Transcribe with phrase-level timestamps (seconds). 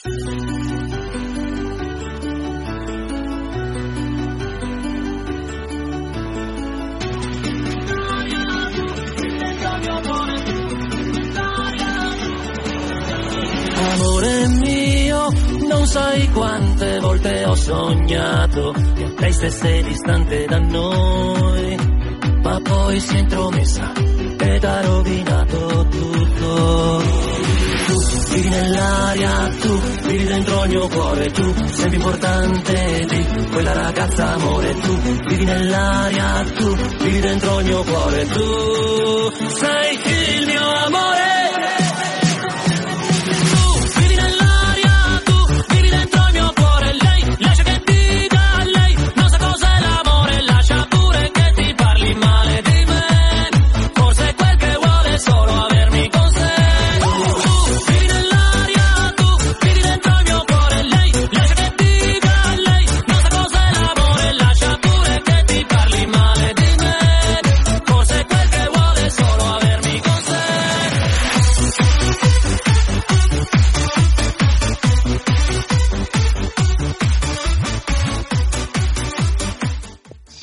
[0.00, 0.14] Amore
[14.60, 15.32] mio,
[15.66, 21.76] non sai quante volte ho sognato che lei stesse distante da noi,
[22.44, 23.92] ma poi si è intromessa
[24.38, 27.07] ed ha rovinato tutto.
[28.60, 34.74] Nell'aria, tu vivi dentro il mio cuore, tu sei più importante di quella ragazza amore,
[34.80, 41.27] tu vivi nell'aria, tu vivi dentro il mio cuore, tu sei il mio amore.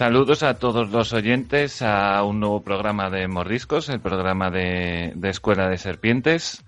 [0.06, 5.30] Saludos a todos los oyentes a un nuevo programa de Morriscos, el programa de, de
[5.30, 6.64] Escuela de Serpientes.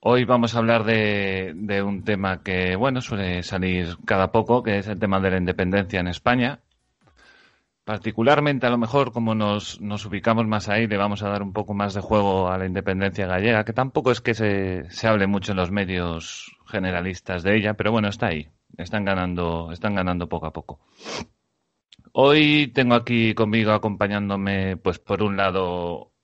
[0.00, 4.78] Hoy vamos a hablar de, de un tema que, bueno, suele salir cada poco, que
[4.78, 6.58] es el tema de la independencia en España.
[7.84, 11.52] Particularmente, a lo mejor, como nos, nos ubicamos más ahí, le vamos a dar un
[11.52, 15.28] poco más de juego a la independencia gallega, que tampoco es que se, se hable
[15.28, 18.48] mucho en los medios generalistas de ella, pero bueno, está ahí.
[18.76, 20.80] Están ganando, están ganando poco a poco.
[22.18, 26.14] Hoy tengo aquí conmigo acompañándome, pues por un lado,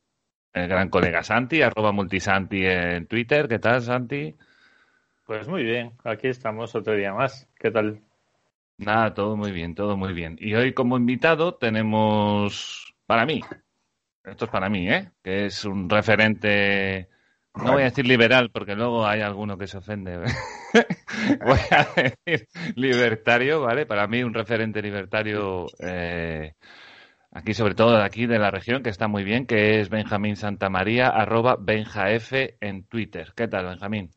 [0.55, 3.47] el gran colega Santi, arroba multisanti en Twitter.
[3.47, 4.35] ¿Qué tal, Santi?
[5.27, 7.47] Pues muy bien, aquí estamos otro día más.
[7.59, 8.01] ¿Qué tal?
[8.79, 10.39] Nada, todo muy bien, todo muy bien.
[10.41, 13.43] Y hoy como invitado tenemos, para mí,
[14.25, 15.11] esto es para mí, ¿eh?
[15.23, 17.11] Que es un referente,
[17.55, 20.19] no voy a decir liberal porque luego hay alguno que se ofende.
[21.45, 23.85] voy a decir libertario, ¿vale?
[23.85, 26.55] Para mí un referente libertario, eh,
[27.31, 30.37] aquí sobre todo de aquí de la región, que está muy bien, que es Benjamín
[30.37, 33.33] Santamaría, arroba benjaf en Twitter.
[33.37, 34.11] ¿Qué tal, Benjamín?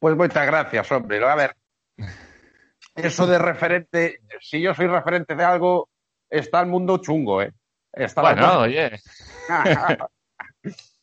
[0.00, 1.24] Pues muchas gracias, hombre.
[1.24, 1.56] A ver,
[2.96, 5.88] eso de referente, si yo soy referente de algo,
[6.28, 7.52] está el mundo chungo, ¿eh?
[7.92, 9.00] Está Bueno, oye,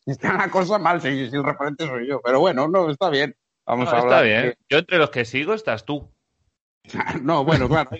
[0.12, 2.20] está la cosa mal si, si el referente soy yo.
[2.22, 3.36] Pero bueno, no, está bien.
[3.66, 4.24] Vamos no, a está hablar.
[4.24, 4.42] bien.
[4.42, 6.12] de- Yo entre los que sigo estás tú.
[7.22, 7.90] No, bueno, claro.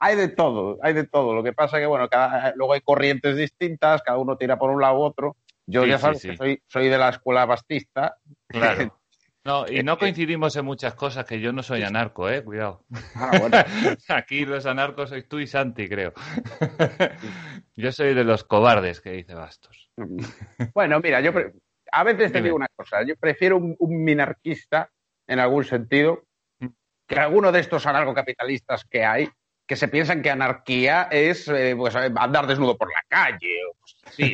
[0.00, 1.34] hay de- todo, hay de todo.
[1.34, 4.80] Lo que pasa que, bueno, cada, luego hay corrientes distintas, cada uno tira por un
[4.80, 5.36] lado u otro.
[5.66, 6.28] Yo Sí, ya sabes sí.
[6.30, 8.16] que soy, soy de la escuela bastista.
[8.48, 8.94] Claro.
[9.44, 12.84] No, y no Eh, coincidimos en muchas cosas, que yo no soy anarco, eh, cuidado.
[13.14, 13.56] Ah, bueno.
[14.08, 16.12] Aquí los anarcos sois tú y Santi, creo.
[17.74, 19.87] Yo soy de los cobardes, que dice Bastos.
[20.74, 21.52] Bueno, mira, yo pre-
[21.92, 24.90] a veces te digo una cosa, yo prefiero un, un minarquista
[25.26, 26.24] en algún sentido
[27.06, 29.28] que alguno de estos anarcocapitalistas que hay
[29.66, 33.54] que se piensan que anarquía es eh, pues, eh, andar desnudo por la calle.
[33.70, 33.86] o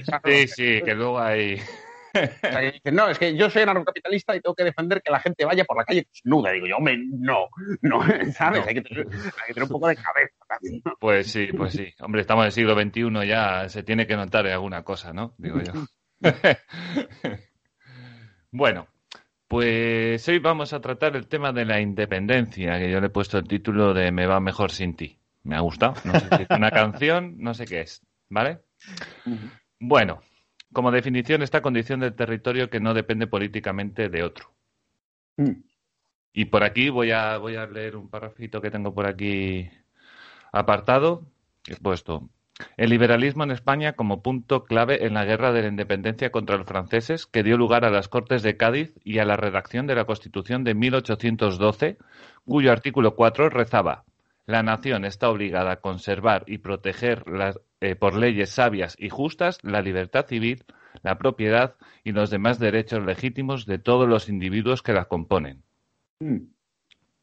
[0.05, 0.53] ¿sabes?
[0.53, 1.61] Sí, sí, que luego hay...
[2.15, 5.11] O sea, que dicen, no, es que yo soy anarcocapitalista y tengo que defender que
[5.11, 6.53] la gente vaya por la calle desnuda.
[6.53, 7.49] Digo yo, hombre, no,
[7.83, 8.01] no,
[8.33, 8.61] ¿sabes?
[8.61, 8.69] No.
[8.69, 10.83] Hay, que tener, hay que tener un poco de cabeza también.
[10.85, 10.97] ¿no?
[11.01, 11.93] Pues sí, pues sí.
[12.01, 15.35] Hombre, estamos en el siglo XXI, ya se tiene que notar alguna cosa, ¿no?
[15.39, 15.73] Digo yo.
[18.57, 18.87] Bueno,
[19.49, 23.37] pues hoy vamos a tratar el tema de la independencia, que yo le he puesto
[23.37, 25.19] el título de Me va mejor sin ti.
[25.43, 25.95] Me ha gustado.
[26.05, 28.61] No sé si es una canción, no sé qué es, ¿vale?
[29.81, 30.21] Bueno,
[30.75, 34.53] como definición, esta condición del territorio que no depende políticamente de otro.
[36.35, 39.71] Y por aquí voy a, voy a leer un parrafito que tengo por aquí
[40.53, 41.27] apartado.
[41.67, 42.29] He puesto
[42.77, 46.67] el liberalismo en España como punto clave en la guerra de la independencia contra los
[46.67, 50.05] franceses que dio lugar a las Cortes de Cádiz y a la redacción de la
[50.05, 51.99] Constitución de 1812,
[52.45, 54.05] cuyo artículo 4 rezaba
[54.47, 59.59] la nación está obligada a conservar y proteger las, eh, por leyes sabias y justas
[59.63, 60.65] la libertad civil,
[61.03, 65.63] la propiedad y los demás derechos legítimos de todos los individuos que la componen.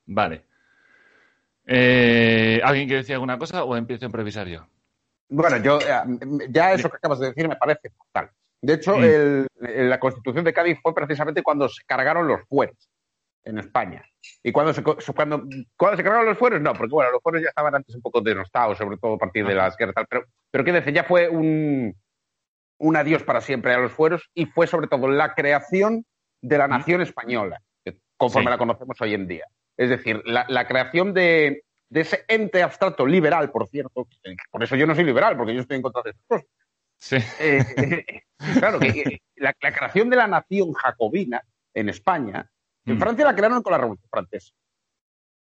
[0.06, 0.46] Vale.
[1.66, 4.66] Eh, ¿Alguien quiere decir alguna cosa o empiezo a improvisar yo?
[5.30, 8.32] Bueno, yo eh, ya eso que acabas de decir me parece fatal.
[8.62, 9.04] De hecho, Mm.
[9.04, 9.48] el-
[9.90, 12.76] la Constitución de Cádiz fue precisamente cuando se cargaron los fueros
[13.44, 14.04] en España.
[14.44, 15.44] ¿Y cuando se, co- cuando,
[15.76, 16.62] cuando se cargaron los fueros?
[16.62, 19.46] No, porque bueno, los fueros ya estaban antes un poco denostados, sobre todo a partir
[19.46, 19.96] de las guerras.
[19.96, 21.96] tal, Pero, pero qué decir, ya fue un,
[22.80, 26.06] un adiós para siempre a los fueros y fue sobre todo la creación
[26.42, 27.62] de la nación española,
[28.18, 28.52] conforme Sí.
[28.52, 29.46] la conocemos hoy en día.
[29.78, 34.08] Es decir, la, la creación de, de, ese ente abstracto liberal, por cierto,
[34.52, 36.48] por eso yo no soy liberal, porque yo estoy en contra de estas cosas.
[36.98, 37.16] Sí.
[37.40, 38.22] Eh, eh,
[38.60, 41.42] claro, que la, la, creación de la nación jacobina
[41.74, 42.51] en España,
[42.86, 43.00] en mm.
[43.00, 44.54] Francia la crearon con la Revolución Francesa,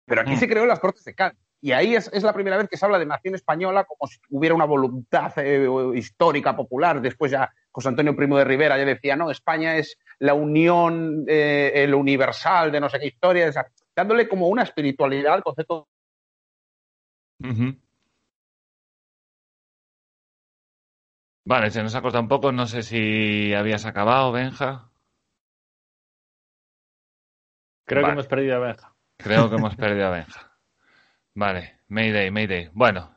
[0.05, 0.37] pero aquí mm.
[0.37, 1.39] se creó en las Cortes de Cádiz.
[1.63, 4.17] Y ahí es, es, la primera vez que se habla de nación española como si
[4.31, 6.99] hubiera una voluntad eh, histórica, popular.
[6.99, 11.71] Después ya José Antonio Primo de Rivera ya decía, no, España es la unión, eh,
[11.75, 13.51] el universal de no sé qué historia,
[13.95, 15.87] dándole como una espiritualidad al concepto.
[17.39, 17.81] Uh -huh.
[21.45, 24.90] Vale, se nos ha cortado un poco, no sé si habías acabado, Benja.
[27.91, 28.13] Creo vale.
[28.13, 28.93] que hemos perdido a Benja.
[29.17, 30.51] Creo que hemos perdido a Benja.
[31.35, 32.69] Vale, Mayday, Mayday.
[32.73, 33.13] Bueno,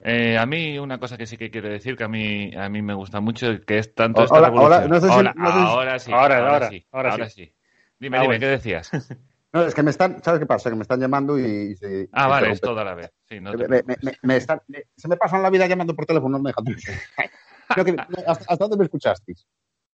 [0.00, 2.82] eh, a mí una cosa que sí que quiero decir que a mí a mí
[2.82, 4.80] me gusta mucho que es tanto esta hola, revolución.
[4.84, 5.58] Hola, no sé si, ahora, no sé si...
[5.66, 7.44] ahora, sí, ahora, ahora, ahora, sí, ahora ahora sí.
[7.44, 7.54] sí.
[7.98, 8.40] Dime, Ah, dime, bueno.
[8.40, 8.90] ¿qué decías?
[9.52, 10.70] No, es que me están, ¿sabes qué pasa?
[10.70, 11.74] Que me están llamando y.
[12.12, 12.52] Ah, vale, interrumpe.
[12.52, 13.12] es todo a la vez.
[13.28, 14.04] Sí, no te Me- me- preocupes.
[14.04, 16.64] me- me están- me- se me pasan la vida llamando por teléfono, no me dejan.
[17.76, 17.96] No, que-
[18.28, 19.44] ¿hasta, hasta dónde me escuchasteis?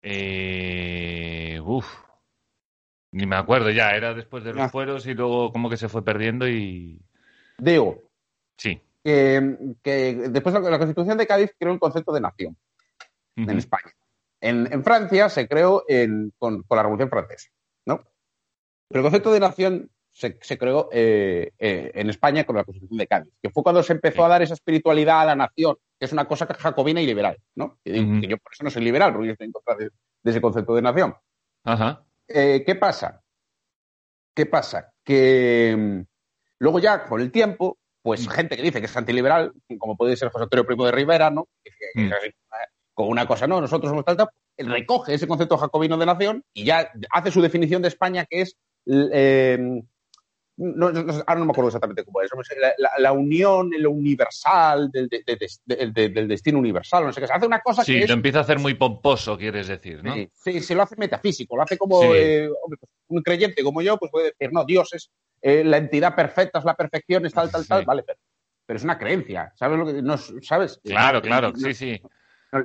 [0.03, 1.87] Eh, uf.
[3.14, 4.69] Ni me acuerdo ya, era después de los Ah.
[4.69, 7.00] fueros y luego como que se fue perdiendo y...
[7.58, 8.02] Digo,
[8.58, 8.81] Sí.
[9.05, 12.56] que, que después de la, Constitución de Cádiz creó el concepto de nación
[13.37, 13.93] en España.
[14.40, 17.50] En, en Francia se creó en- con, con la Revolución Francesa,
[17.87, 18.02] ¿no?
[18.88, 22.99] Pero el concepto de nación se, se creó eh, eh, en España con la Constitución
[22.99, 24.22] de Cádiz, que fue cuando se empezó Sí.
[24.22, 27.78] a dar esa espiritualidad a la nación, que es una cosa jacobina y liberal, ¿no?
[27.84, 27.94] Que,
[28.28, 29.90] yo por eso no soy liberal, porque yo estoy en contra de,
[30.22, 31.14] de ese concepto de nación.
[31.64, 32.05] Ajá.
[32.29, 33.23] Eh, ¿Qué pasa?
[34.35, 34.93] ¿Qué pasa?
[35.05, 36.00] Que mm,
[36.59, 40.31] luego ya, con el tiempo, pues gente que dice que es antiliberal, como puede ser
[40.31, 41.49] José Antonio Primo de Rivera, ¿no?
[41.94, 42.11] Mm.
[42.93, 44.29] con una cosa, no, nosotros somos tal,
[44.59, 48.56] recoge ese concepto jacobino de nación y ya hace su definición de España, que es...
[48.87, 49.82] eh,
[50.56, 52.31] no, no- ahora no me acuerdo exactamente cómo es,
[52.61, 55.37] la, la- la unión, lo universal, del, de- de-
[55.67, 57.27] de- de- del destino universal, no sé qué.
[57.33, 60.15] Hace una cosa Sí, que es lo empieza a hacer muy pomposo, quieres decir, ¿no?
[60.15, 62.09] Sí, sí, se lo hace metafísico, lo hace como Sí.
[62.15, 65.11] eh, pues, un creyente como yo, pues puede decir, no, Dios es
[65.43, 67.87] eh, la entidad perfecta, es la perfección, es tal, tal, tal, Sí.
[67.87, 68.19] vale, pero,
[68.65, 70.81] pero es una creencia, ¿sabes lo que no es- sabes?
[70.83, 72.00] Claro, Eh, claro, no- sí, sí.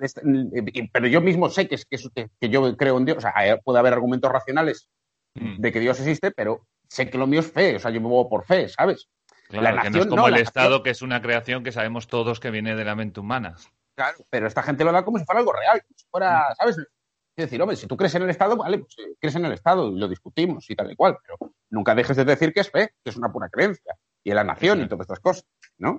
[0.01, 3.05] es- eh, pero yo mismo sé que es que, es- que- que yo creo en
[3.05, 4.89] Dios, o sea, eh, puede haber argumentos racionales
[5.35, 5.57] Mm.
[5.59, 8.07] de que Dios existe, pero sé que lo mío es fe, o sea, yo me
[8.07, 9.09] muevo por fe, ¿sabes?
[9.47, 11.63] Claro, la que no es nación, como no, el Estado, nación- que es una creación
[11.63, 13.55] que sabemos todos que viene de la mente humana.
[13.95, 16.09] Claro, pero esta gente lo da como si fuera algo real, como si Mm.
[16.11, 16.77] fuera, ¿sabes?
[16.77, 19.53] Es decir, hombre, si tú crees en el Estado, vale, pues eh, crees en el
[19.53, 22.69] Estado y lo discutimos y tal y cual, pero nunca dejes de decir que es
[22.69, 25.45] fe, que es una pura creencia, y en la nación y todas estas cosas,
[25.77, 25.97] ¿no?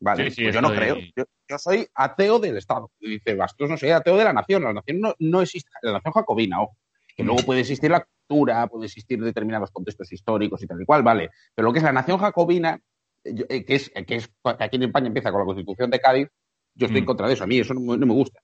[0.00, 0.96] Vale, Sí, sí, pues yo no creo.
[1.16, 2.90] Yo, yo soy ateo del Estado.
[2.98, 4.62] Y dice Bastos, no soy ateo de la nación.
[4.62, 6.76] La nación no, no existe, la nación jacobina, ojo.
[7.16, 11.02] Que luego puede existir la cultura, puede existir determinados contextos históricos y tal y cual,
[11.02, 11.30] vale.
[11.54, 12.80] Pero lo que es la nación jacobina,
[13.24, 14.34] eh, eh, que es, que es que
[14.64, 16.28] aquí en España empieza con la Constitución de Cádiz,
[16.74, 17.06] yo estoy en Mm.
[17.06, 17.44] contra de eso.
[17.44, 18.40] A mí eso no, me- no me gusta.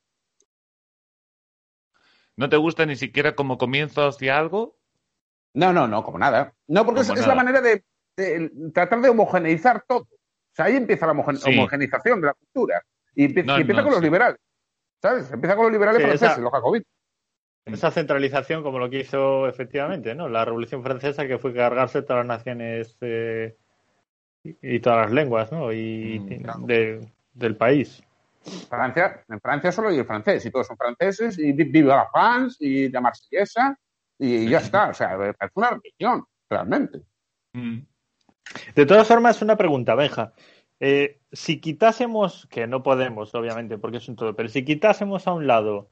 [2.36, 4.76] ¿No te gusta ni siquiera como comienzo hacia algo?
[5.54, 6.54] No, no, no, como nada.
[6.68, 7.84] No, porque es, es la manera de,
[8.16, 10.02] de tratar de homogeneizar todo.
[10.02, 11.50] O sea, ahí empieza la homogen- Sí.
[11.50, 12.82] homogeneización de la cultura.
[13.14, 14.38] Y, empie- No, y empieza no, con los liberales.
[15.02, 15.30] ¿Sabes?
[15.32, 16.86] Empieza con los liberales Sí, franceses, esa- los jacobinos.
[17.66, 20.28] Esa centralización, como lo que hizo efectivamente, ¿no?
[20.28, 23.56] La Revolución Francesa, que fue cargarse todas las naciones eh,
[24.42, 25.72] y, y todas las lenguas, ¿no?
[25.72, 26.60] Y Mm, claro.
[26.60, 28.02] de- del país.
[28.68, 32.08] Francia, en Francia solo hay el francés y todos son franceses y vi- viva la
[32.10, 33.78] France y la marsellesa
[34.18, 34.88] y ya está.
[34.88, 37.02] O sea, es una religión, realmente.
[37.52, 37.80] Mm.
[38.74, 40.32] De todas formas, una pregunta, Benja.
[40.80, 45.32] Eh, si quitásemos, que no podemos, obviamente, porque es un todo, pero si quitásemos a
[45.34, 45.90] un lado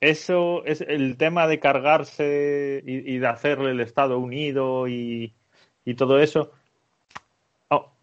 [0.00, 5.34] eso es el tema de cargarse y, y de hacerle el Estado unido y,
[5.84, 6.52] y todo eso,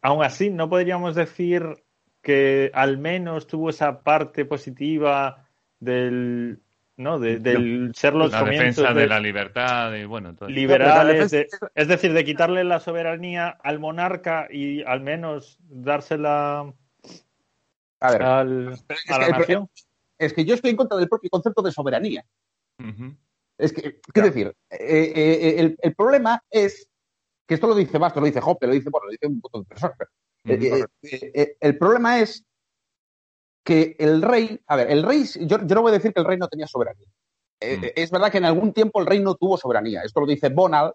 [0.01, 1.83] aún así no podríamos decir
[2.21, 5.47] que al menos tuvo esa parte positiva
[5.79, 6.59] del,
[6.97, 7.19] ¿no?
[7.19, 10.55] De- del ser los La comienzos defensa de de- la libertad y bueno, todo eso.
[10.55, 16.73] liberales, de- es decir, de quitarle la soberanía al monarca y al menos dársela
[17.99, 18.73] A ver, al,
[19.09, 19.69] a la el nación.
[20.25, 22.25] Es que yo estoy en contra del propio concepto de soberanía.
[23.57, 26.87] Es que, quiero decir, eh, eh, el, el problema es
[27.47, 29.61] que esto lo dice Bastos, lo dice Hoppe, lo dice, bueno, lo dice un montón
[29.61, 29.97] de personas.
[30.45, 32.43] eh, el problema es
[33.63, 36.25] que el rey, a ver, el rey, yo, yo no voy a decir que el
[36.25, 37.07] rey no tenía soberanía.
[37.61, 37.85] Mm.
[37.95, 40.01] Es verdad que en algún tiempo el rey no tuvo soberanía.
[40.01, 40.93] Esto lo dice Bonal,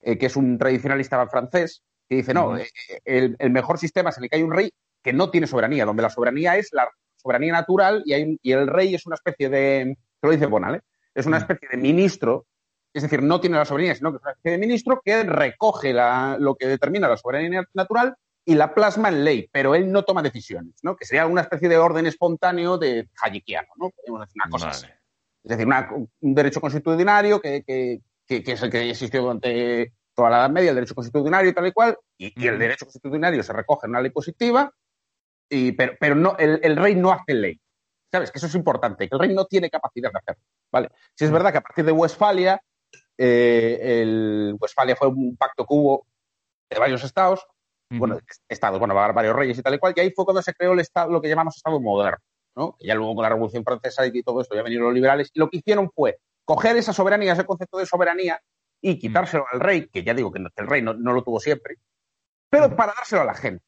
[0.00, 2.56] que es un tradicionalista francés, que dice, no,
[3.04, 4.70] el, el mejor sistema es en el que hay un rey
[5.02, 6.90] que no tiene soberanía, donde la soberanía es la
[7.22, 10.46] soberanía natural y, hay un- y el rey es una especie de, esto lo dice
[10.46, 10.80] Bonal, ¿eh?
[11.14, 11.42] es una Mm.
[11.42, 12.46] especie de ministro
[12.94, 15.94] es decir, no tiene la soberanía, sino que es una especie de ministro que recoge
[15.94, 18.14] la- lo que determina la soberanía natural
[18.44, 20.94] y la plasma en ley, pero él no toma decisiones, ¿no?
[20.94, 23.88] Que sería una especie de orden espontáneo de hayekiano, ¿no?
[23.96, 24.86] Podemos decir una cosa así.
[25.42, 25.88] Es decir, una-
[26.20, 30.50] un derecho constitucionario que, que- que- que es el que existió durante toda la Edad
[30.50, 32.60] Media, el derecho constitucionario y tal y cual, y, y el Ujú.
[32.60, 34.70] derecho constitucionario se recoge en una ley positiva,
[35.52, 37.60] y, pero, pero no, el, el rey no hace ley.
[38.10, 38.30] ¿Sabes?
[38.30, 40.42] Que eso es importante, que el rey no tiene capacidad de hacerlo.
[40.70, 40.90] ¿vale?
[41.14, 42.60] Si es verdad que a partir de Westfalia,
[43.16, 46.06] eh, el Westfalia fue un pacto que hubo
[46.70, 47.46] de varios estados,
[47.90, 47.98] Ujú.
[47.98, 48.18] bueno,
[48.48, 50.80] estados, bueno, varios reyes y tal y cual, y ahí fue cuando se creó el
[50.80, 52.18] estado, lo que llamamos Estado moderno,
[52.56, 52.76] ¿no?
[52.78, 55.38] Que ya luego con la Revolución Francesa y todo esto ya vinieron los liberales, y
[55.38, 58.40] lo que hicieron fue coger esa soberanía, ese concepto de soberanía,
[58.80, 61.76] y quitárselo al rey, que ya digo que el rey no, no lo tuvo siempre,
[62.50, 63.64] pero para dárselo a la gente.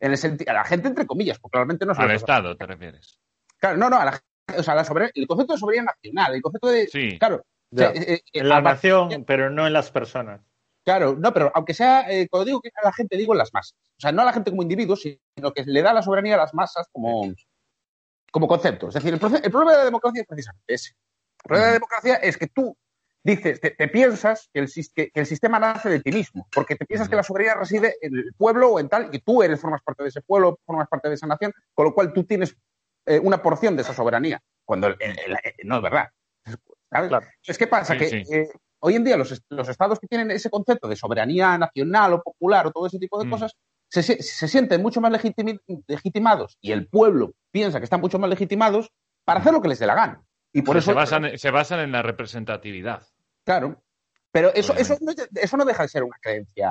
[0.00, 2.66] En el senti- a la gente entre comillas, porque realmente no se Al Estado, te
[2.66, 3.18] refieres.
[3.58, 4.20] Claro, no, no, a la,
[4.56, 4.82] o sea, la
[5.14, 6.86] el concepto de soberanía nacional, el concepto de...
[6.86, 7.18] Sí.
[7.18, 10.40] Claro, o sea, eh, eh, En la nación, pero no en las personas.
[10.84, 13.52] Claro, no, pero aunque sea, eh, cuando digo que a la gente, digo en las
[13.52, 13.76] masas.
[13.98, 16.38] O sea, no a la gente como individuo, sino que le da la soberanía a
[16.38, 17.30] las masas como,
[18.30, 18.88] como concepto.
[18.88, 20.90] Es decir, el, el problema de la democracia es precisamente ese.
[20.92, 22.74] El problema de la democracia es que tú
[23.36, 26.76] dices, te, te piensas que el, que- que el sistema nace de ti mismo, porque
[26.76, 29.42] te piensas que la soberanía reside en el pueblo o en tal, y que tú
[29.42, 32.24] eres, formas parte de ese pueblo, formas parte de esa nación, con lo cual tú
[32.24, 32.56] tienes
[33.06, 36.08] eh, una porción de esa soberanía, cuando el- el- no es verdad.
[36.90, 37.08] ¿sabes?
[37.08, 37.26] Claro.
[37.26, 37.92] Entonces, ¿qué pasa?
[37.94, 38.16] Sí, que sí.
[38.34, 38.48] eh,
[38.80, 42.22] hoy en día los, est- los estados que tienen ese concepto de soberanía nacional o
[42.22, 43.30] popular o todo ese tipo de Mm.
[43.30, 43.52] cosas
[43.90, 48.90] se, sienten mucho más legitimi- legitimados y el pueblo piensa que están mucho más legitimados
[49.24, 50.22] para hacer lo que les dé la gana.
[50.52, 53.02] Y por eso, se, basan, se basan en la representatividad.
[53.48, 53.82] Claro.
[54.30, 55.26] Pero eso, eso, Obviamente.
[55.32, 56.70] no, eso no deja de ser una creencia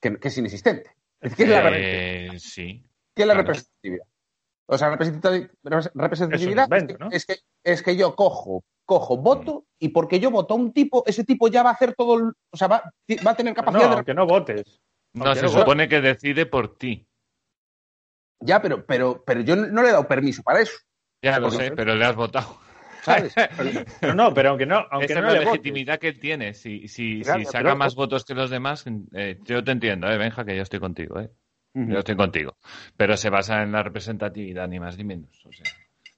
[0.00, 0.90] que, que es inexistente.
[1.20, 2.82] Es que es la, Eh, sí.
[3.14, 3.46] ¿Qué es la claro.
[3.48, 4.06] representatividad?
[4.70, 5.50] O sea, representati-
[5.94, 7.08] representatividad Es un invento, es, ¿no?
[7.10, 10.72] que, es, que, es que yo cojo, cojo, voto, y porque yo voto a un
[10.72, 12.82] tipo, ese tipo ya va a hacer todo, el- o sea, va,
[13.26, 13.94] va a tener No, capacidad de...
[13.96, 14.80] aunque no votes.
[15.12, 17.06] No, se no- supone que decide por ti.
[18.40, 20.78] Ya, pero, pero, pero yo no le he dado permiso para eso,
[21.22, 22.60] Ya lo sé, pero le has votado.
[23.02, 23.34] ¿Sabes?
[24.02, 25.52] No, no, pero aunque no, aunque no es la le votes.
[25.52, 26.54] legitimidad que él tiene.
[26.54, 30.08] Si, si, Claro, si saca pero- más votos que los demás, eh, yo te entiendo,
[30.08, 31.20] eh, Benja, que yo estoy contigo.
[31.20, 31.30] Eh.
[31.74, 32.56] Yo estoy contigo.
[32.96, 35.30] Pero se basa en la representatividad, ni más ni menos.
[35.46, 35.64] O sea,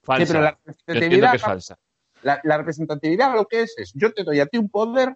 [0.03, 0.25] falsa.
[0.27, 1.79] Sí, pero la Yo representatividad, que es falsa.
[2.23, 5.15] la, la representatividad lo que es es, yo te doy a ti un poder,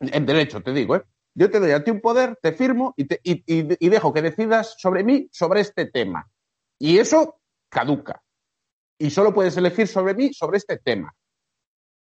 [0.00, 1.02] en derecho te digo, ¿eh?
[1.34, 4.12] Yo te doy a ti un poder, te firmo y, te- y- y- y dejo
[4.12, 6.30] que decidas sobre mí, sobre este tema.
[6.78, 8.22] Y eso caduca.
[9.02, 11.12] Y solo puedes elegir sobre mí, sobre este tema.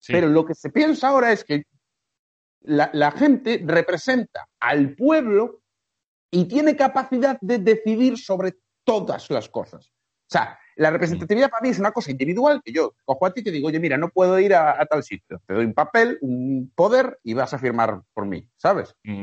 [0.00, 0.12] Sí.
[0.12, 1.62] Pero lo que se piensa ahora es que
[2.62, 5.60] la, la gente representa al pueblo
[6.28, 9.86] y tiene capacidad de decidir sobre todas las cosas.
[9.86, 13.42] O sea, la representatividad para mí es una cosa individual que yo cojo a ti
[13.42, 15.40] y te digo, oye, mira, no puedo ir a, a tal sitio.
[15.46, 18.96] Te doy un papel, un poder y vas a firmar por mí, ¿sabes?
[19.04, 19.22] Mm.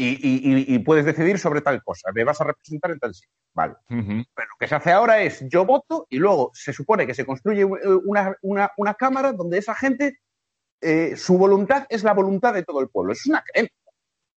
[0.00, 0.40] Y, y-
[0.72, 2.10] y- y puedes decidir sobre tal cosa.
[2.14, 3.30] Me vas a representar en tal sitio.
[3.52, 3.74] Vale.
[3.88, 7.26] Pero lo que se hace ahora es yo voto y luego se supone que se
[7.26, 7.66] construye eh,
[8.04, 10.20] una, una- una cámara donde esa gente,
[10.80, 13.12] eh, su voluntad es la voluntad de todo el pueblo.
[13.12, 13.74] Eso es una creencia.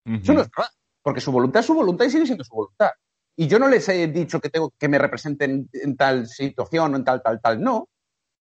[0.05, 0.71] Eso no es verdad.
[1.03, 2.89] Porque su voluntad es su voluntad y sigue siendo su voluntad.
[3.35, 6.97] Y yo no les he dicho que tengo que me representen en tal situación o
[6.97, 7.61] en tal, tal, tal.
[7.61, 7.87] No.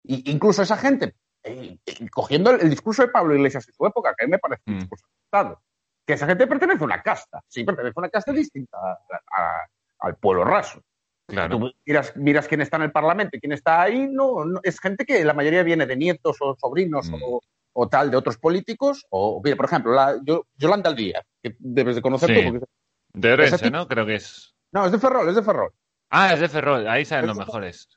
[0.04, 1.78] Y incluso esa gente, eh,
[2.12, 4.62] cogiendo el, el discurso de Pablo Iglesias en su época, que a mí me parece
[4.66, 4.78] un Mm.
[4.80, 5.62] discurso acertado,
[6.06, 7.40] que esa gente pertenece a una casta.
[7.48, 8.98] Sí, pertenece a una casta distinta a-
[9.42, 9.66] a-
[10.00, 10.80] al pueblo raso.
[11.28, 11.58] Claro.
[11.58, 14.78] Tú miras, miras quién está en el Parlamento y quién está ahí, no, no- es
[14.80, 17.14] gente que la mayoría viene de nietos o sobrinos Mm.
[17.22, 17.40] o,
[17.72, 19.04] o tal de otros políticos.
[19.10, 22.34] O, mira, por ejemplo, la, yo- Yolanda Díaz, que debes de conocer Sí.
[22.46, 22.52] tú.
[22.60, 22.66] Porque,
[23.14, 23.88] De Orense, ¿no?
[23.88, 24.54] Creo que es.
[24.72, 25.72] no, es de Ferrol, es de Ferrol.
[26.10, 26.86] Ah, es de Ferrol.
[26.86, 27.88] Ahí salen los Es de- mejores.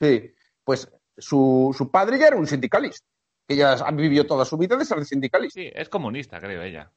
[0.00, 3.06] Sí, pues su, su padre ya era un sindicalista,
[3.46, 5.60] que ella ha vivido toda su vida de ser sindicalista.
[5.60, 6.90] Sí, es comunista, creo ella.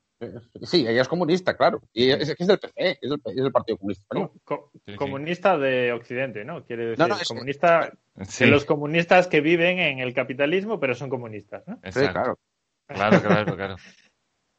[0.63, 1.81] Sí, ella es comunista, claro.
[1.91, 4.05] Y es, es del PC, es del, es del Partido Comunista.
[4.45, 4.95] Co- Sí, sí.
[4.95, 6.63] comunista de Occidente, ¿no?
[6.65, 7.91] Quiere decir, No, no, es- comunista
[8.23, 11.75] Sí, de los comunistas que viven en el capitalismo, pero son comunistas, ¿no?
[11.83, 12.13] Sí, exacto.
[12.13, 12.39] claro.
[12.87, 13.75] Claro, claro, claro.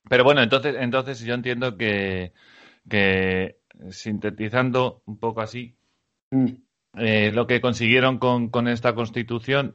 [0.09, 2.33] Pero bueno, entonces, entonces yo entiendo que,
[2.89, 3.57] que
[3.91, 5.75] sintetizando un poco así,
[6.31, 6.47] Mm.
[6.99, 9.73] eh, lo que consiguieron con, con esta constitución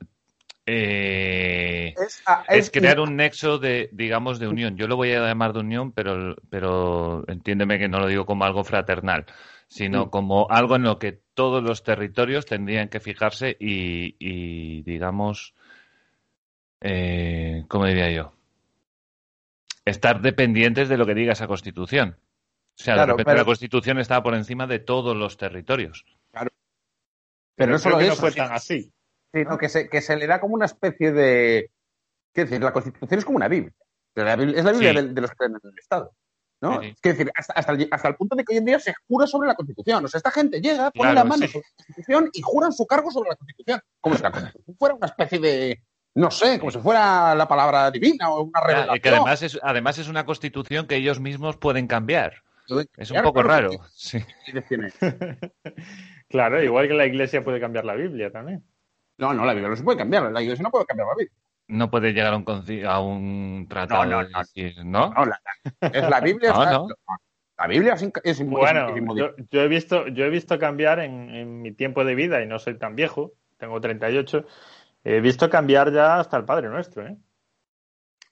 [0.74, 4.78] eh, Es, ah, es crear un nexo de, digamos, de unión.
[4.78, 8.46] Yo lo voy a llamar de unión, pero, pero entiéndeme que no lo digo como
[8.46, 9.26] algo fraternal,
[9.68, 15.54] sino como algo en lo que todos los territorios tendrían que fijarse y, y, digamos,
[16.82, 18.34] eh, ¿cómo diría yo?
[19.86, 22.18] Estar dependientes de lo que diga esa constitución.
[22.80, 26.06] O sea, Claro, de repente pero- la constitución está por encima de todos los territorios.
[27.56, 28.92] Pero no solo que no eso, fue tan así.
[29.34, 31.72] Sino que se, que se le da como una especie de,
[32.34, 33.74] Quiero decir, la Constitución es como una Biblia.
[34.16, 34.96] La Biblia- es la Biblia Sí.
[34.98, 36.14] de, de los que creen en el Estado.
[36.62, 36.80] ¿no?
[36.82, 36.96] Sí, sí.
[37.02, 39.26] Quiero decir, hasta, hasta, el, hasta el punto de que hoy en día se jura
[39.28, 40.06] sobre la Constitución.
[40.06, 41.52] O sea, esta gente llega, pone Claro, la mano sí.
[41.52, 43.82] sobre la Constitución y juran su cargo sobre la Constitución.
[44.00, 45.82] Como si la Constitución fuera una especie de,
[46.16, 48.96] no sé, como si fuera la palabra divina o una revelación.
[48.96, 52.44] y que además es, además es una constitución que ellos mismos pueden cambiar.
[52.98, 53.86] Es un poco claro, raro.
[53.94, 54.20] Sí.
[56.30, 58.64] Claro, igual que la iglesia puede cambiar la Biblia también.
[59.18, 60.32] No, no, la Biblia no se puede cambiar.
[60.32, 61.38] La Iglesia no puede cambiar la Biblia.
[61.68, 62.46] No puede llegar a un,
[62.86, 64.06] a un tratado.
[64.06, 64.40] No, no, de no.
[64.40, 65.14] decir, ¿no?
[65.14, 65.40] No, la,
[65.82, 66.52] es la Biblia.
[66.54, 66.88] No, está- no.
[67.58, 71.62] La Biblia es, es, Bueno, yo, yo he visto, yo he visto cambiar en, en
[71.62, 74.46] mi tiempo de vida y no soy tan viejo, tengo 38,
[75.04, 77.16] he visto cambiar ya hasta el Padre Nuestro, ¿eh?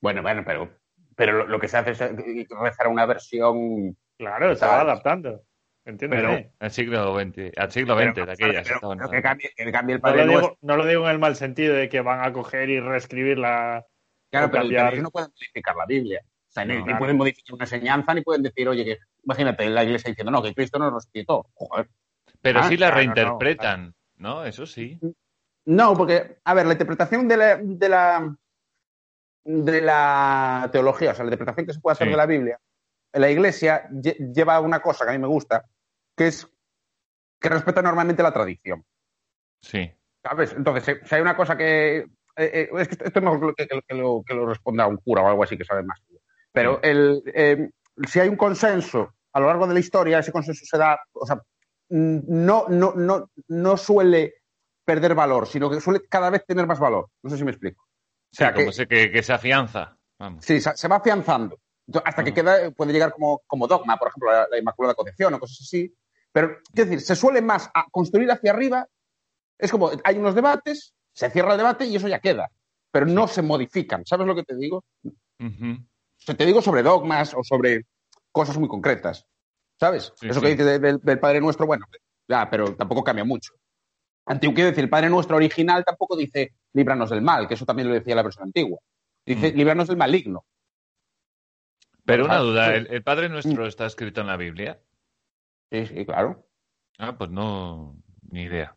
[0.02, 0.72] Bueno, bueno, pero,
[1.16, 3.96] pero lo, lo que se hace es eh, rezar una versión.
[4.18, 5.44] Claro, se va adaptando.
[5.90, 6.22] ¿Entiendes?
[6.22, 6.52] Pero-?
[6.60, 8.64] Al siglo XX, al siglo XX pero- de aquellas.
[8.64, 10.58] pero- estaban- pero que, cambie, que cambie el No lo, digo, Nuestro.
[10.62, 13.86] no lo digo en el mal sentido de que van a coger y reescribir la...
[14.32, 16.22] Claro, pero, ellos no pueden modificar la Biblia.
[16.24, 17.00] O sea, ni, No, ni claro.
[17.00, 20.54] pueden modificar una enseñanza, ni pueden decir, oye, que imagínate la iglesia diciendo, no, que
[20.54, 21.48] Cristo no nos quitó.
[21.56, 21.90] Joder.
[22.42, 24.46] Pero Ah, sí la claro, no, reinterpretan, ¿no?
[24.46, 25.00] Eso sí.
[25.66, 28.36] No, porque, a ver, la interpretación de la, de la,
[29.44, 32.12] de la teología, o sea, la interpretación que se puede hacer Sí.
[32.12, 32.60] de la Biblia,
[33.14, 35.66] en la iglesia lle- lleva una cosa que a mí me gusta,
[36.20, 36.48] que es
[37.40, 38.86] que respeta normalmente la tradición.
[39.62, 39.90] Sí.
[40.22, 40.52] ¿Sabes?
[40.54, 41.98] Entonces, si hay una cosa que.
[42.00, 44.98] eh, eh, es que esto es mejor que, que- que lo, que lo responda un
[44.98, 46.02] cura o algo así que sabe más.
[46.52, 47.70] Pero el, eh,
[48.08, 51.00] si hay un consenso a lo largo de la historia, ese consenso se da.
[51.14, 51.38] O sea,
[51.90, 54.34] mm, no, no, no, no suele
[54.84, 57.08] perder valor, sino que suele cada vez tener más valor.
[57.24, 57.84] No sé si me explico.
[57.84, 59.98] O sea, Sí, como que, se, que, se afianza.
[60.20, 60.44] Vamos.
[60.44, 61.58] sí, se, se va afianzando.
[62.04, 62.36] Hasta que Ajá.
[62.36, 65.96] queda, puede llegar como, como dogma, por ejemplo, la, la Inmaculada Concepción o cosas así.
[66.32, 68.88] Pero, quiero decir, se suele más a construir hacia arriba.
[69.58, 72.50] Es como, hay unos debates, se cierra el debate y eso ya queda.
[72.92, 74.06] Pero no se modifican.
[74.06, 74.84] ¿Sabes lo que te digo?
[75.38, 77.86] Te digo sobre dogmas o sobre
[78.32, 79.26] cosas muy concretas.
[79.80, 80.14] ¿Sabes?
[80.18, 80.46] Sí, eso sí.
[80.46, 81.86] que dice de- del, del Padre Nuestro, bueno,
[82.28, 83.54] ya, pero tampoco cambia mucho.
[84.26, 87.88] Antiguo quiero decir, el Padre Nuestro original tampoco dice líbranos del mal, que eso también
[87.88, 88.80] lo decía la versión antigua.
[89.26, 89.56] Dice Mm.
[89.56, 90.46] líbranos del maligno.
[92.06, 94.80] Pero una duda, ¿el, el Padre Nuestro está escrito en la Biblia?
[95.72, 96.46] Sí, sí, claro.
[96.98, 97.96] Ah, pues no,
[98.32, 98.76] ni idea.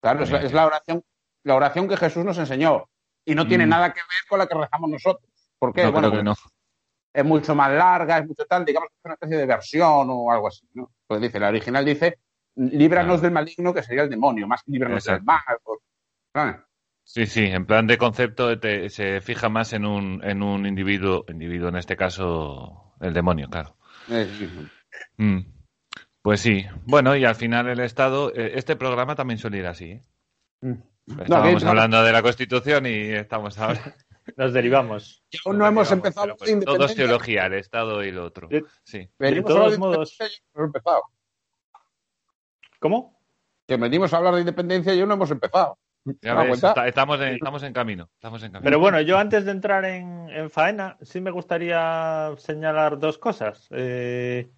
[0.00, 1.02] Claro, es la, es la oración,
[1.44, 2.84] la oración que Jesús nos enseñó.
[3.24, 3.70] Y no tiene Mm.
[3.70, 5.30] nada que ver con la que rezamos nosotros.
[5.58, 5.84] ¿Por qué?
[5.84, 6.34] No, bueno, creo que no.
[7.14, 10.30] es mucho más larga, es mucho tal, digamos que es una especie de versión o
[10.30, 10.90] algo así, ¿no?
[11.06, 12.18] Pues dice, la original dice,
[12.56, 13.22] líbranos Claro.
[13.22, 16.66] del maligno, que sería el demonio, más que líbranos del mal.
[17.06, 21.24] Sí, sí, en plan de concepto te- se fija más en un, en un individuo,
[21.28, 23.76] individuo en este caso el demonio, claro.
[24.08, 24.48] Eh, sí.
[25.18, 25.40] Mm.
[26.24, 29.90] Pues sí, bueno, y al final el Estado, eh, este programa también suele ir así.
[29.90, 30.02] ¿eh?
[30.62, 30.78] No,
[31.22, 33.78] Estábamos que- hablando de la Constitución y estamos ahora.
[34.38, 35.22] Nos derivamos.
[35.44, 38.48] Aún no hemos empezado pues todo es teología, el Estado y lo otro.
[38.48, 39.06] De- Sí.
[39.18, 41.02] Venimos De todos modos- y no empezado.
[42.78, 43.20] ¿Cómo?
[43.66, 45.76] Que venimos a hablar de independencia y aún no hemos empezado.
[46.86, 48.08] Estamos, en, estamos en camino.
[48.14, 48.64] Estamos en camino.
[48.64, 53.68] Pero bueno, yo antes de entrar en, en faena, sí me gustaría señalar dos cosas.
[53.72, 54.48] Eh,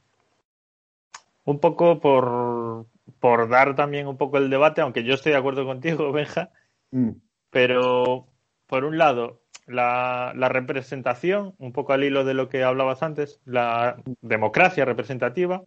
[1.46, 2.86] un poco por,
[3.18, 6.50] por dar también un poco el debate, aunque yo estoy de acuerdo contigo, Benja,
[6.92, 7.10] Mm.
[7.50, 8.28] pero
[8.68, 13.40] por un lado, la, la representación, un poco al hilo de lo que hablabas antes,
[13.44, 15.64] la democracia representativa,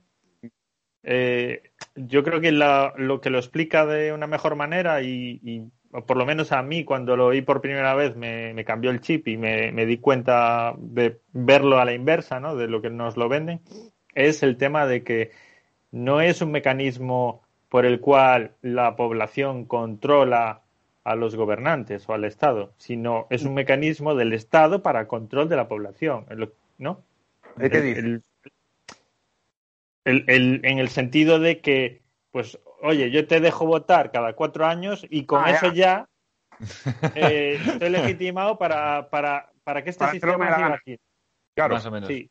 [1.03, 5.69] eh, yo creo que la- lo que lo explica de una mejor manera y,
[6.05, 9.01] por lo menos a mí cuando lo oí por primera vez me, me cambió el
[9.01, 12.55] chip y me, me di cuenta de verlo a la inversa, ¿no?
[12.55, 13.61] de lo que nos lo venden,
[14.13, 15.31] es el tema de que
[15.91, 20.61] no es un mecanismo por el cual la población controla
[21.03, 25.55] a los gobernantes o al Estado, sino es un mecanismo del Estado para control de
[25.55, 26.25] la población,
[26.77, 27.01] ¿no?
[27.55, 28.03] ¿De qué El- dices?
[28.03, 28.23] el-
[30.05, 34.65] el- el- en el sentido de que, pues, oye, yo te dejo votar cada cuatro
[34.65, 36.07] años y con Ah, eso ya
[37.15, 40.97] eh, estoy legitimado para, para, para que este Para sistema siga aquí.
[41.55, 41.75] Claro.
[41.75, 42.07] Más o menos.
[42.07, 42.29] Sí.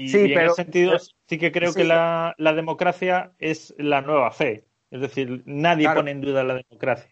[0.00, 1.78] Y, Sí, y en pero- ese sentido sí que creo sí.
[1.80, 4.64] que la, la democracia es la nueva fe.
[4.90, 6.00] Es decir, nadie Claro.
[6.00, 7.10] pone en duda la democracia.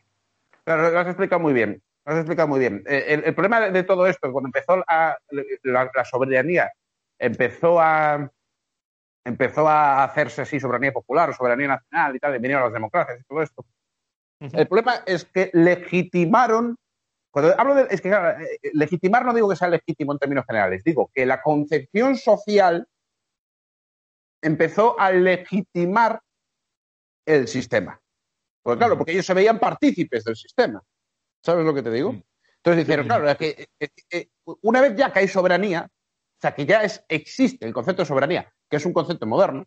[0.64, 1.82] Claro, lo has explicado muy bien.
[2.06, 2.84] Lo has explicado muy bien.
[2.86, 5.16] Eh, El, el problema de, todo esto, cuando empezó a-
[5.62, 6.70] la, la soberanía,
[7.18, 8.30] empezó a
[9.26, 13.24] empezó a hacerse así soberanía popular soberanía nacional y tal, y vinieron las democracias y
[13.24, 13.64] todo esto.
[14.40, 16.76] El problema es que legitimaron.
[17.34, 17.88] Cuando hablo de.
[17.90, 21.26] Es que, claro, eh, legitimar no digo que sea legítimo en términos generales, digo que
[21.26, 22.86] la concepción social
[24.40, 26.20] empezó a legitimar
[27.26, 28.00] el sistema.
[28.62, 30.80] Porque, claro, porque ellos se veían partícipes del sistema.
[31.44, 32.10] ¿Sabes lo que te digo?
[32.58, 34.28] Entonces dijeron, claro, es que eh, eh,
[34.62, 38.06] una vez ya que hay soberanía, o sea, que ya es, existe el concepto de
[38.06, 39.66] soberanía, que es un concepto moderno,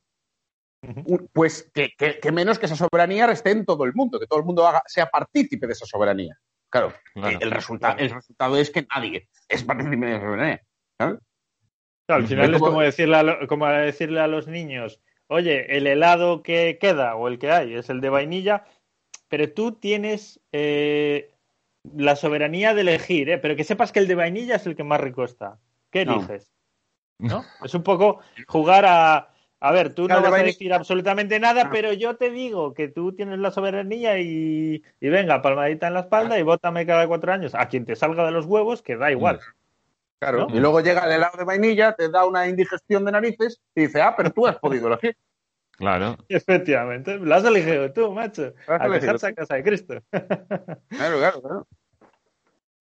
[1.33, 4.39] pues que, que- que menos que esa soberanía esté en todo el mundo, que todo
[4.39, 6.39] el mundo haga- sea partícipe de esa soberanía.
[6.69, 7.37] Claro, Claro.
[7.41, 10.61] el, resultado, el resultado es que nadie es partícipe de soberanía.
[10.99, 11.19] ¿sabes?
[12.07, 15.77] Claro, al final Es como- como decirle, a lo- como decirle a los niños, oye,
[15.77, 18.65] el helado que queda o el que hay es el de vainilla,
[19.29, 21.33] pero tú tienes eh,
[21.95, 23.37] la soberanía de elegir, ¿eh?
[23.37, 25.57] pero que sepas que el de vainilla es el que más rico está.
[25.91, 26.15] ¿Qué No.
[26.15, 26.51] eliges?
[27.19, 27.43] ¿No?
[27.63, 29.29] Es un poco jugar a...
[29.59, 31.69] A ver, tú Claro, no vas a decir absolutamente nada, Ah.
[31.71, 36.01] pero yo te digo que tú tienes la soberanía y, y venga, palmadita en la
[36.01, 39.11] espalda y bótame cada cuatro años a quien te salga de los huevos, que da
[39.11, 39.39] igual.
[40.19, 40.47] Claro.
[40.47, 40.55] ¿No?
[40.55, 44.01] Y luego llega el helado de vainilla, te da una indigestión de narices y dice,
[44.01, 45.15] ah, pero tú has podido elegir.
[45.71, 46.17] Claro.
[46.29, 48.53] Efectivamente, lo has elegido tú, macho.
[48.67, 49.95] Has A quejarse a casa de Cristo.
[50.11, 51.67] Claro, claro, claro.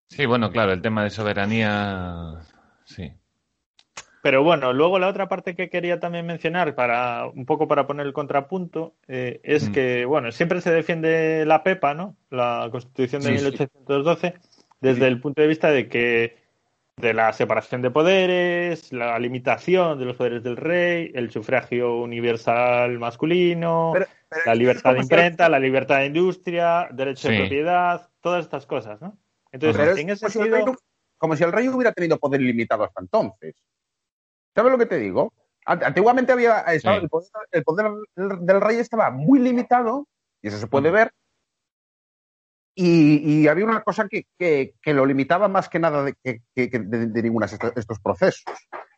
[0.08, 2.42] Sí, bueno, claro, el tema de soberanía.
[2.86, 3.12] Sí.
[4.26, 8.08] Pero bueno, luego la otra parte que quería también mencionar, para un poco para poner
[8.08, 9.72] el contrapunto, eh, es Mm.
[9.72, 12.16] que, bueno, siempre se defiende la PEPA, ¿no?
[12.32, 13.44] La Constitución de Sí, sí.
[13.44, 14.34] 1812,
[14.82, 15.06] desde Sí.
[15.06, 16.38] el punto de vista de que
[16.98, 22.98] de la separación de poderes, la limitación de los poderes del rey, el sufragio universal
[22.98, 28.44] masculino, Pero- pero la libertad de imprenta, la libertad de industria, derecho de propiedad, todas
[28.44, 29.20] estas cosas, ¿no?
[29.52, 30.76] Entonces, Pero es en ese como si, el sentido, rey,
[31.20, 33.54] como si el rey hubiera tenido poder ilimitado hasta entonces.
[34.56, 35.34] ¿Sabes lo que te digo?
[35.66, 37.04] Ant- Antiguamente había estaba- Sí.
[37.04, 40.08] el, poder, el poder del rey estaba muy limitado,
[40.42, 40.94] y eso se puede Mm.
[40.94, 41.12] ver,
[42.78, 46.42] y, y había una cosa que, que- que lo limitaba más que nada de, que,
[46.56, 46.68] de,
[47.08, 48.44] de ninguno de estos, procesos,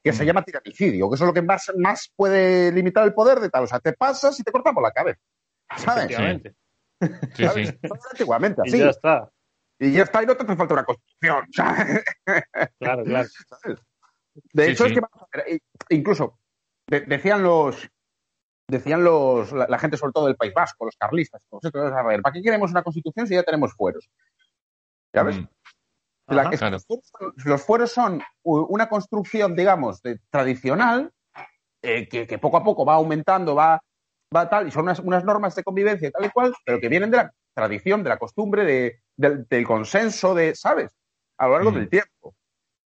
[0.03, 0.27] que se Mm.
[0.27, 3.63] llama tiranicidio, que eso es lo que más, más puede limitar el poder de tal.
[3.63, 5.19] O sea, te pasas y te cortamos la cabeza.
[5.77, 6.07] ¿Sabes?
[7.35, 7.77] Sí, ¿Sabes?
[8.11, 8.79] Antiguamente, y así.
[8.79, 9.29] ya está.
[9.79, 11.45] Y ya está, y no te hace falta una constitución.
[11.53, 12.03] ¿sabes?
[12.79, 13.29] Claro, claro.
[14.53, 14.89] De Sí, hecho, sí.
[14.89, 16.39] es que vamos a ver, eh, incluso
[16.87, 17.89] de- decían los
[18.69, 22.33] decían los la, la gente sobre todo del País Vasco, los carlistas, a ver, ¿para
[22.33, 24.09] qué queremos una constitución si ya tenemos fueros?
[25.13, 25.39] ¿Sabes?
[25.39, 25.47] Mm,
[26.27, 26.49] La- Ajá.
[26.51, 26.71] Claro.
[26.71, 31.11] los, fueros son, los fueros son u- una construcción, digamos, de- tradicional
[31.81, 33.79] eh, que, que poco a poco va aumentando, va,
[34.35, 37.09] va tal, y son unas, unas normas de convivencia tal y cual, pero que vienen
[37.11, 40.91] de la tradición, de la costumbre, de, del, del consenso, de, ¿sabes?
[41.37, 41.75] A lo largo Mm.
[41.75, 42.35] del tiempo.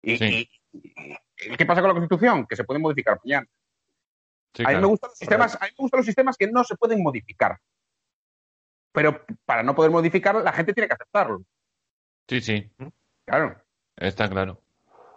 [0.03, 0.49] Y, Sí.
[0.75, 1.17] y-
[1.57, 2.47] ¿qué pasa con la Constitución?
[2.47, 3.47] Que se puede modificar mañana.
[4.55, 6.65] sí, a, mí me gustan los sistemas, a mí me gustan los sistemas que no
[6.65, 7.59] se pueden modificar.
[8.93, 11.43] Pero para no poder modificar, la gente tiene que aceptarlo.
[12.29, 12.71] Sí, sí,
[13.27, 13.57] Claro.
[13.97, 14.61] está claro.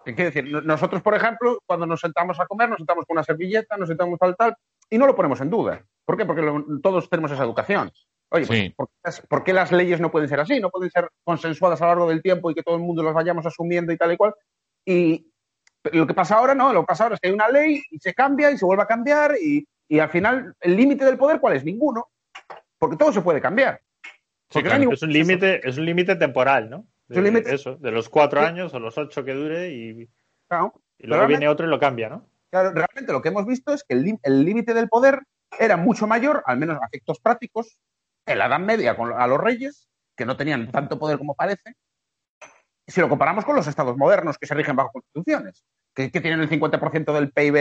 [0.06, 0.52] ¿Qué quiere decir?
[0.52, 3.88] No- Nosotros, por ejemplo, cuando nos sentamos a comer, nos sentamos con una servilleta, nos
[3.88, 4.56] sentamos tal, tal,
[4.90, 5.84] y no lo ponemos en duda.
[6.06, 6.26] ¿Por qué?
[6.26, 7.92] Porque lo- todos tenemos esa educación.
[8.30, 8.70] Oye, pues, Sí.
[8.76, 10.60] ¿por, qué las, por qué las leyes no pueden ser así?
[10.60, 13.14] No pueden ser consensuadas a lo largo del tiempo y que todo el mundo las
[13.14, 14.34] vayamos asumiendo y tal y cual.
[14.86, 15.32] Y
[15.92, 18.00] lo que pasa ahora, no, lo que pasa ahora es que hay una ley y
[18.00, 21.40] se cambia y se vuelve a cambiar y, y al final, ¿el límite del poder
[21.40, 21.64] cuál es?
[21.66, 22.08] Ninguno.
[22.80, 23.82] Porque todo se puede cambiar.
[24.50, 26.86] Sí, no ningún- Es un límite, es un límite temporal, ¿no?
[27.10, 28.46] Es un De- límite- Eso, de los cuatro Sí.
[28.48, 30.08] años o los ocho que dure y,
[30.48, 30.74] Claro.
[30.98, 32.26] y luego viene otro y lo cambia, ¿no?
[32.52, 35.20] Claro, realmente lo que hemos visto es que el límite del poder
[35.60, 37.78] era mucho mayor, al menos a efectos prácticos,
[38.26, 41.76] en la Edad Media con, a los reyes, que no tenían tanto poder como parece,
[42.88, 46.42] si lo comparamos con los estados modernos que se rigen bajo constituciones, que, que tienen
[46.42, 47.56] el 50% del PIB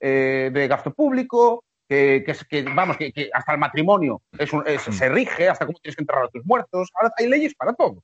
[0.00, 4.52] eh, de gasto público, que, que es- que, vamos, que, que hasta el matrimonio es
[4.52, 6.90] un- es- se rige, hasta cómo tienes que enterrar a tus muertos.
[6.94, 8.02] Ahora hay leyes para todo.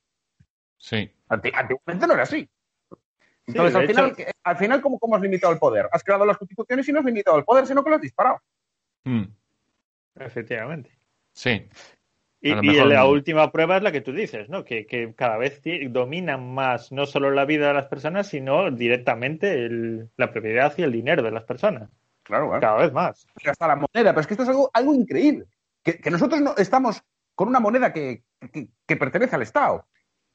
[0.77, 2.49] Sí, Anti- Antiguamente no era así.
[3.45, 5.89] Entonces, al, final, hecho- ¿qué- al final, ¿cómo, ¿cómo has limitado el poder?
[5.91, 8.39] Has creado las constituciones y no has limitado el poder, sino que lo has disparado.
[9.03, 9.23] Mm,
[10.15, 10.91] Efectivamente.
[11.33, 11.67] sí,
[12.45, 13.09] Y, la no.
[13.09, 14.65] última prueba es la que tú dices, ¿no?
[14.65, 19.65] Que, que cada vez dominan más no solo la vida de las personas, sino directamente
[19.65, 21.89] el- la propiedad y el dinero de las personas.
[22.21, 22.59] Claro, claro.
[22.61, 23.25] Cada vez más.
[23.41, 24.11] Y hasta la moneda.
[24.11, 25.45] Pero es que esto es algo, algo increíble.
[25.81, 27.01] Que, que nosotros no estamos
[27.33, 29.85] con una moneda que, que- que pertenece al Estado.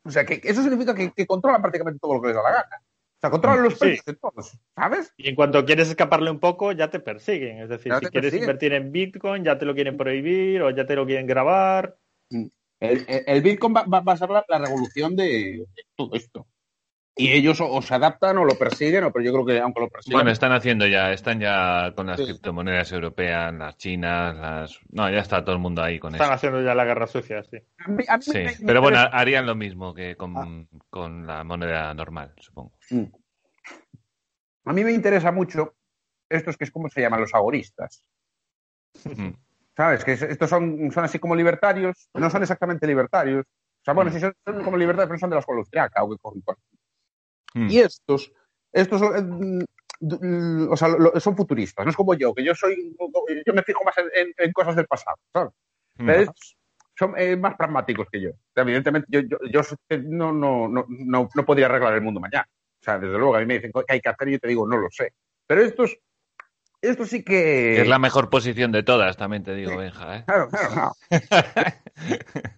[0.04, 2.52] O sea, que eso significa que, que controlan prácticamente todo lo que les da la
[2.52, 2.82] gana.
[3.18, 3.80] O sea, controlan los Sí.
[3.80, 5.12] precios de todos, ¿sabes?
[5.16, 7.58] Y en cuanto quieres escaparle un poco, ya te persiguen.
[7.62, 8.42] Es decir, Ya si quieres persiguen.
[8.44, 11.96] invertir en Bitcoin, ya te lo quieren prohibir o ya te lo quieren grabar.
[12.30, 16.46] El, el- el Bitcoin va, va- va a ser la, la revolución de todo esto.
[17.20, 19.80] Y ellos o, o se adaptan o lo persiguen, o, pero yo creo que aunque
[19.80, 20.18] lo persigan...
[20.18, 22.24] Bueno, están haciendo ya, están ya con las Sí.
[22.26, 24.78] criptomonedas europeas, las chinas, las...
[24.90, 26.34] No, ya está todo el mundo ahí con Están eso.
[26.34, 27.56] haciendo ya la guerra sucia, sí.
[27.84, 30.78] a mí- a mí Sí, me- me pero bueno, harían lo mismo que con, Ah.
[30.90, 32.72] con la moneda normal, supongo.
[32.90, 33.04] Mm.
[34.66, 35.74] A mí me interesa mucho
[36.28, 38.04] estos que es como se llaman los agoristas.
[39.04, 39.30] Mm.
[39.76, 40.04] ¿Sabes?
[40.04, 43.44] Que es- estos son, son así como libertarios, no son exactamente libertarios,
[43.84, 46.54] sea, bueno, si son, son como libertad de expresión de la escuela austriaca o que.
[47.54, 47.68] Mm.
[47.70, 48.32] Y estos,
[48.72, 49.22] estos eh,
[50.00, 50.88] mm, o sea,
[51.20, 52.94] son futuristas, no es como yo, que yo soy,
[53.46, 55.52] yo me fijo más en, en- cosas del pasado, ¿sabes?
[55.96, 56.06] Mm.
[56.06, 56.32] Pero
[56.98, 58.30] son eh, más pragmáticos que yo.
[58.30, 62.20] O sea, evidentemente, yo, yo, yo que no, no, no, no, podría arreglar el mundo
[62.20, 62.48] mañana.
[62.50, 64.48] O sea, desde luego, a mí me dicen qué hay que hacer y yo te
[64.48, 65.12] digo, no lo sé.
[65.46, 65.96] Pero estos,
[66.80, 67.80] estos sí que...
[67.80, 70.24] Es la mejor posición de todas, también te digo, Benja, ¿eh?
[70.26, 70.92] Claro, claro, claro.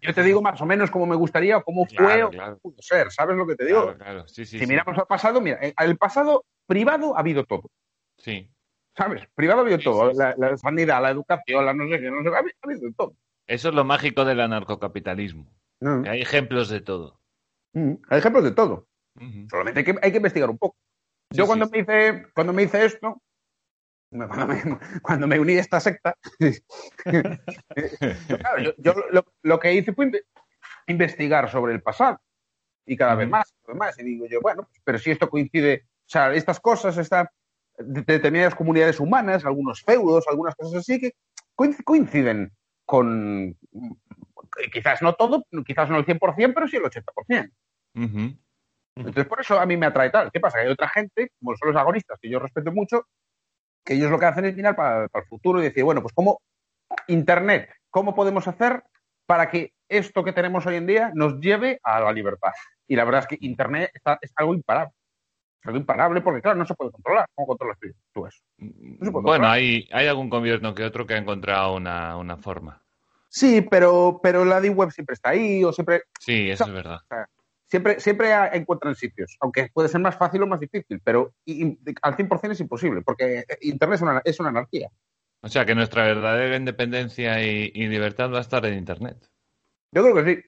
[0.02, 2.76] Yo te digo más o menos cómo me gustaría o cómo fue o cómo pudo
[2.80, 3.10] ser.
[3.10, 3.82] ¿Sabes lo que te digo?
[3.82, 4.28] Claro, claro.
[4.28, 7.70] Sí, sí, si miramos al pasado, mira, el pasado privado ha habido todo.
[8.18, 8.50] Sí.
[8.96, 9.22] ¿Sabes?
[9.34, 10.12] Privado ha habido todo.
[10.12, 12.66] La, la sanidad, la educación, la no sé qué, no sé qué, ha habido- ha
[12.66, 13.14] habido todo.
[13.46, 15.50] Eso es lo mágico del anarcocapitalismo.
[15.80, 16.04] Mm.
[16.06, 17.18] Hay ejemplos de todo.
[17.72, 17.94] Mm.
[18.08, 18.86] Hay ejemplos de todo.
[19.50, 20.76] Solamente hay que, hay que investigar un poco.
[21.30, 23.20] Yo cuando, me hice, cuando me hice esto,
[24.10, 24.60] cuando me,
[25.02, 26.16] cuando me uní a esta secta,
[27.04, 30.24] claro, yo, yo lo, lo que hice fue inve-
[30.86, 32.20] investigar sobre el pasado.
[32.86, 33.98] Y cada vez más, cada vez más.
[34.00, 37.30] Y digo yo, bueno, pues, pero si esto coincide, o sea, estas cosas, esta,
[37.78, 41.12] de- determinadas comunidades humanas, algunos feudos, algunas cosas así, que
[41.56, 42.52] coinc- coinciden
[42.84, 43.56] con,
[44.72, 47.50] quizás no todo, quizás no el 100%, pero sí el 80%.
[47.94, 48.36] Ujú.
[48.96, 50.30] Entonces, por eso a mí me atrae tal.
[50.32, 50.58] ¿Qué pasa?
[50.58, 53.06] Que hay otra gente, como son los agonistas, que yo respeto mucho,
[53.84, 56.14] que ellos lo que hacen es mirar para, para el futuro y decir, bueno, pues
[56.14, 56.40] cómo
[57.08, 58.82] Internet, ¿cómo podemos hacer
[59.26, 62.52] para que esto que tenemos hoy en día nos lleve a la libertad?
[62.86, 64.92] Y la verdad es que Internet está- es algo imparable.
[65.60, 67.26] Es algo imparable porque, claro, no se puede controlar.
[67.34, 67.78] ¿Cómo controlas
[68.12, 68.40] tú, eso?
[68.58, 72.82] Bueno, hay, hay algún gobierno que otro que ha encontrado una, una forma.
[73.28, 76.98] Sí, pero, pero la Deep Web siempre está ahí o siempre, Sí, eso es verdad.
[77.70, 81.78] Siempre, siempre encuentran sitios, aunque puede ser más fácil o más difícil, pero y- y-
[82.02, 84.90] al 100% es imposible, porque Internet es una, es una anarquía.
[85.42, 89.16] O sea que nuestra verdadera independencia y, y libertad va a estar en Internet.
[89.92, 90.42] Yo creo que sí.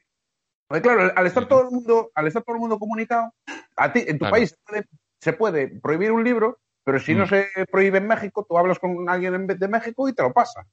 [0.68, 3.32] Porque claro, al estar todo el mundo, al estar todo el mundo comunicado,
[3.76, 4.32] a ti, en tu Claro.
[4.32, 4.87] país se puede,
[5.20, 7.28] se puede prohibir un libro, pero si no Mm.
[7.28, 10.66] se prohíbe en México, tú hablas con alguien en- de México y te lo pasa.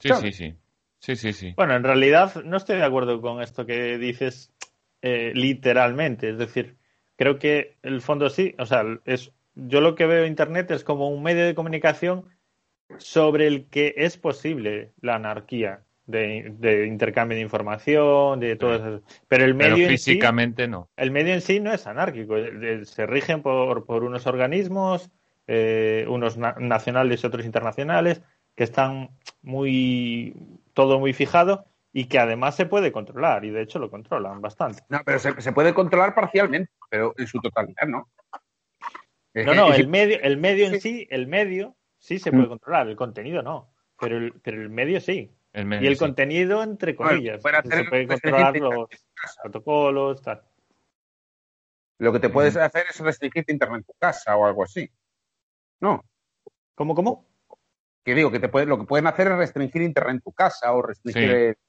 [0.00, 0.56] Sí, sí, sí.
[1.00, 1.52] Sí, sí, sí.
[1.56, 4.52] Bueno, en realidad no estoy de acuerdo con esto que dices
[5.02, 6.30] eh, literalmente.
[6.30, 6.76] Es decir,
[7.16, 8.54] creo que el fondo sí.
[8.58, 12.24] O sea, es, yo lo que veo Internet es como un medio de comunicación
[12.98, 19.02] sobre el que es posible la anarquía de, de intercambio de información, de todo eso.
[19.28, 20.88] Pero el Pero medio sí, físicamente no.
[20.96, 22.36] el medio en sí no es anárquico.
[22.36, 25.10] Eh, Se rigen por, por unos organismos,
[25.46, 28.22] eh, unos na- nacionales y otros internacionales,
[28.54, 29.10] que están
[29.42, 30.34] muy
[30.72, 34.82] todo muy fijado y que además se puede controlar y de hecho lo controlan bastante.
[34.88, 38.08] No, pero se, se puede controlar parcialmente, pero en su totalidad no.
[39.34, 41.06] No, no, el medio, el medio en sí.
[41.10, 42.36] el medio sí se Mm.
[42.36, 45.34] puede controlar, el contenido no, pero el, pero el medio sí.
[45.52, 46.00] El Y medio, el sí.
[46.00, 48.88] contenido entre Bueno, comillas, se puede restringir controlar los
[49.42, 50.42] protocolos, tal.
[51.98, 52.64] Lo que te puedes Ujú.
[52.64, 54.88] hacer es restringirte internet en tu casa o algo así.
[55.80, 56.04] No,
[56.74, 57.26] ¿Cómo, cómo?
[58.04, 60.72] que digo que te puede, lo que pueden hacer es restringir internet en tu casa
[60.72, 61.56] o restringir.
[61.56, 61.62] Sí.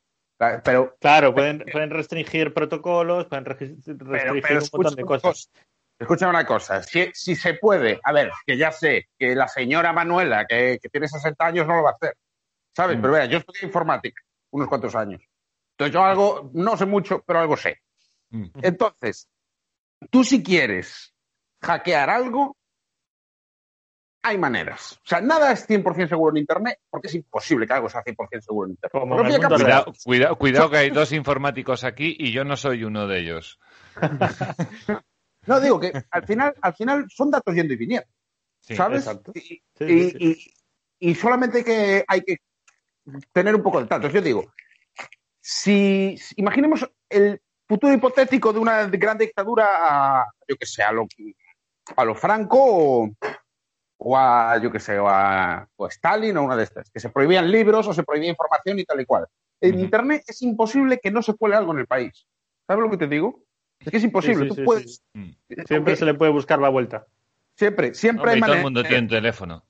[0.63, 5.21] Pero, Claro, pueden, pueden restringir protocolos, pueden restringir pero un montón de cosas.
[5.21, 5.65] cosa.
[5.99, 9.91] Escucha una cosa, si, si se puede, a ver, que ya sé que la señora
[9.91, 12.15] Manuela, que, que tiene 60 años, no lo va a hacer.
[12.73, 12.97] ¿Sabes?
[12.97, 13.01] Mm.
[13.01, 14.21] Pero vea, yo estudié informática
[14.51, 15.21] unos cuantos años.
[15.73, 17.81] Entonces yo algo, no sé mucho, pero algo sé.
[18.29, 18.45] Mm.
[18.61, 19.27] Entonces,
[20.09, 21.13] tú si quieres
[21.61, 22.55] hackear algo,
[24.21, 24.93] hay maneras.
[25.03, 28.41] O sea, nada es 100% seguro en Internet, porque es imposible que algo sea 100%
[28.41, 28.91] seguro en Internet.
[28.91, 33.19] Como Cuidado, cuidado, cuidado que hay dos informáticos aquí y yo no soy uno de
[33.19, 33.59] ellos.
[35.47, 38.07] No, digo que al final, al final son datos yendo y viniendo,
[38.59, 39.01] Sí, ¿sabes?
[39.07, 39.31] exacto.
[39.35, 40.53] Y, Sí, y- sí, sí.
[40.99, 42.37] y- y solamente que hay que
[43.31, 44.09] tener un poco de tanto.
[44.09, 44.51] Yo digo,
[45.39, 49.65] si, si- imaginemos el futuro hipotético de una gran dictadura
[50.19, 51.07] a, yo que sé, a lo,
[51.95, 53.09] a lo Franco o,
[54.01, 56.99] o a, yo que sé, o a, o a Stalin o una de estas, que
[57.01, 59.27] se prohibían libros o se prohibía información y tal y cual.
[59.61, 59.77] En.
[59.79, 62.25] Internet es imposible que no se cuele algo en el país.
[62.65, 63.43] ¿Sabes lo que te digo?
[63.79, 64.43] Es que es imposible.
[64.45, 65.03] Sí, sí, Tú sí, puedes.
[65.13, 65.29] Mm.
[65.49, 67.05] Siempre aunque- se le puede buscar la vuelta.
[67.57, 69.63] siempre, siempre Hombre, hay y todo el manera- mundo tiene un teléfono.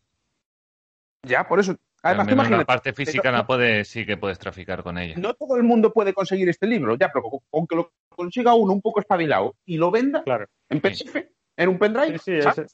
[1.26, 1.76] Ya, por eso.
[2.02, 4.98] Además, tú menos la imagínate, parte física no- la puede, sí que puedes traficar con
[4.98, 5.16] ella.
[5.18, 8.72] no todo el mundo puede conseguir este libro, ya, pero con que lo consiga uno
[8.74, 10.46] un poco espabilado y lo venda Claro.
[10.70, 12.74] en PDF, en un pendrive, Sí, sí, ¿sabes?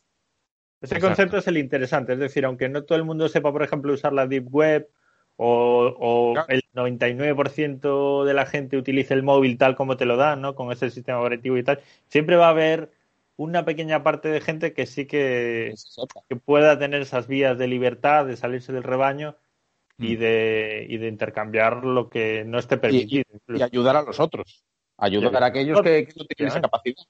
[0.85, 1.07] Ese, Exacto.
[1.07, 2.13] concepto es el interesante.
[2.13, 4.87] Es decir, aunque no todo el mundo sepa, por ejemplo, usar la Deep Web
[5.37, 6.47] o, o Claro.
[6.49, 10.55] el 99% de la gente utilice el móvil tal como te lo dan, ¿no?
[10.55, 12.91] Con ese sistema operativo y tal, siempre va a haber
[13.37, 15.73] una pequeña parte de gente que sí que,
[16.29, 19.35] que pueda tener esas vías de libertad, de salirse del rebaño
[19.97, 20.19] y Mm.
[20.19, 23.23] de, y de intercambiar lo que no esté permitido.
[23.47, 24.63] y ayudar a los otros.
[24.97, 27.03] Ayudar a aquellos que, que no tienen esa capacidad.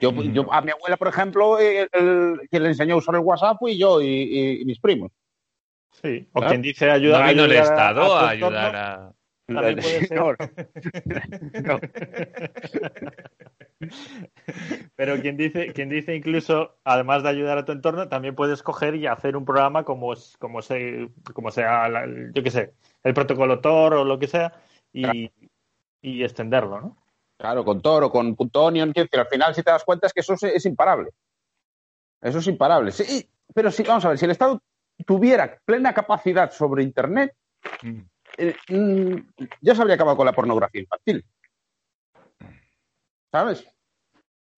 [0.00, 0.32] Yo, Mm.
[0.32, 3.58] yo- a mi abuela, por ejemplo, el, el- quien le enseñó a usar el WhatsApp
[3.58, 5.12] fui yo y, y- y mis primos.
[6.02, 6.26] Sí.
[6.32, 9.12] O quien dice ayudar, no vino el ayudar Estado a ayudar a...
[9.46, 10.36] También puede ser.
[11.64, 11.80] No,
[14.96, 18.94] Pero quien dice, quien dice incluso, además de ayudar a tu entorno, también puedes coger
[18.94, 23.14] y hacer un programa como, es- como, se, como sea, la- yo qué sé, el
[23.14, 24.52] protocolo Tor o lo que sea,
[24.92, 25.30] y,
[26.02, 26.96] y extenderlo, ¿no?
[27.40, 30.20] Claro, con Toro, con punto .onion, decir, al final, si te das cuenta, es que
[30.20, 31.10] eso es, es imparable.
[32.20, 32.92] Eso es imparable.
[32.92, 34.60] Sí, pero sí, vamos a ver, si el Estado
[35.06, 37.34] tuviera plena capacidad sobre Internet,
[37.82, 38.00] Mm.
[38.38, 39.16] eh, mm,
[39.60, 41.24] ya se habría acabado con la pornografía infantil.
[43.30, 43.66] ¿Sabes?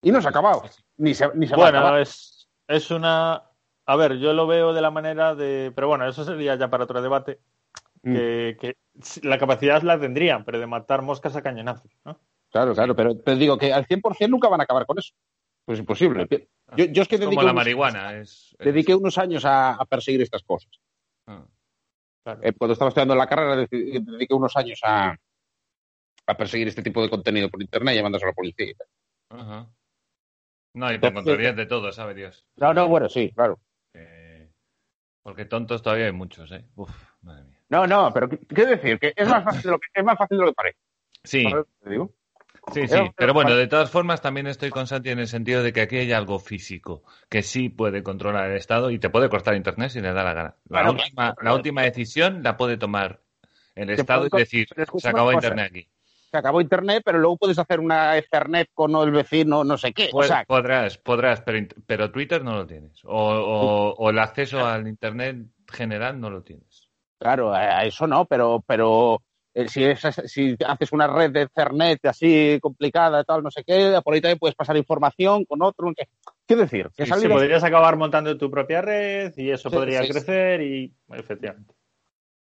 [0.03, 0.63] Y no se ha acabado.
[0.97, 2.01] Ni se, ni se va a Bueno, acabar.
[2.01, 3.43] es, es una...
[3.87, 5.73] A ver, yo lo veo de la manera de...
[5.75, 7.41] Pero bueno, eso sería ya para otro debate.
[8.03, 8.15] Mm.
[8.15, 8.77] Que, que
[9.23, 12.19] la capacidad la tendrían, pero de matar moscas a cañonazos, ¿no?
[12.53, 15.13] Claro, claro, pero te digo que al 100% nunca van a acabar con eso.
[15.65, 16.27] Pues imposible.
[16.77, 18.19] Yo, yo es que Es como dediqué la unos- marihuana.
[18.19, 20.71] Es, es- dediqué unos años a, a perseguir estas cosas.
[21.27, 21.47] Ah.
[22.25, 22.41] Claro.
[22.43, 25.17] Eh, cuando estaba estudiando la carrera, dediqué unos años a,
[26.27, 28.67] a perseguir este tipo de contenido por internet llamándose a la policía.
[28.71, 28.87] y tal.
[29.31, 29.71] Ajá.
[30.75, 32.45] No, y te encontrarías de todo, sabe Dios.
[32.57, 33.59] No, no, bueno, sí, claro.
[33.95, 34.51] Eh,
[35.23, 36.65] porque tontos todavía hay muchos, ¿eh?
[36.77, 36.91] Uf,
[37.23, 37.59] madre mía.
[37.69, 40.17] No, no, pero ¿qué- quiero decir que es más fácil de lo que, es más
[40.19, 40.79] fácil de lo que parece.
[41.25, 42.15] Sí, ¿Sabes lo que te digo?
[42.73, 42.97] Sí, sí.
[43.17, 45.97] Pero bueno, de todas formas también estoy con Santi en el sentido de que aquí
[45.97, 50.01] hay algo físico que sí puede controlar el Estado y te puede cortar Internet si
[50.01, 50.57] le da la gana.
[50.69, 51.37] La, última, claro.
[51.43, 53.21] la última decisión la puede tomar
[53.75, 55.33] el Estado y decir, se acabó.
[55.33, 55.89] Internet aquí.
[56.31, 60.09] Se acabó internet, pero luego puedes hacer una Ethernet con el vecino, no sé qué.
[60.15, 63.05] O sea, podrás, podrás, pero, pero Twitter no lo tienes.
[63.05, 66.89] O, o- o el acceso al Internet general no lo tienes.
[67.19, 69.21] claro, a eso no, pero, pero eh,
[69.69, 74.15] si, es- si haces una red de Ethernet así complicada, tal, no sé qué, por
[74.15, 75.93] ahí también puedes pasar información con otro.
[76.47, 80.07] Quiero decir, que Sí, podrías acabar montando tu propia red y eso Sí, podría sí,
[80.07, 80.13] sí.
[80.13, 81.75] crecer y efectivamente.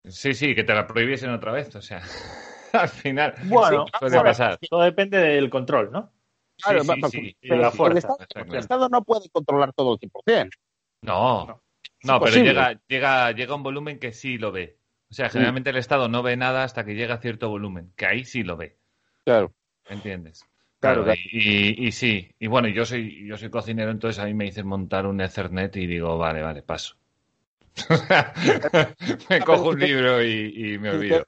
[0.07, 1.75] Sí, sí, que te la prohibiesen otra vez.
[1.77, 2.03] O sea,
[2.73, 4.59] al final Bueno, puede pasar.
[4.69, 6.13] todo depende del control, ¿no?
[6.63, 7.37] Claro, sí.
[7.43, 7.99] de la el fuerza.
[7.99, 8.55] Estado- el.
[8.55, 10.51] Estado no puede controlar todo el 100%.
[11.03, 11.63] No, No.
[12.05, 14.79] no, pero llega, llega, llega un volumen que sí lo ve.
[15.11, 18.07] O sea, generalmente el Estado no ve nada hasta que llega a cierto volumen, que
[18.07, 18.77] ahí sí lo ve.
[19.25, 19.53] Claro.
[19.89, 20.45] ¿Entiendes?
[20.81, 21.19] Claro, Claro.
[21.31, 21.39] Y,
[21.83, 24.67] y- y sí, y bueno, yo soy, yo soy cocinero, entonces a mí me dicen
[24.67, 26.97] montar un Ethernet y digo, vale, vale, paso.
[29.31, 31.25] me cojo un libro y, y me olvido.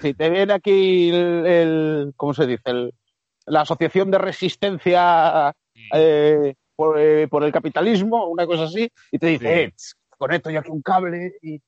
[0.00, 2.62] Si te viene aquí el, el- ¿cómo se dice?
[2.66, 2.94] El-
[3.46, 5.52] la Asociación de Resistencia
[5.92, 9.52] eh, por, eh, por el Capitalismo, una cosa así, y te dice, Sí.
[9.52, 9.72] eh,
[10.16, 11.60] conecto yo aquí un cable y...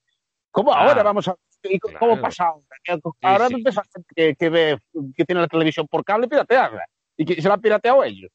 [0.55, 1.35] ¿Cómo Ah, ahora vamos a...?
[1.65, 2.23] ¿y ¿Cómo claro.
[2.23, 2.45] pasa
[3.23, 3.49] ahora?
[3.49, 3.55] Sí.
[3.57, 4.79] gente que, que ve,
[5.17, 6.85] que tiene la televisión por cable, piratearla.
[7.17, 8.31] Y que se la han pirateado ellos.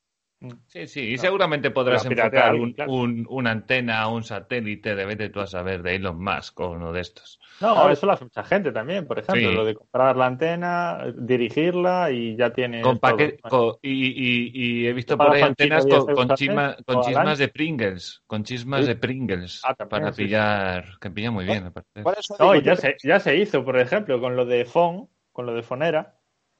[0.67, 2.93] Sí, sí, y seguramente podrás enfocar un, claro.
[2.93, 6.69] un- una antena o un satélite de vete tú a saber de Elon Musk o
[6.71, 7.41] uno de estos.
[7.59, 9.53] No, eso lo hace mucha gente también, por ejemplo, Sí.
[9.53, 13.37] lo de comprar la antena, dirigirla y ya tienes Con paquete-
[13.81, 17.47] y, y- y he visto por ahí antenas con, 10 con, chisma- con chismas de
[17.49, 18.87] Pringles, con chismas Sí.
[18.87, 20.23] de Pringles, Ah, también, para sí, sí.
[20.23, 21.69] pillar, que pilla muy bien,
[22.17, 25.53] eso No, ya se, ya se hizo, por ejemplo, con lo de Fon, con lo
[25.53, 26.15] de Fonera.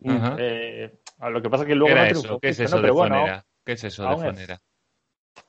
[0.05, 0.35] Ajá.
[0.37, 2.21] Eh, a lo que pasa es que ¿Qué luego era no eso?
[2.21, 2.81] triunfó ¿Qué es eso ¿no?
[2.81, 3.45] de Pero bueno, fonera?
[3.69, 4.31] ¿Qué es eso de aún es.
[4.31, 4.59] fonera?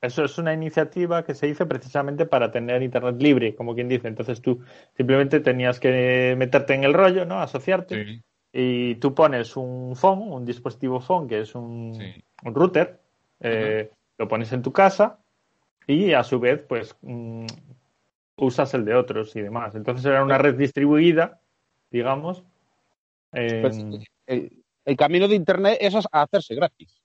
[0.03, 4.09] Eso es una iniciativa que se hizo precisamente para tener Internet libre, como quien dice.
[4.09, 4.61] Entonces tú
[4.95, 7.41] simplemente tenías que meterte en el rollo, ¿no?
[7.41, 8.05] Asociarte.
[8.05, 12.23] Sí, Y tú pones un phone, un dispositivo phone, que es un, sí.
[12.45, 13.01] un router,
[13.41, 15.19] eh, lo pones en tu casa
[15.87, 17.47] y a su vez, pues, mm,
[18.37, 19.75] usas el de otros y demás.
[19.75, 21.41] Entonces era una red distribuida,
[21.91, 22.45] digamos.
[23.31, 23.83] Pues,
[24.27, 27.00] el, el camino de Internet es a hacerse gratis.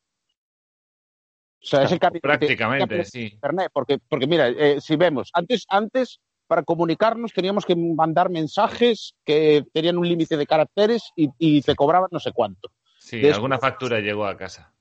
[1.61, 3.23] O sea, es el camino Prácticamente, que- sí.
[3.33, 9.15] Internet, porque, porque mira, eh, si vemos, antes, antes para comunicarnos teníamos que mandar mensajes
[9.25, 12.69] que tenían un límite de caracteres y, y te cobraban no sé cuánto.
[12.99, 14.71] Sí, Después- alguna factura llegó a casa.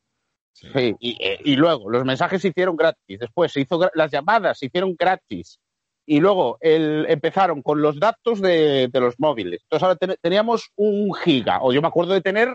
[0.52, 0.68] Sí.
[0.74, 4.58] Sí, y, eh, y luego los mensajes se hicieron gratis, después se hizo las llamadas
[4.58, 5.58] se hicieron gratis
[6.06, 9.62] y luego el, empezaron con los datos de, de los móviles.
[9.62, 12.48] Entonces ahora ten- teníamos un giga, o yo me acuerdo de tener,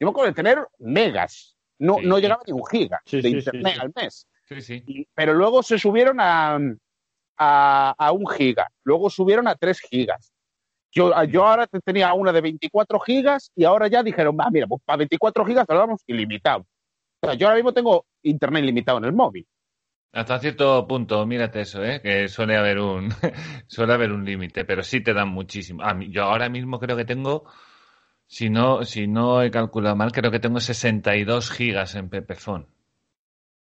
[0.00, 2.06] yo me acuerdo de tener megas, no, Sí.
[2.06, 4.26] no llegaba ni un giga Sí, de sí, internet al mes.
[4.48, 4.82] Sí, sí.
[4.86, 6.58] Y- pero luego se subieron a,
[7.38, 10.32] a, a un giga, luego subieron a tres gigas.
[10.92, 14.66] Yo, yo ahora te- tenía una de 24 gigas y ahora ya dijeron, ah, mira,
[14.68, 16.64] pues para 24 gigas te lo damos ilimitado.
[17.20, 19.46] O sea, yo ahora mismo tengo internet ilimitado en el móvil.
[20.12, 22.00] Hasta cierto punto, mírate eso, ¿eh?
[22.00, 23.08] que suele haber un
[23.66, 25.82] suele haber un límite, pero sí te dan muchísimo.
[25.82, 27.44] A mí, yo ahora mismo creo que tengo
[28.26, 32.66] Si no, si no he calculado mal, creo que tengo 62 gigas en Pepefon.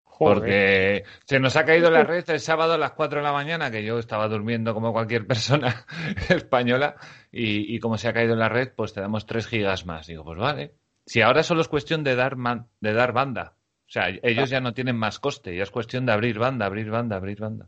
[0.03, 0.33] Joder.
[0.35, 3.69] Porque se nos ha caído la red el sábado a las 4 de la mañana,
[3.69, 5.85] que yo estaba durmiendo como cualquier persona
[6.29, 6.95] española,
[7.31, 10.07] y, y como se ha caído la red, pues te damos 3 gigas más.
[10.07, 10.73] Digo, pues vale.
[11.05, 13.53] Si ahora solo es cuestión de dar, man- de dar banda.
[13.87, 16.89] O sea, ellos ya no tienen más coste, ya es cuestión de abrir banda, abrir
[16.89, 17.67] banda, abrir banda.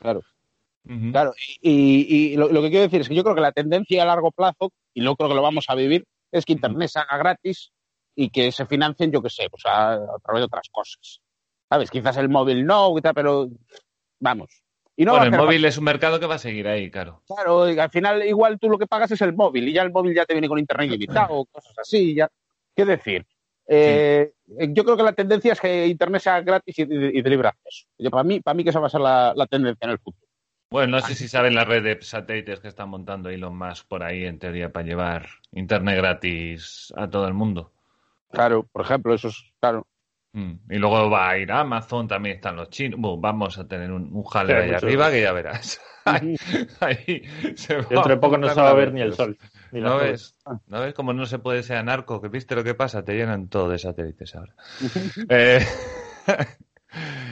[0.00, 0.22] Claro.
[1.12, 4.02] Claro, y, y lo, lo que quiero decir es que yo creo que la tendencia
[4.02, 6.98] a largo plazo, y no creo que lo vamos a vivir, es que Internet se
[6.98, 7.72] haga gratis
[8.14, 11.20] y que se financien, yo qué sé, pues a, a través de otras cosas.
[11.68, 11.90] ¿Sabes?
[11.90, 13.48] Quizás el móvil no, pero
[14.20, 14.62] vamos.
[14.94, 17.22] Y no bueno, el móvil es un mercado que va a seguir ahí, claro.
[17.26, 19.90] Claro, y al final igual tú lo que pagas es el móvil y ya el
[19.90, 22.14] móvil ya te viene con Internet ilimitado, cosas así.
[22.14, 22.28] Ya.
[22.76, 23.26] ¿Qué decir?
[23.66, 24.32] Eh,
[24.68, 27.48] Yo creo que la tendencia es que Internet sea gratis y, y- y de libre
[27.48, 27.86] acceso.
[27.98, 29.98] Yo, para, mí, para mí que esa va a ser la, la tendencia en el
[29.98, 30.21] futuro.
[30.72, 34.02] Bueno, no sé si saben la red de satélites que están montando Elon Musk por
[34.02, 37.72] ahí, en teoría, para llevar internet gratis a todo el mundo.
[38.30, 39.86] Claro, por ejemplo, eso es, claro.
[40.32, 40.52] Mm.
[40.70, 42.98] Y luego va a ir a Amazon, también están los chinos.
[42.98, 44.86] Bueno, vamos a tener un, un jaleo Sí, ahí mucho.
[44.86, 45.80] arriba que ya verás.
[46.06, 46.36] ahí,
[46.80, 47.22] ahí
[47.54, 49.36] se va Dentro de poco no se va a ver ni el sol.
[49.72, 50.34] Ni ¿No ves?
[50.68, 52.20] ¿No ves cómo no se puede ser anarco?
[52.22, 53.04] ¿Que viste lo que pasa?
[53.04, 54.54] Te llenan todo de satélites ahora.
[55.28, 55.60] Eh,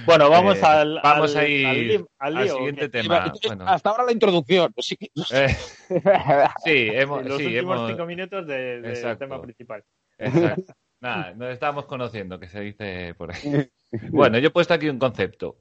[0.07, 3.19] Bueno, vamos Eh, al, vamos al, a ir al siguiente que- tema.
[3.19, 3.65] Entonces, bueno.
[3.69, 4.73] Hasta ahora la introducción.
[4.73, 4.97] pues sí
[5.33, 5.49] eh,
[6.65, 9.19] sí, hemos, los sí, últimos hemos- cinco minutos de- del Exacto.
[9.25, 9.85] tema principal.
[10.19, 10.73] Exacto.
[11.03, 13.69] Nada, nos estamos conociendo, que se dice por ahí.
[14.11, 15.57] Bueno, yo he puesto aquí un concepto.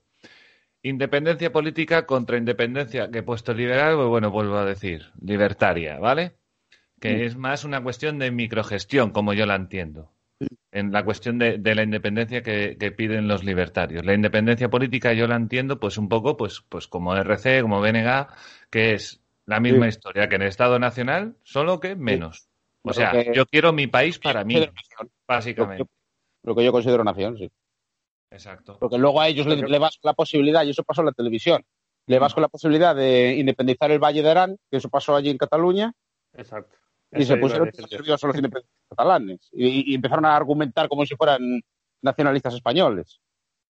[0.84, 6.34] Independencia política contra independencia, que he puesto liberal, pues bueno, vuelvo a decir, libertaria, ¿vale?
[7.02, 7.24] Que Sí.
[7.24, 10.12] es más una cuestión de microgestión, como yo la entiendo.
[10.72, 14.06] En la cuestión de, de la independencia que, que piden los libertarios.
[14.06, 18.28] La independencia política yo la entiendo, pues un poco, pues, pues como RC, como BNG,
[18.70, 19.90] que es la misma Sí.
[19.98, 22.48] historia que en el Estado Nacional, solo que menos.
[22.84, 24.56] O sea, que- yo quiero mi país para mí.
[24.60, 24.68] Lo
[25.28, 25.84] básicamente.
[25.84, 25.90] que,
[26.44, 27.50] lo que yo considero nación, sí.
[28.32, 28.78] Exacto.
[28.80, 31.12] Porque luego a ellos le, le vas con la posibilidad, y eso pasó en la
[31.14, 31.64] televisión,
[32.08, 35.30] le vas con la posibilidad de independizar el Valle de Arán, que eso pasó allí
[35.32, 35.92] en Cataluña,
[36.34, 36.78] Exacto.
[37.12, 39.50] Y Eso se a pusieron nerviosos los independentistas catalanes.
[39.52, 41.62] Y, y empezaron a argumentar como si fueran
[42.02, 43.20] nacionalistas españoles.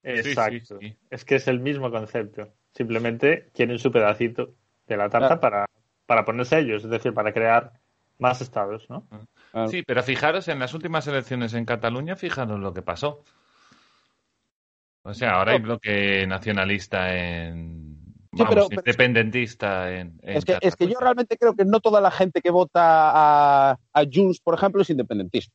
[0.04, 0.80] Exacto.
[0.80, 0.98] Sí, sí, sí.
[1.10, 2.54] Es que es el mismo concepto.
[2.74, 4.56] Simplemente quieren su pedacito
[4.88, 5.42] de la tarta Claro.
[5.42, 5.66] para,
[6.06, 7.74] para ponerse ellos, es decir, para crear
[8.18, 9.08] más estados, ¿no?
[9.52, 9.70] Claro.
[9.70, 13.24] Sí, pero fijaros en las últimas elecciones en Cataluña, fijaros lo que pasó.
[15.04, 17.79] O sea, ahora hay bloque nacionalista en.
[18.32, 20.20] Sí, Vamos, pero- pero- independentista en.
[20.22, 22.82] en Es que, es que yo realmente creo que no toda la gente que vota
[22.84, 25.54] a, a Junts, por ejemplo, es independentista.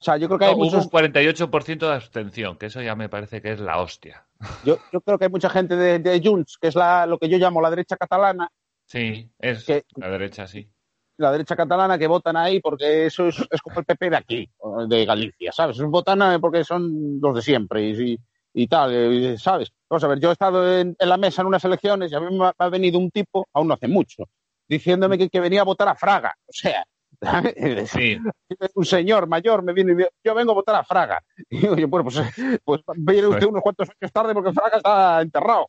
[0.00, 2.82] O sea, yo creo que No, hay hubo muchos, un 48% de abstención, que eso
[2.82, 4.26] ya me parece que es la hostia.
[4.64, 7.30] yo, yo creo que hay mucha gente de, de Junts, que es la, lo que
[7.30, 8.50] yo llamo la derecha catalana,
[8.86, 10.68] Sí, es Que- la derecha, sí.
[11.16, 14.50] la derecha catalana que votan ahí porque eso es, es como el PP de aquí,
[14.88, 15.78] de Galicia, ¿sabes?
[15.80, 18.18] Votan eh, porque son los de siempre y, y-
[18.52, 19.72] y tal, eh, ¿sabes?
[19.94, 22.20] Vamos a ver, yo he estado en, en la mesa en unas elecciones y a
[22.20, 24.24] mí me ha, me ha venido un tipo, aún no hace mucho,
[24.66, 26.34] diciéndome que, que venía a votar a Fraga.
[26.48, 26.84] O sea,
[28.74, 31.22] un señor mayor me viene y dice, yo vengo a votar a Fraga.
[31.48, 32.20] Y digo, yo, bueno, pues,
[32.64, 35.68] pues viene usted unos cuantos años tarde porque Fraga está enterrado.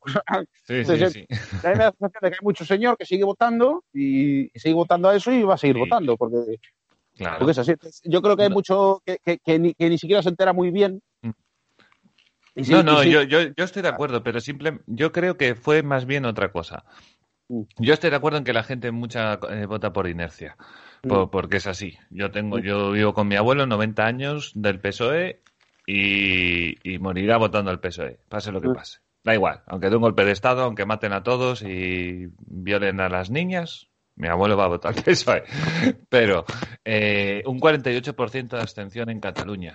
[0.66, 1.26] sí, Sí, sí, sí.
[1.30, 1.68] sí.
[1.68, 4.50] A mí me da la sensación de que hay mucho señor que sigue votando y,
[4.56, 5.82] sigue votando a eso y va a seguir Sí.
[5.82, 6.58] votando, porque,
[7.16, 7.38] Claro.
[7.38, 7.72] porque es así.
[7.72, 10.52] Entonces, Yo creo que hay mucho que, que- que ni, que ni siquiera se entera
[10.52, 11.00] muy bien.
[12.56, 12.64] Mm.
[12.64, 15.56] Sí- No, no, sí- yo, yo, yo estoy de acuerdo, pero simple, yo creo que
[15.56, 16.84] fue más bien otra cosa.
[17.50, 17.62] Mm.
[17.80, 20.56] Yo estoy de acuerdo en que la gente mucha eh, vota por inercia,
[21.02, 21.98] por- porque es así.
[22.10, 22.62] Yo tengo, Mm.
[22.62, 25.42] yo vivo con mi abuelo, 90 años del PSOE
[25.86, 28.74] y, y morirá votando al PSOE, pase lo que Mm.
[28.76, 29.00] pase.
[29.24, 33.10] Da igual, aunque dé un golpe de estado, aunque maten a todos y violen a
[33.10, 35.44] las niñas, mi abuelo va a votar al PSOE.
[36.10, 36.46] Pero
[36.86, 39.74] eh, un 48% de abstención en Cataluña.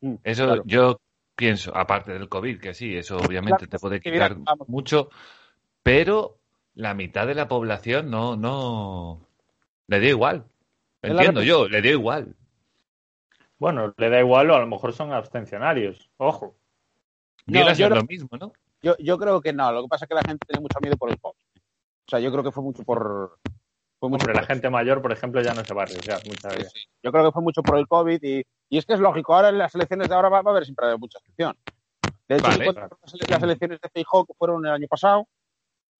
[0.00, 0.62] Mm, Eso claro.
[0.66, 1.00] yo
[1.34, 5.10] pienso, aparte del COVID, que sí, eso obviamente Claro, te puede mira, quitar mucho,
[5.82, 6.38] pero
[6.74, 9.26] la mitad de la población no, no,
[9.86, 10.44] le dio igual.
[11.02, 12.36] Entiendo yo, le dio igual.
[13.58, 16.10] Bueno, le da igual o a lo mejor son abstencionarios.
[16.16, 16.56] Ojo.
[17.46, 18.52] No, yo lo mismo, ¿no?
[18.82, 19.72] yo, yo creo que no.
[19.72, 21.34] Lo que pasa es que la gente tenía mucho miedo por el COVID.
[21.34, 23.38] O sea, yo creo que fue mucho por.
[24.02, 26.18] Fue mucho Hombre, por la gente mayor, por ejemplo, ya no se va a arriesgar
[26.26, 26.72] muchas Sí, veces.
[26.74, 26.80] sí.
[27.04, 29.32] Yo creo que fue mucho por el COVID y, y es que es lógico.
[29.32, 31.56] Ahora en las elecciones de ahora va, va a haber siempre mucha excepción.
[32.26, 32.56] De hecho, Vale.
[32.56, 32.90] si cuentas
[33.28, 35.28] las elecciones de Feijóo que fueron el año pasado,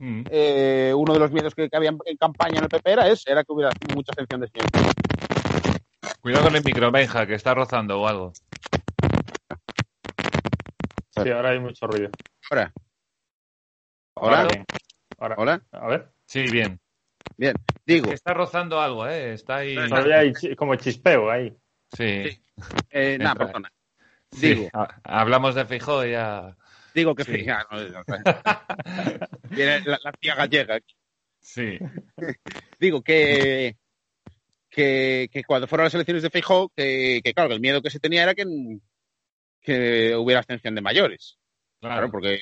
[0.01, 0.25] Mm.
[0.31, 3.31] eh, uno de los miedos que, que había en campaña en el PP era, ese,
[3.31, 4.69] era que hubiera mucha excepción de señor.
[6.21, 8.33] Cuidado con el micro, Benja, que está rozando o algo.
[11.11, 12.11] Sí, ahora hay mucho ruido.
[12.51, 12.73] Ahora.
[14.17, 14.49] Hola.
[15.19, 15.35] Ahora.
[15.39, 15.63] Hola.
[15.71, 16.13] A ver.
[16.27, 16.81] Sí, bien.
[17.37, 17.55] Bien,
[17.87, 19.33] digo, Que está rozando algo, ¿eh?
[19.35, 19.75] Está ahí.
[19.89, 21.53] Todavía hay como chispeo ahí.
[21.97, 22.31] Sí.
[22.31, 22.43] Sí.
[22.91, 23.73] eh, nada, perdona.
[24.31, 24.55] Sí.
[24.55, 26.57] Digo, Ha- Hablamos de Fijó y ya.
[26.95, 27.47] digo que Sí.
[27.49, 28.17] ah, no, no, no.
[29.51, 30.79] Viene la, la tía gallega.
[31.41, 31.79] Sí.
[32.79, 33.77] Digo que,
[34.71, 37.91] que, que cuando fueron las elecciones de Feijóo, que, que claro, que el miedo que
[37.91, 38.45] se tenía era que,
[39.61, 41.39] que hubiera abstención de mayores.
[41.81, 42.11] Claro, Claro.
[42.13, 42.35] porque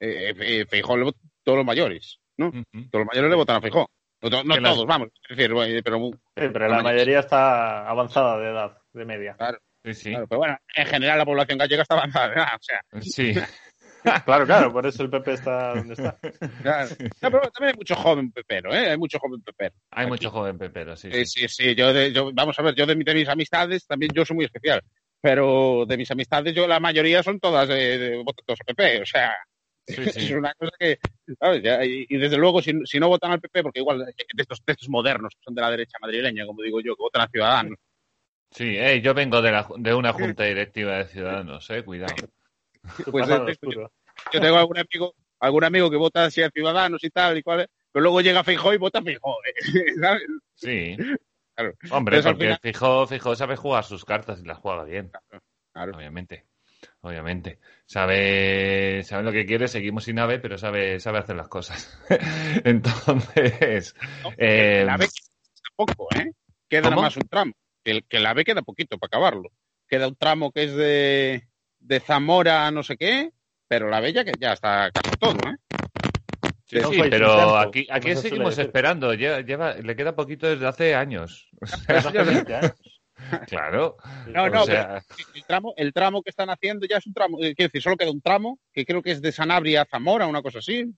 [0.00, 2.48] eh, eh, Feijóo le votó todos los mayores, ¿no?
[2.48, 2.62] Ujú.
[2.90, 3.90] Todos los mayores le votan a Feijóo.
[4.30, 5.08] No, todos, vamos.
[5.28, 9.36] Es decir, eh, pero Sí, pero La la mayoría- está avanzada de edad, de media.
[9.84, 10.10] Sí, sí.
[10.10, 12.46] claro, pero bueno, en general la población gallega está avanzada, ¿verdad?
[12.54, 13.34] O sea, Sí.
[14.26, 16.18] Claro, claro, por eso el PP está donde está.
[16.62, 16.90] claro.
[17.22, 18.90] No, pero también hay mucho joven pepero, ¿eh?
[18.90, 19.74] Hay mucho joven pepero.
[19.92, 20.10] Hay Aquí.
[20.10, 21.10] mucho joven pepero, sí.
[21.10, 21.40] Sí, sí.
[21.40, 21.74] sí, sí.
[21.74, 24.36] Yo, de- yo, vamos a ver, yo de, mi- de mis amistades, también yo soy
[24.36, 24.82] muy especial.
[25.22, 29.00] Pero de mis amistades, yo la mayoría son todas de, de a PP.
[29.00, 29.34] O sea,
[30.14, 30.98] Sí, es una cosa que,
[31.38, 31.62] ¿sabes?
[31.62, 34.64] Ya, y, y desde luego, si, si no votan al PP, porque igual de estos,
[34.64, 37.28] de estos modernos que son de la derecha madrileña, como digo yo, que votan a
[37.28, 37.78] Ciudadanos.
[38.50, 42.14] Sí, eh, yo vengo de, la, de una junta directiva de ciudadanos, eh, cuidado.
[43.10, 43.90] Pues, eh, oscuro.
[44.32, 47.66] Yo tengo algún amigo, algún amigo que vota así a Ciudadanos y tal, y cual,
[47.90, 49.94] pero luego llega Feijóo y vota a Feijóo, ¿eh?
[50.00, 50.22] ¿sabes?
[50.54, 50.96] Sí.
[51.54, 51.72] Claro.
[51.90, 55.10] Hombre, Entonces, porque final- Fijó, Fijó sabe jugar sus cartas y las juega bien,
[55.72, 55.96] Claro.
[55.96, 56.44] obviamente.
[57.02, 57.58] Obviamente.
[57.86, 61.98] Sabe, sabe lo que quiere, seguimos sin AVE, pero sabe, sabe hacer las cosas.
[62.64, 64.30] Entonces, ¿no?
[64.38, 66.32] eh, la B queda poco, ¿eh?
[66.68, 67.52] Queda más un tramo.
[67.82, 69.50] Que, el- que la B queda poquito para acabarlo.
[69.86, 71.46] Queda un tramo que es de,
[71.78, 73.30] de Zamora a no sé qué,
[73.68, 75.56] pero la B ya, que ya está casi todo, ¿eh?
[76.64, 79.12] sí, fue pero aquí, aquí seguimos esperando.
[79.14, 81.48] Lleva, lleva- le queda poquito desde hace años.
[83.16, 83.94] Desde hace 20 años.
[83.94, 83.96] Claro.
[84.26, 85.02] No, no, o sea,
[85.34, 87.96] El tramo, el tramo que están haciendo ya es un tramo, eh, quiero decir, solo
[87.96, 90.92] queda un tramo, que creo que es de Sanabria a Zamora, una cosa así,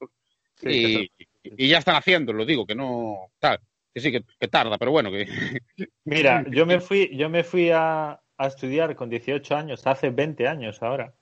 [0.58, 3.60] Sí, y, y ya están haciendo, lo digo, que no, tal,
[3.92, 5.26] que sí, que, que tarda, pero bueno, que
[6.04, 10.48] Mira, yo me fui, yo me fui a, a estudiar con 18 años, hace 20
[10.48, 11.14] años ahora.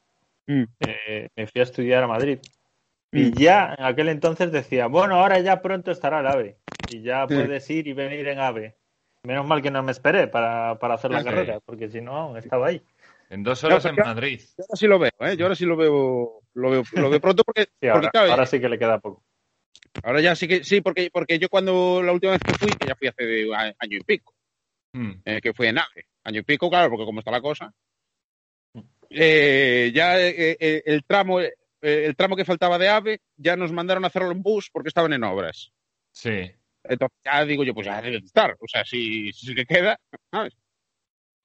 [0.47, 0.65] Mm.
[0.81, 2.39] Eh, me fui a estudiar a Madrid.
[3.13, 6.57] Y ya en aquel entonces decía, bueno, ahora ya pronto estará el AVE.
[6.91, 8.75] Y ya puedes ir y venir en AVE.
[9.25, 11.25] Menos mal que no me esperé para, para hacer la Sí.
[11.25, 12.83] carrera, porque si no, aún estaba ahí.
[13.31, 14.41] en dos horas No, en Madrid.
[14.57, 15.37] yo ahora sí lo veo, ¿eh?
[15.37, 18.31] Yo ahora sí lo veo, lo veo, lo veo pronto porque, Sí, porque ahora, claro,
[18.31, 19.25] ahora sí que le queda poco.
[20.03, 22.87] Ahora ya sí que sí, porque, porque yo cuando la última vez que fui, que
[22.87, 23.47] ya fui hace
[23.79, 24.35] año y pico,
[24.93, 25.13] Mm.
[25.25, 27.73] eh, que fui en AVE, año y pico, claro, porque como está la cosa,
[29.11, 33.73] eh, ya eh, eh, el tramo eh, el tramo que faltaba de AVE ya nos
[33.73, 35.73] mandaron a hacerlo en bus porque estaban en obras.
[36.13, 36.51] Sí.
[36.85, 39.99] Entonces ya digo yo, pues ya debe de estar, o sea, si, si que queda,
[40.31, 40.55] ¿sabes?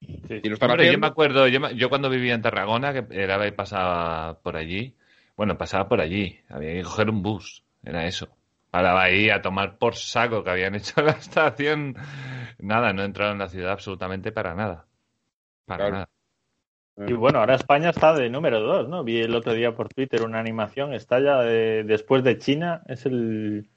[0.02, 2.94] Sí, Y lo están Hombre, yo me acuerdo, yo, me- yo cuando vivía en Tarragona,
[2.94, 4.96] que el AVE pasaba por allí,
[5.36, 8.28] bueno, pasaba por allí, había que coger un bus, era eso.
[8.72, 11.96] Paraba ahí a tomar por saco que habían hecho la estación.
[12.60, 14.86] Nada, no entraron en la ciudad absolutamente para nada.
[15.66, 15.92] Para Claro.
[15.94, 16.10] nada.
[17.10, 19.04] Y bueno, ahora España está de número 2, ¿no?
[19.06, 23.06] Vi el otro día por Twitter una animación, está ya de- después de China, es
[23.06, 23.70] el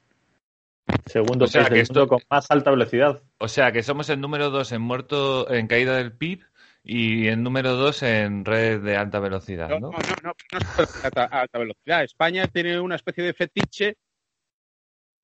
[1.06, 3.22] segundo O sea, país que del esto- mundo con más alta velocidad.
[3.38, 6.44] O sea, que somos el número dos en muerto, en caída del PIB
[6.84, 9.90] y el número dos en red de alta velocidad, No, ¿no?
[9.90, 12.02] no, no, no, no es alta, alta velocidad.
[12.04, 13.96] España tiene una especie de fetiche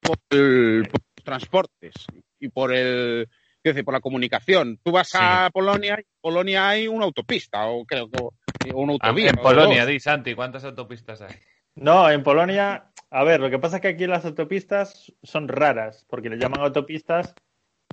[0.00, 1.94] por, el- por los transportes
[2.38, 3.28] y por el
[3.64, 4.78] decir, por la comunicación.
[4.82, 9.30] Tú vas a Polonia, y en Polonia hay una autopista o creo que una autovía.
[9.30, 11.34] en Polonia, di Santi, ¿cuántas autopistas hay?
[11.74, 16.04] No, en Polonia, a ver, lo que pasa es que aquí las autopistas son raras,
[16.08, 17.34] porque le llaman autopistas,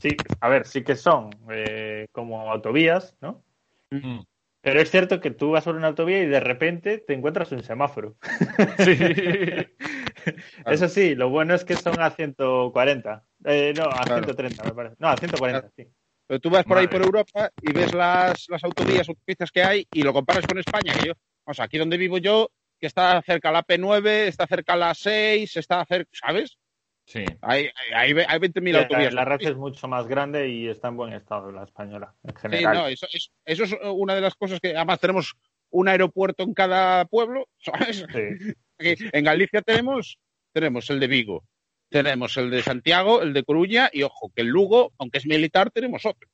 [0.01, 0.09] sí,
[0.41, 3.43] a ver, sí que son eh, como autovías, ¿no?
[3.91, 4.19] Mm.
[4.61, 7.63] Pero es cierto que tú vas por una autovía y de repente te encuentras un
[7.63, 8.15] semáforo.
[8.79, 8.97] Sí.
[10.65, 13.23] Eso sí, lo bueno es que son a 140.
[13.45, 14.23] Eh, no, a Claro.
[14.23, 14.95] 130, me parece.
[14.97, 15.87] No, a 140, sí.
[16.27, 19.87] Pero tú vas por ahí por Europa y ves las, las autovías, autopistas que hay
[19.93, 21.13] y lo comparas con España, que yo,
[21.45, 22.49] o sea, aquí donde vivo yo,
[22.79, 26.57] que está cerca la P9, está cerca la 6, está cerca, ¿sabes?
[27.07, 27.23] Sí.
[27.41, 29.13] Hay, hay, hay, hay 20.000 La, autovías.
[29.13, 32.41] la red es mucho más grande y está en buen estado la española, en Sí,
[32.41, 32.73] general.
[32.75, 35.35] no, eso, eso- eso es una de las cosas que además tenemos
[35.69, 38.05] un aeropuerto en cada pueblo, ¿sabes?
[38.11, 38.53] Sí.
[39.13, 40.17] En Galicia tenemos,
[40.51, 41.45] tenemos el de Vigo,
[41.89, 45.71] tenemos el de Santiago, el de Coruña y ojo, que el Lugo, aunque es militar,
[45.71, 46.27] tenemos otro.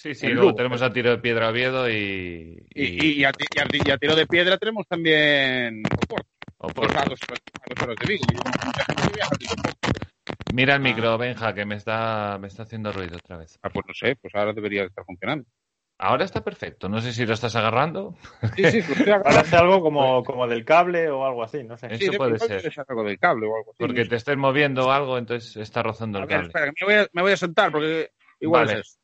[0.00, 0.54] Sí, sí, luego Lugo.
[0.56, 2.56] tenemos a tiro de piedra Oviedo y.
[2.74, 5.82] Y, y- y a, ti- y a ti- y a tiro de piedra tenemos también
[5.94, 6.26] Oporto,
[6.56, 6.80] Oporto.
[6.90, 8.24] pues a a de Vigo.
[10.54, 13.58] Mira el micro, Benja, que me está, me está haciendo ruido otra vez.
[13.62, 15.44] Ah, pues no sé, pues ahora debería estar funcionando.
[15.98, 16.88] Ahora está perfecto.
[16.88, 18.16] No sé si lo estás agarrando.
[18.56, 19.24] Sí, sí, estoy agarrando.
[19.24, 21.88] Parece algo como, como del cable o algo así, no sé.
[21.90, 22.62] Eso puede ser.
[22.62, 23.76] debe algo del cable o algo así.
[23.80, 26.46] Porque te estés moviendo o algo, entonces está rozando A el ver, cable.
[26.48, 28.80] espera, que me voy a, me voy a sentar porque igual Vale.
[28.80, 28.99] es eso.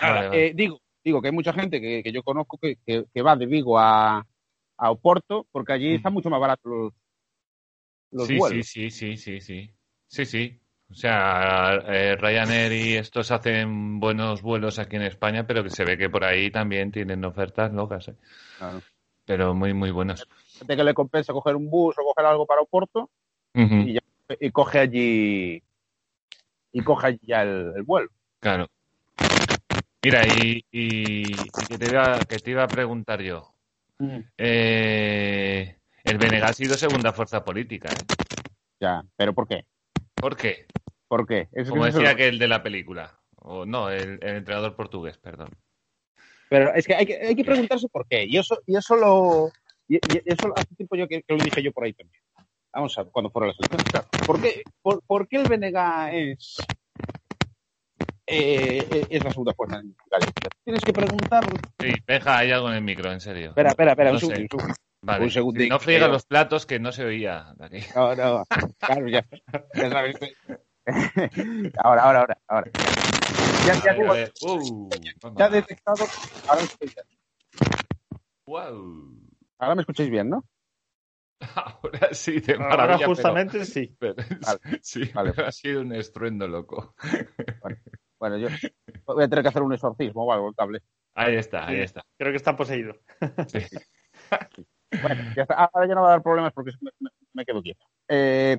[0.00, 0.46] Ahora, Vale, vale.
[0.46, 3.36] eh, digo, digo que hay mucha gente que, que yo conozco que, que- que va
[3.36, 4.24] de Vigo a,
[4.76, 5.96] a Oporto porque allí Mm.
[5.96, 6.92] están mucho más baratos los,
[8.12, 8.66] los sí, vuelos.
[8.66, 9.70] sí, sí, sí, sí, sí.
[10.06, 10.60] Sí, sí.
[10.90, 15.84] O sea, eh, Ryanair y estos hacen buenos vuelos aquí en España, pero que se
[15.84, 18.14] ve que por ahí también tienen ofertas locas, ¿eh?
[18.56, 18.82] Claro.
[19.26, 20.26] Pero muy, muy buenas.
[20.58, 23.10] Gente que le compensa coger un bus o coger algo para Oporto
[23.54, 24.00] y, ya-
[24.40, 25.62] y coge allí
[26.72, 28.08] y coge allí ya el, el vuelo.
[28.40, 28.66] Claro.
[30.02, 33.52] Mira, y, y- y que, te iba, que te iba a preguntar yo.
[34.36, 38.04] Eh, el BNG ha sido segunda fuerza política, ¿eh?
[38.80, 39.64] Ya, pero ¿por qué?
[40.14, 40.66] ¿Por qué?
[41.08, 41.48] ¿Por qué?
[41.52, 43.18] Es- Como decía que el de la película.
[43.40, 45.48] O no, el, el entrenador portugués, perdón.
[46.48, 48.24] Pero es que hay que, hay que preguntarse por qué.
[48.24, 49.50] Y eso, y eso lo.
[49.88, 49.98] Y,
[50.30, 52.22] eso hace tiempo yo que, que lo dije yo por ahí también.
[52.72, 53.90] Vamos a ver, cuando fuera las elecciones.
[53.90, 54.08] Claro.
[54.26, 56.56] ¿Por qué, por, por qué el BNG es.
[58.30, 60.48] Eh, es la segunda fuerza en Galicia?
[60.64, 61.44] Tienes que preguntar.
[61.80, 63.48] Sí, deja, hay algo en el micro, en serio.
[63.50, 64.40] Espera, espera, espera, No un segundo.
[64.42, 64.74] un segundo.
[65.00, 65.24] Vale.
[65.24, 67.78] un segundín, no friega que- los platos que no se oía de aquí.
[67.94, 68.44] No, no.
[68.78, 69.24] Claro, ya.
[69.74, 70.16] ya sabes.
[71.82, 72.38] ahora, ahora, ahora.
[72.48, 72.70] ahora.
[73.66, 74.32] Ya, ya, ver.
[74.42, 74.88] Uh,
[75.36, 76.04] ya detectado.
[76.48, 77.06] Ahora, me escucháis bien.
[78.46, 79.20] Wow.
[79.58, 80.44] ahora me escucháis bien, ¿no?
[81.54, 82.98] Ahora sí, de Ahora maravilla.
[82.98, 83.94] pero- justamente sí.
[84.00, 84.80] pero- Vale.
[84.82, 85.32] sí, Vale.
[85.34, 86.94] pero ha sido un estruendo loco.
[88.18, 88.48] Bueno, yo
[89.06, 90.82] voy a tener que hacer un exorcismo o algo, el cable.
[91.14, 92.04] Ahí está, ahí está.
[92.18, 92.94] Creo que está poseído.
[93.46, 93.60] Sí.
[95.02, 95.54] Bueno, ya está.
[95.54, 96.70] Ahora ya no va a dar problemas porque
[97.34, 97.84] me, quedo quieto.
[98.08, 98.58] Eh,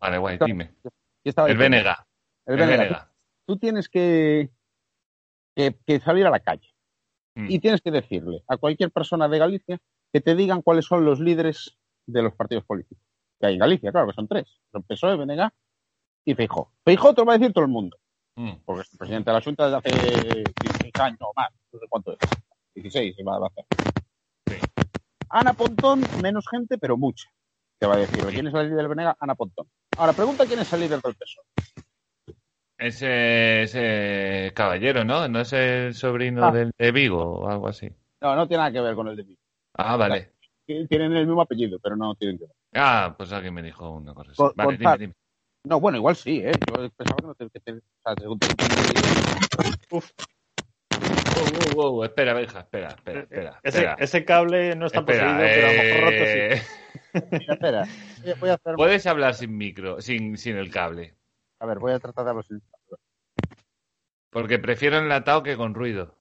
[0.00, 0.74] Vale, guay, Está- dime.
[0.82, 0.90] ¿qué
[1.30, 1.56] estaba El?
[1.58, 2.04] Venega.
[2.44, 3.08] El Venega.
[3.46, 4.50] Tú tienes que,
[5.54, 6.68] que, que salir a la calle
[7.36, 7.46] Mm.
[7.48, 9.78] y tienes que decirle a cualquier persona de Galicia
[10.12, 13.04] que te digan cuáles son los líderes de los partidos políticos.
[13.38, 14.58] Que hay en Galicia, claro, que son tres.
[14.72, 15.54] Son PSOE, Venega
[16.24, 16.72] y Feijó.
[16.84, 17.96] Feijó te lo va a decir todo el mundo,
[18.36, 18.52] Mm.
[18.64, 21.50] porque es presidente de la Junta desde hace 16 años o más.
[21.72, 22.18] No sé cuánto es.
[22.74, 23.64] 16 se va a hacer.
[24.46, 24.56] Sí.
[25.28, 27.28] Ana Pontón, menos gente, pero mucha.
[27.78, 29.16] Te va a decir, ¿quién es el líder del Venega?
[29.20, 29.66] Ana Pontón.
[29.96, 31.44] Ahora, pregunta quién es el líder del PSOE.
[32.78, 35.28] Ese, ese caballero, ¿no?
[35.28, 36.50] ¿No es el sobrino Ah.
[36.52, 37.90] del de Vigo o algo así?
[38.22, 39.40] No, no tiene nada que ver con el de Vigo.
[39.76, 40.32] Ah, vale.
[40.66, 42.54] Tienen el mismo apellido, pero no tienen que ver.
[42.74, 44.36] Ah, pues alguien me dijo una cosa así.
[44.38, 45.14] Con- Vale, dime, dime.
[45.64, 46.52] No, bueno, igual sí, ¿eh?
[46.68, 47.50] Yo pensaba que no te...
[47.50, 48.46] Que te o sea, según te-
[49.90, 53.60] Wow, wow, wow, espera, Benja, espera, espera, espera.
[53.62, 53.96] Ese, espera.
[53.98, 56.38] ese cable no está Espera, poseído, pero a lo mejor roto sí.
[56.38, 56.62] eh,
[57.38, 57.82] Mira, espera,
[58.24, 58.74] eh, voy a hacer...
[58.76, 61.14] Puedes hablar sin micro, sin, sin el cable.
[61.58, 62.62] A ver, voy a tratar de hablar sin...
[64.30, 66.14] Porque prefiero enlatado que con ruido.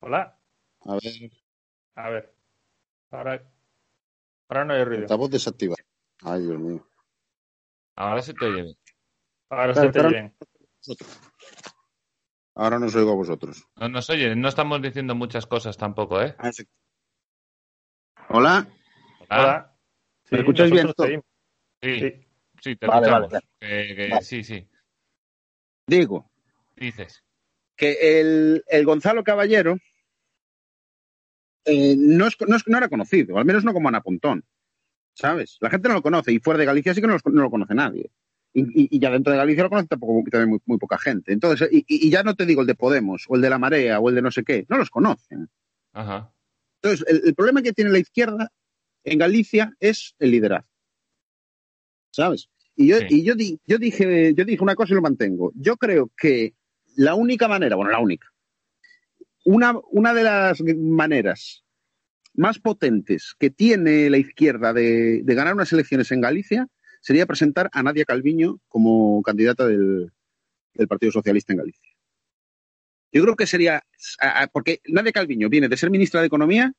[0.00, 0.38] Hola.
[0.84, 1.30] A ver,
[1.94, 2.34] A ver.
[3.10, 3.42] Ahora,
[4.48, 5.02] ahora no hay ruido.
[5.02, 5.87] altavoz desactivado.
[6.22, 6.86] Ay, Dios mío.
[7.96, 8.76] Ahora se te oye bien.
[9.50, 10.36] Ahora se te oye bien.
[12.54, 13.64] Ahora no os oigo a vosotros.
[13.76, 16.34] No nos oye, no estamos diciendo muchas cosas tampoco, ¿eh?
[16.38, 16.64] Ah, sí.
[18.30, 18.66] Hola.
[19.30, 19.76] Hola.
[20.30, 20.88] ¿Me escucháis bien?
[21.80, 22.26] Sí, Sí.
[22.60, 23.30] sí, te Vale, escuchamos.
[23.32, 24.22] vale, Que- que- Vale.
[24.22, 24.68] Sí, sí,
[25.86, 26.30] Digo,
[26.76, 27.24] dices.
[27.76, 29.76] que el, el Gonzalo Caballero
[31.64, 34.44] eh, no, es- no es- no era conocido, al menos no como Ana Pontón,
[35.18, 35.56] ¿sabes?
[35.60, 37.50] La gente no lo conoce y fuera de Galicia sí que no, los- no lo
[37.50, 38.10] conoce nadie.
[38.54, 41.32] Y, y- y ya dentro de Galicia lo conoce tampoco, también muy, muy poca gente.
[41.32, 43.98] Entonces, y, y ya no te digo el de Podemos o el de la Marea
[44.00, 45.48] o el de no sé qué, no los conocen.
[45.92, 46.32] Ajá.
[46.80, 48.50] Entonces, el, el problema que tiene la izquierda
[49.04, 50.68] en Galicia es el liderazgo.
[52.10, 52.48] ¿Sabes?
[52.76, 53.06] Y yo, Sí.
[53.10, 55.52] y yo, di- yo, dije, yo dije una cosa y lo mantengo.
[55.56, 56.54] Yo creo que
[56.96, 58.28] la única manera, bueno, la única,
[59.44, 61.64] una, una de las maneras
[62.38, 66.68] más potentes que tiene la izquierda de, de ganar unas elecciones en Galicia
[67.00, 70.12] sería presentar a Nadia Calviño como candidata del,
[70.74, 71.90] del Partido Socialista en Galicia.
[73.12, 73.82] Yo creo que sería,
[74.52, 76.72] porque Nadia Calviño viene de ser ministra de Economía,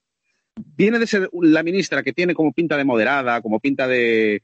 [0.55, 4.43] viene de ser la ministra que tiene como pinta de moderada, como pinta de,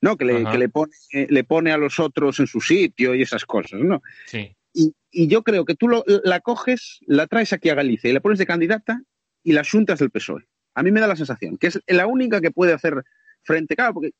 [0.00, 0.16] ¿no?
[0.16, 0.92] Que le, que le pone,
[1.28, 4.02] le pone a los otros en su sitio y esas cosas, ¿no?
[4.26, 4.54] Sí.
[4.74, 8.12] Y, y yo creo que tú lo- la coges, la traes aquí a Galicia y
[8.12, 9.02] la pones de candidata
[9.42, 10.46] y la juntas del PSOE.
[10.74, 13.02] A mí me da la sensación que es la única que puede hacer
[13.42, 14.12] frente, claro, porque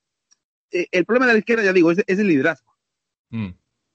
[0.71, 2.73] eh, el problema de la izquierda, ya digo, es de liderazgo.
[3.31, 3.51] Mm.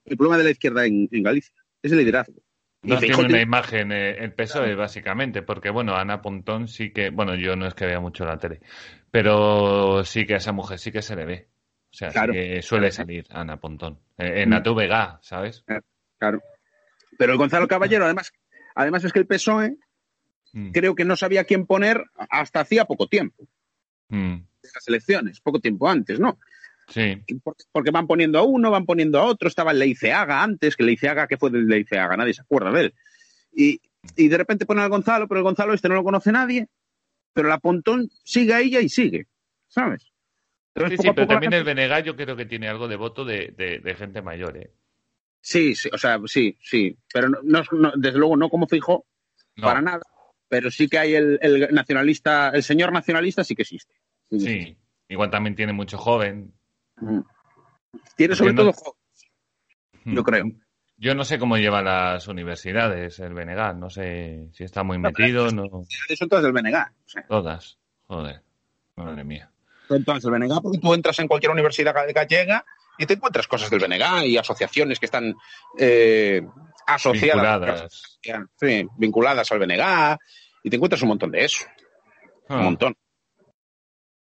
[0.06, 2.42] El problema de la izquierda en, en Galicia es el liderazgo.
[2.84, 7.36] No tiene una imagen eh, el PSOE, básicamente, porque, bueno, Ana Pontón sí que, bueno,
[7.36, 8.62] yo no es que vea mucho la tele,
[9.12, 11.48] pero sí que a esa mujer sí que se le ve.
[11.92, 12.34] O sea, Claro.
[12.34, 14.00] sí que suele salir Ana Pontón.
[14.18, 14.54] Eh, En Mm.
[14.54, 15.66] la TVG, ¿sabes?
[16.20, 16.42] Claro.
[17.18, 18.32] Pero el Gonzalo Caballero, además,
[18.76, 19.76] además es que el PSOE
[20.58, 23.48] Mm, creo que no sabía quién poner hasta hacía poco tiempo,
[24.10, 24.34] mm,
[24.64, 26.40] de las elecciones, poco tiempo antes, ¿no?
[26.88, 27.22] Sí,
[27.72, 31.28] Porque- van poniendo a uno, van poniendo a otro, estaba el Leiceaga antes, que Leiceaga,
[31.28, 32.18] ¿qué fue del Leiceaga?
[32.18, 32.94] Nadie se acuerda de él.
[33.54, 33.82] Y,
[34.16, 36.68] y de repente ponen al Gonzalo, pero el Gonzalo este no lo conoce nadie,
[37.34, 39.28] pero la Pontón sigue a ella y sigue,
[39.68, 40.08] ¿sabes?
[40.74, 43.26] Entonces, sí, sí, pero también gente- el Benegal yo creo que tiene algo de voto
[43.26, 44.72] de, de- de gente mayor, ¿eh?
[45.42, 49.06] Sí, sí, o sea, sí, sí, pero no, no- no- desde luego no como fijo,
[49.58, 50.02] No, para nada,
[50.50, 53.94] pero sí que hay el, el nacionalista, el señor nacionalista sí que existe.
[54.32, 54.78] Sí,
[55.10, 56.54] igual también tiene mucho joven.
[56.98, 57.20] Mm.
[58.16, 59.32] Tiene sobre no- todo jóvenes,
[60.06, 60.46] yo creo.
[61.00, 65.10] Yo no sé cómo lleva las universidades el Benegal, no sé si está muy No,
[65.10, 65.86] metido, no.
[66.18, 66.74] Son todas del BNG.
[66.76, 67.78] O sea, Todas.
[68.08, 68.42] Joder,
[68.96, 69.52] madre mía.
[69.88, 72.66] son todas del BNG porque tú entras en cualquier universidad ga- gallega
[72.98, 75.36] y te encuentras cosas del BNG y asociaciones que están
[75.78, 76.42] eh,
[76.88, 77.60] asociadas.
[77.60, 78.18] Vinculadas.
[78.60, 80.18] Sí, vinculadas al BNG
[80.64, 81.66] y te encuentras un montón de eso.
[82.50, 82.58] Ah.
[82.58, 82.96] Un montón.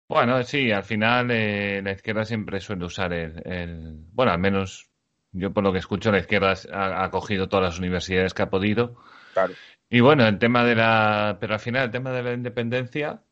[0.07, 4.89] Bueno, sí, al final eh, la izquierda siempre suele usar el, el- Bueno, al menos
[5.31, 8.49] yo por lo que escucho, la izquierda ha, ha cogido todas las universidades que ha
[8.49, 8.97] podido.
[9.33, 9.53] Claro.
[9.89, 11.37] Y bueno, el tema de la...
[11.39, 13.23] Pero al final el tema de la independencia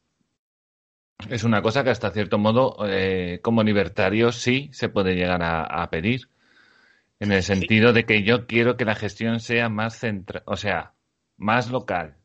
[1.29, 5.63] es una cosa que hasta cierto modo, eh, como libertario, sí se puede llegar a,
[5.63, 6.29] a pedir.
[7.19, 10.93] En el sentido de que yo quiero que la gestión sea más central, o sea,
[11.37, 12.15] más local.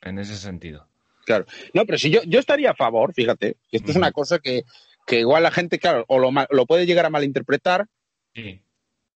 [0.00, 0.88] En ese sentido.
[1.26, 1.46] Claro.
[1.74, 4.64] No, pero si yo, yo estaría a favor, fíjate, que esto es una cosa que,
[5.06, 7.86] que igual la gente, claro, o lo, lo puede llegar a malinterpretar
[8.34, 8.60] Sí.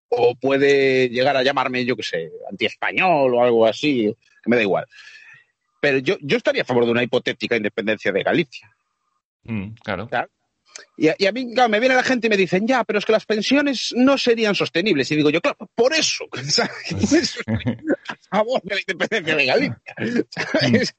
[0.09, 4.62] o puede llegar a llamarme, yo qué sé, antiespañol o algo así, que me da
[4.62, 4.87] igual.
[5.81, 8.77] Pero yo, yo estaría a favor de una hipotética independencia de Galicia.
[9.45, 10.09] Mm, claro.
[10.97, 12.99] Y a, y a mí claro, me viene la gente y me dicen, ya, pero
[12.99, 15.11] es que las pensiones no serían sostenibles.
[15.11, 17.39] Y digo yo, claro, por eso, ¿sabes?
[18.09, 19.83] a favor de la independencia de Galicia.
[20.31, 20.95] ¿sabes?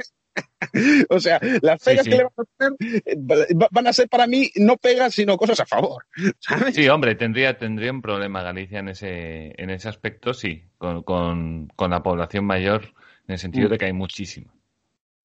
[1.09, 2.11] o sea, las pegas sí.
[2.11, 2.43] que le van a
[2.77, 3.15] poner eh,
[3.55, 6.05] va- van a ser para mí no pegas, sino cosas a favor.
[6.39, 6.75] ¿sabes?
[6.75, 11.67] Sí, hombre, tendría, tendría un problema Galicia en ese, en ese aspecto, sí, con, con,
[11.75, 12.83] con la población mayor,
[13.27, 13.71] en el sentido Mm.
[13.71, 14.53] de que hay muchísima.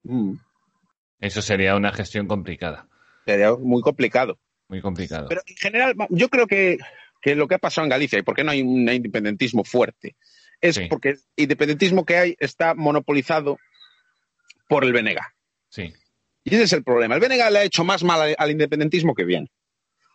[0.04, 0.32] Mm,
[1.20, 2.88] Eso sería una gestión complicada,
[3.24, 4.38] sería muy complicado.
[4.68, 5.26] muy complicado.
[5.28, 6.78] Pero en general, yo creo que,
[7.20, 10.16] que lo que ha pasado en Galicia y por qué no hay un independentismo fuerte
[10.60, 10.86] es Sí.
[10.88, 13.58] porque el independentismo que hay está monopolizado
[14.68, 15.18] por el BNG.
[15.68, 15.92] Sí,
[16.44, 17.14] Y ese es el problema.
[17.16, 19.50] El BNG le ha hecho más mal al, al independentismo que bien.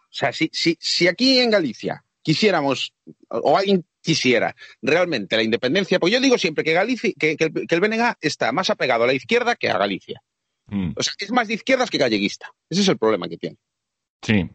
[0.09, 2.93] O sea, si, si, si aquí en Galicia quisiéramos,
[3.29, 7.67] o alguien quisiera realmente la independencia, pues yo digo siempre que, Galicia, que, que el,
[7.67, 10.21] que el BNG está más apegado a la izquierda que a Galicia.
[10.69, 12.51] Mm, O sea, es más de izquierdas que galleguista.
[12.69, 13.57] Ese es el problema que tiene.
[14.21, 14.49] sí,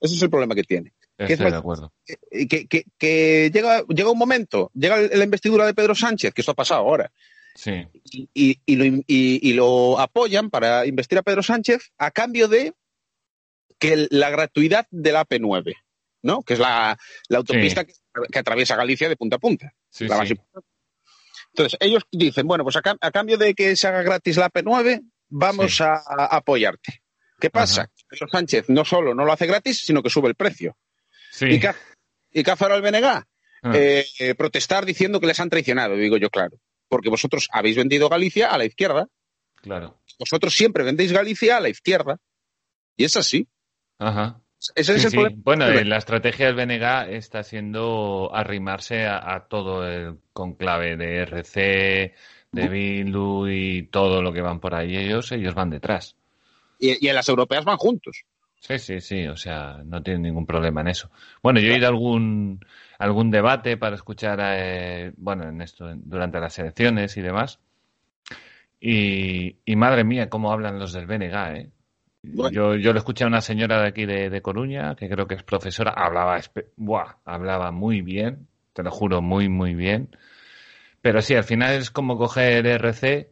[0.00, 0.92] Ese es el problema que tiene.
[1.18, 1.92] es estoy de acuerdo.
[2.04, 6.52] Que, que- que llega, llega un momento, llega la investidura de Pedro Sánchez, que esto
[6.52, 7.10] ha pasado ahora,
[7.54, 7.72] Sí,
[8.04, 12.74] y, y- y lo, y- lo apoyan para investir a Pedro Sánchez a cambio de
[13.78, 15.74] que la gratuidad de la AP9,
[16.22, 16.42] ¿no?
[16.42, 16.98] Que es la,
[17.28, 17.94] la autopista que,
[18.30, 19.72] que atraviesa Galicia de punta a punta.
[19.90, 20.68] sí, la más importante.
[21.56, 24.50] Entonces, ellos dicen, bueno, pues a, cam- a cambio de que se haga gratis la
[24.50, 25.00] AP9,
[25.30, 25.82] vamos Sí.
[25.82, 27.02] a, a apoyarte.
[27.40, 27.82] ¿Qué pasa?
[27.82, 27.92] Ajá.
[28.08, 30.76] Pedro Sánchez no solo no lo hace gratis, sino que sube el precio.
[31.30, 31.46] Sí.
[31.46, 31.58] ¿Y
[32.30, 32.42] ¿Y
[32.74, 33.04] el BNG?
[33.06, 33.24] Ah,
[33.74, 36.58] Eh, eh, protestar diciendo que les han traicionado, digo yo, claro.
[36.88, 39.08] Porque vosotros habéis vendido Galicia a la izquierda.
[39.62, 40.00] claro.
[40.18, 42.18] Vosotros siempre vendéis Galicia a la izquierda.
[42.96, 43.48] Y es así.
[43.98, 44.40] Ajá.
[44.74, 45.16] Ese es Sí, el sí.
[45.16, 45.36] problema.
[45.44, 51.18] Bueno, eh, la estrategia del BNG está siendo arrimarse a, a todo el conclave de
[51.22, 52.14] RC,
[52.52, 54.96] de Bildu y todo lo que van por ahí.
[54.96, 56.16] Ellos, ellos van detrás.
[56.78, 58.24] Y, y en las europeas van juntos.
[58.58, 61.10] Sí, sí, sí, o sea, no tienen ningún problema en eso.
[61.42, 62.64] Bueno, yo he ido a algún,
[62.98, 67.60] algún debate para escuchar, eh, bueno, en esto, durante las elecciones y demás.
[68.80, 71.70] Y, y madre mía, cómo hablan los del BNG, ¿eh?
[72.32, 72.50] Bueno.
[72.54, 75.34] Yo, yo le escuché a una señora de aquí de, de Coruña, que creo que
[75.36, 76.40] es profesora, hablaba,
[76.76, 80.08] buah, hablaba muy bien, te lo juro, muy, muy bien.
[81.00, 83.30] Pero sí, al final es como coger RC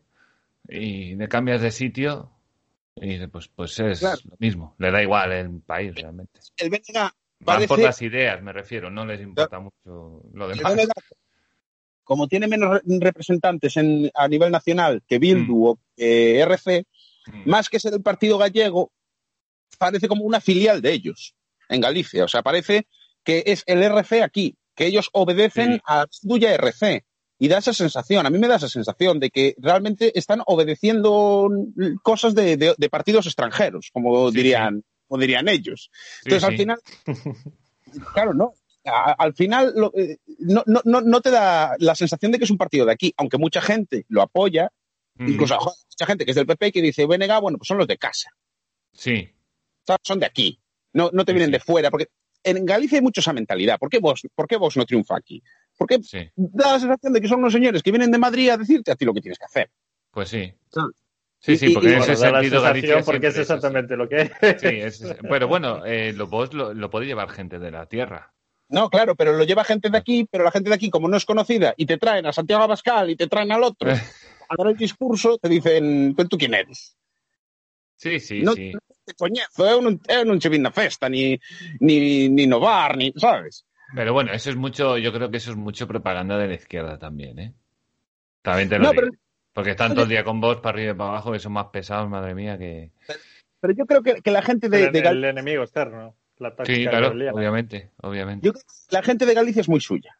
[0.68, 2.30] y le cambias de sitio
[2.96, 4.20] y pues, pues es Claro.
[4.30, 4.74] lo mismo.
[4.78, 6.40] Le da igual el país realmente.
[6.56, 6.70] El
[7.44, 10.74] Parece- por las ideas, me refiero, no les importa mucho lo el demás.
[12.04, 16.93] Como tiene menos re- representantes en- a nivel nacional que Bildu o que RC, Mm.
[17.44, 18.92] Más que ser el partido gallego,
[19.78, 21.34] parece como una filial de ellos
[21.68, 22.24] en Galicia.
[22.24, 22.86] O sea, parece
[23.24, 25.80] que es el RC aquí, que ellos obedecen Sí.
[25.86, 27.04] a Bildu y a RC.
[27.38, 31.48] Y da esa sensación, a mí me da esa sensación de que realmente están obedeciendo
[32.02, 35.90] cosas de, de- de partidos extranjeros, como Sí, dirían, como dirían ellos.
[36.24, 36.78] Entonces, al final,
[38.14, 38.52] claro, no.
[38.86, 42.50] a- al final lo- eh, no, no, no te da la sensación de que es
[42.50, 44.70] un partido de aquí, aunque mucha gente lo apoya,
[45.16, 47.78] Mm, incluso joder, mucha gente que es del PP que dice, Venega, bueno, pues son
[47.78, 48.30] los de casa,
[48.92, 49.28] Sí,
[50.02, 50.60] son de aquí,
[50.92, 51.52] no, no te Sí, vienen sí.
[51.52, 52.08] de fuera, porque
[52.42, 53.78] en Galicia hay mucho esa mentalidad.
[53.78, 55.42] ¿Por qué vos, por qué vos no triunfa aquí?
[55.78, 56.18] Porque sí.
[56.36, 58.96] da la sensación de que son unos señores que vienen de Madrid a decirte a
[58.96, 59.70] ti lo que tienes que hacer.
[60.10, 60.52] Pues sí.
[60.70, 60.94] ¿Sabes?
[61.40, 63.96] Sí, Y- sí, y- porque y en Bueno, ese la sentido Galicia porque es exactamente
[63.96, 64.60] lo que es.
[64.60, 68.32] Sí, es- pero bueno, eh, lo, vos lo, lo puede llevar gente de la tierra.
[68.68, 71.16] No, claro, pero lo lleva gente de aquí, pero la gente de aquí, como no
[71.16, 73.90] es conocida, y te traen a Santiago Abascal y te traen al otro
[74.44, 74.46] Eh.
[74.50, 76.96] a dar el discurso, te dicen, ¿pero tú quién eres?
[77.96, 78.72] Sí, sí, no, sí.
[78.72, 81.38] no te coñezo, eu non, eu non che vin na festa, ni,
[81.80, 83.64] ni, ni no bar, ni, sabes?
[83.94, 86.98] Pero bueno, eso es mucho, yo creo que eso es mucho propaganda de la izquierda
[86.98, 87.54] también, ¿eh?
[88.42, 89.02] También te lo No, digo.
[89.02, 89.12] pero,
[89.52, 91.66] Porque están todo el día con vos para arriba y para abajo, que son más
[91.66, 92.90] pesados, madre mía, que...
[93.60, 96.16] pero yo creo que, que la gente de, el, de Gal- el enemigo externo.
[96.38, 98.44] La táctica Sí, claro, obviamente, obviamente.
[98.44, 100.18] yo creo que la gente de Galicia es muy suya.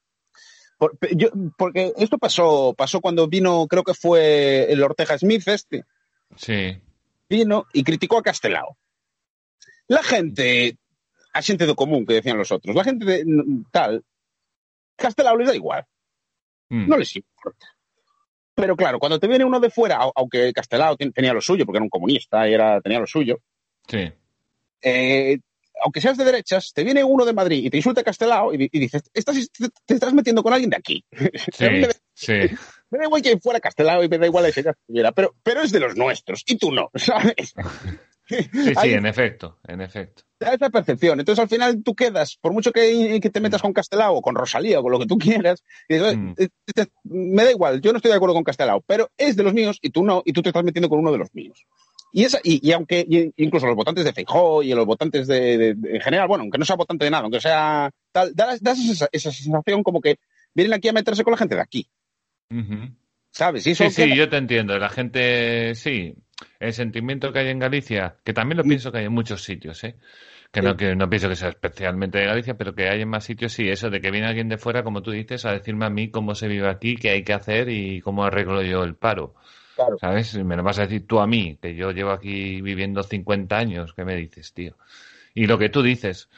[0.79, 5.85] Por- yo- porque esto pasó, pasó cuando vino, creo que fue el Ortega Smith este,
[6.37, 6.81] Sí,
[7.29, 8.77] vino y criticó a Castelao.
[9.87, 10.77] La gente,
[11.33, 13.25] a xente do común que decían los otros, la gente de
[13.70, 14.03] tal,
[14.97, 15.85] Castelao les da igual,
[16.70, 17.66] Mm, no les importa.
[18.55, 21.66] Pero claro, cuando te viene uno de fuera, au- aunque Castelao ten- tenía lo suyo,
[21.66, 23.39] porque era un comunista y era, tenía lo suyo,
[23.87, 24.11] sí,
[24.81, 25.39] eh,
[25.85, 28.68] aunque seas de derechas, te viene uno de Madrid y te insulta Castelao y, di-
[28.72, 31.05] y dices, estás, te, te estás metiendo con alguien de aquí.
[31.53, 32.32] sí, me, da- sí.
[32.91, 35.70] me da igual que fuera Castelao y me da igual que estuviera, pero, pero es
[35.72, 37.55] de los nuestros y tú no, ¿sabes?
[38.26, 38.37] Sí,
[38.80, 40.22] sí, en efecto, en efecto.
[40.41, 41.20] da esa percepción.
[41.20, 44.35] Entonces, al final, tú quedas, por mucho que, que te metas con Castelao o con
[44.35, 46.32] Rosalía o con lo que tú quieras, y dices, Mm.
[46.39, 49.43] "Eh, eh, me da igual, yo no estoy de acuerdo con Castelao, pero es de
[49.43, 51.66] los míos y tú no, y tú te estás metiendo con uno de los míos.
[52.17, 55.59] Y, esa, y, y aunque y incluso los votantes de Feijó y los votantes de,
[55.59, 58.57] de- de- en general, bueno, aunque no sea votante de nada, aunque sea tal, da,
[58.61, 60.19] da esa, esa sensación como que
[60.55, 61.89] vienen aquí a meterse con la gente de aquí.
[63.33, 63.67] ¿sabes?
[63.67, 64.79] Y eso Sí, sí, yo te entiendo.
[64.79, 66.15] La gente, sí,
[66.61, 68.69] el sentimiento que hay en Galicia, que también lo Mm.
[68.69, 69.97] pienso que hay en muchos sitios, ¿eh?
[70.53, 73.25] Que no, que no pienso que sea especialmente de Galicia, pero que hay en más
[73.25, 75.91] sitios, sí, eso de que viene alguien de fuera, como tú dices, a decirme a
[75.91, 79.35] mí cómo se vive aquí, qué hay que hacer y cómo arreglo yo el paro.
[79.75, 79.99] Claro.
[79.99, 80.35] ¿Sabes?
[80.37, 83.93] Me lo vas a decir tú a mí, que yo llevo aquí viviendo 50 años,
[83.95, 84.77] ¿qué me dices, tío?
[85.35, 86.29] Y lo que tú dices,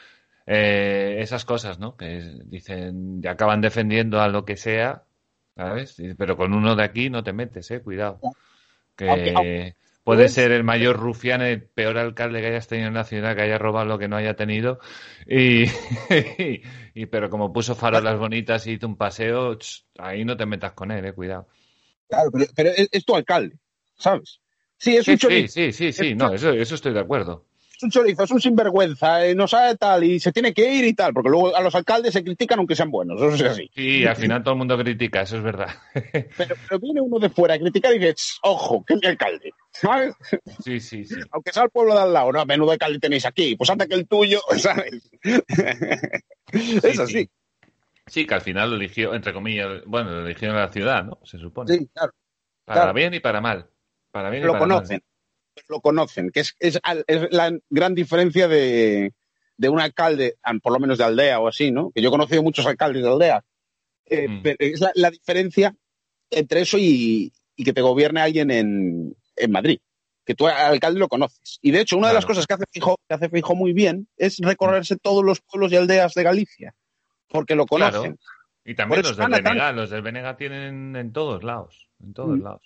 [0.45, 1.95] eh, esas cosas, ¿no?
[1.95, 5.03] Que dicen, acaban defendiendo a lo que sea,
[5.55, 5.95] ¿sabes?
[6.17, 7.81] Pero con uno de aquí no te metes, ¿eh?
[7.81, 8.19] Cuidado.
[8.95, 13.03] Que aunque- puede ser el mayor rufián, el peor alcalde que hayas tenido en la
[13.03, 14.79] ciudad, que haya robado lo que no haya tenido.
[15.27, 15.65] Y,
[16.95, 20.71] y pero como puso farolas bonitas y hizo un paseo, ch, ahí no te metas
[20.71, 21.13] con él, ¿eh?
[21.13, 21.47] Cuidado.
[22.07, 23.57] Claro, pero, pero es, es tu alcalde,
[23.97, 24.39] ¿sabes?
[24.77, 25.53] Sí, es Sí, un sí, chorizo.
[25.53, 27.45] sí, sí, sí, no, eso, eso estoy de acuerdo.
[27.75, 30.85] es un chorizo, es un sinvergüenza, eh, no sabe tal y se tiene que ir
[30.85, 33.69] y tal, porque luego a los alcaldes se critican aunque sean buenos, eso es así.
[33.75, 35.69] Sí, al final todo el mundo critica, eso es verdad.
[36.37, 39.51] Pero, pero viene uno de fuera a criticar y dices, ojo, que es mi alcalde,
[39.73, 40.13] ¿sabes?
[40.63, 41.15] Sí, sí, sí.
[41.31, 43.95] Aunque sea el pueblo de al lado, no, menudo alcalde tenéis aquí, pues anda que
[43.95, 45.09] el tuyo, ¿sabes?
[45.23, 47.13] es Sí, así.
[47.13, 47.29] sí.
[48.07, 51.19] Sí, que al final lo eligió, entre comillas, bueno, lo eligió la ciudad, ¿no?
[51.23, 51.73] Se supone.
[51.77, 52.13] Sí, claro,
[52.65, 52.93] para claro.
[52.93, 53.69] bien y para mal.
[54.11, 54.77] Para bien y lo para mal.
[54.77, 55.01] conocen,
[55.67, 59.13] lo conocen, que es, es, es la gran diferencia de,
[59.57, 61.91] de un alcalde, por lo menos de aldea o así, ¿no?
[61.91, 63.43] Que yo he conocido muchos alcaldes de aldea.
[64.05, 64.41] Eh, Mm.
[64.41, 65.75] pero es la, la diferencia
[66.29, 69.79] entre eso y, y que te gobierne alguien en, en Madrid.
[70.25, 71.59] Que tú al alcalde lo conoces.
[71.61, 74.07] Y de hecho, una de las cosas que hace Fijo, que hace Fijo muy bien
[74.15, 76.73] es recorrerse todos los pueblos y aldeas de Galicia.
[77.29, 77.91] Porque lo Claro.
[77.97, 78.19] conocen.
[78.65, 79.29] Y también los del.
[79.29, 82.43] Benega, los del Benega tienen en todos lados, en todos Mm.
[82.43, 82.61] lados.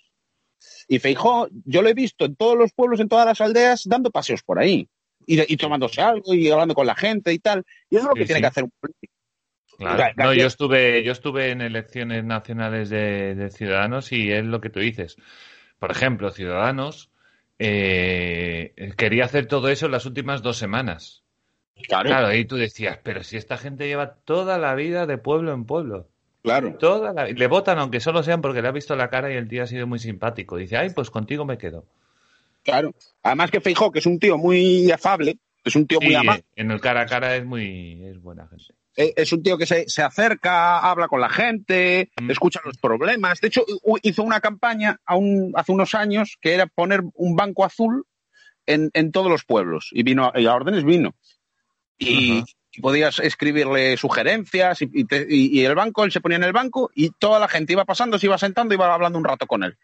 [0.88, 4.10] Y Feijó, yo lo he visto en todos los pueblos, en todas las aldeas, dando
[4.10, 4.88] paseos por ahí.
[5.26, 7.64] Y, y tomándose algo y hablando con la gente y tal.
[7.88, 8.42] Y eso es lo que Sí, tiene sí.
[8.42, 9.12] que hacer un político.
[9.78, 10.04] Claro.
[10.16, 14.70] No, yo estuve, yo estuve en elecciones nacionales de, de Ciudadanos y es lo que
[14.70, 15.16] tú dices.
[15.78, 17.10] Por ejemplo, Ciudadanos
[17.58, 21.21] eh, quería hacer todo eso en las últimas dos semanas.
[21.88, 25.52] Claro, Claro, ahí tú decías, pero si esta gente lleva toda la vida de pueblo
[25.52, 26.08] en pueblo.
[26.42, 26.74] claro.
[26.78, 27.26] Toda la...
[27.26, 29.66] Le votan aunque solo sean porque le ha visto la cara y el tío ha
[29.66, 30.56] sido muy simpático.
[30.56, 31.84] Dice, ay, pues contigo me quedo.
[32.64, 32.94] claro.
[33.22, 36.70] Además que Feijó, que es un tío muy afable, es un tío muy amable, en
[36.72, 38.64] el cara a cara es muy es buena gente.
[38.96, 42.30] eh, es un tío que se, se acerca, habla con la gente, Mm.
[42.32, 43.40] escucha los problemas.
[43.40, 43.64] De hecho,
[44.02, 48.04] hizo una campaña a un- hace unos años que era poner un banco azul
[48.66, 49.88] en, en todos los pueblos.
[49.92, 51.14] Y vino, y a órdenes vino.
[52.02, 52.44] Y,
[52.80, 56.52] podías escribirle sugerencias y, y te- y- y el banco, él se ponía en el
[56.54, 59.46] banco y toda la gente iba pasando, se iba sentando y iba hablando un rato
[59.46, 59.76] con él.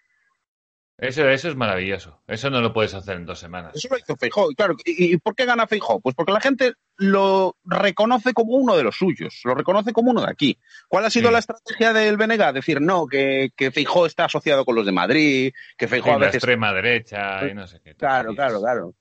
[0.96, 2.20] Eso, eso es maravilloso.
[2.26, 3.72] Eso no lo puedes hacer en dos semanas.
[3.76, 4.50] Eso lo hizo Feijó.
[4.50, 6.00] Y claro, ¿y, por qué gana Feijó?
[6.00, 10.22] Pues porque la gente lo reconoce como uno de los suyos, lo reconoce como uno
[10.22, 10.58] de aquí.
[10.88, 11.32] ¿Cuál ha sido Sí.
[11.34, 12.52] la estrategia del BNG?
[12.52, 16.18] Decir, no, que, que Feijó está asociado con los de Madrid, que Sí, Feijó a
[16.18, 17.94] la extrema derecha y no sé qué.
[17.94, 18.94] Claro, claro, claro.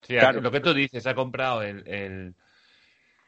[0.00, 0.40] Sí, Claro.
[0.40, 2.34] lo que tú dices, ha comprado el, el,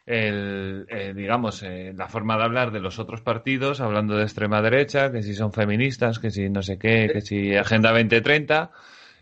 [0.09, 4.63] el, eh, digamos, eh, la forma de hablar de los otros partidos, hablando de extrema
[4.63, 8.71] derecha, que si son feministas, que si no sé qué, que si Agenda 2030.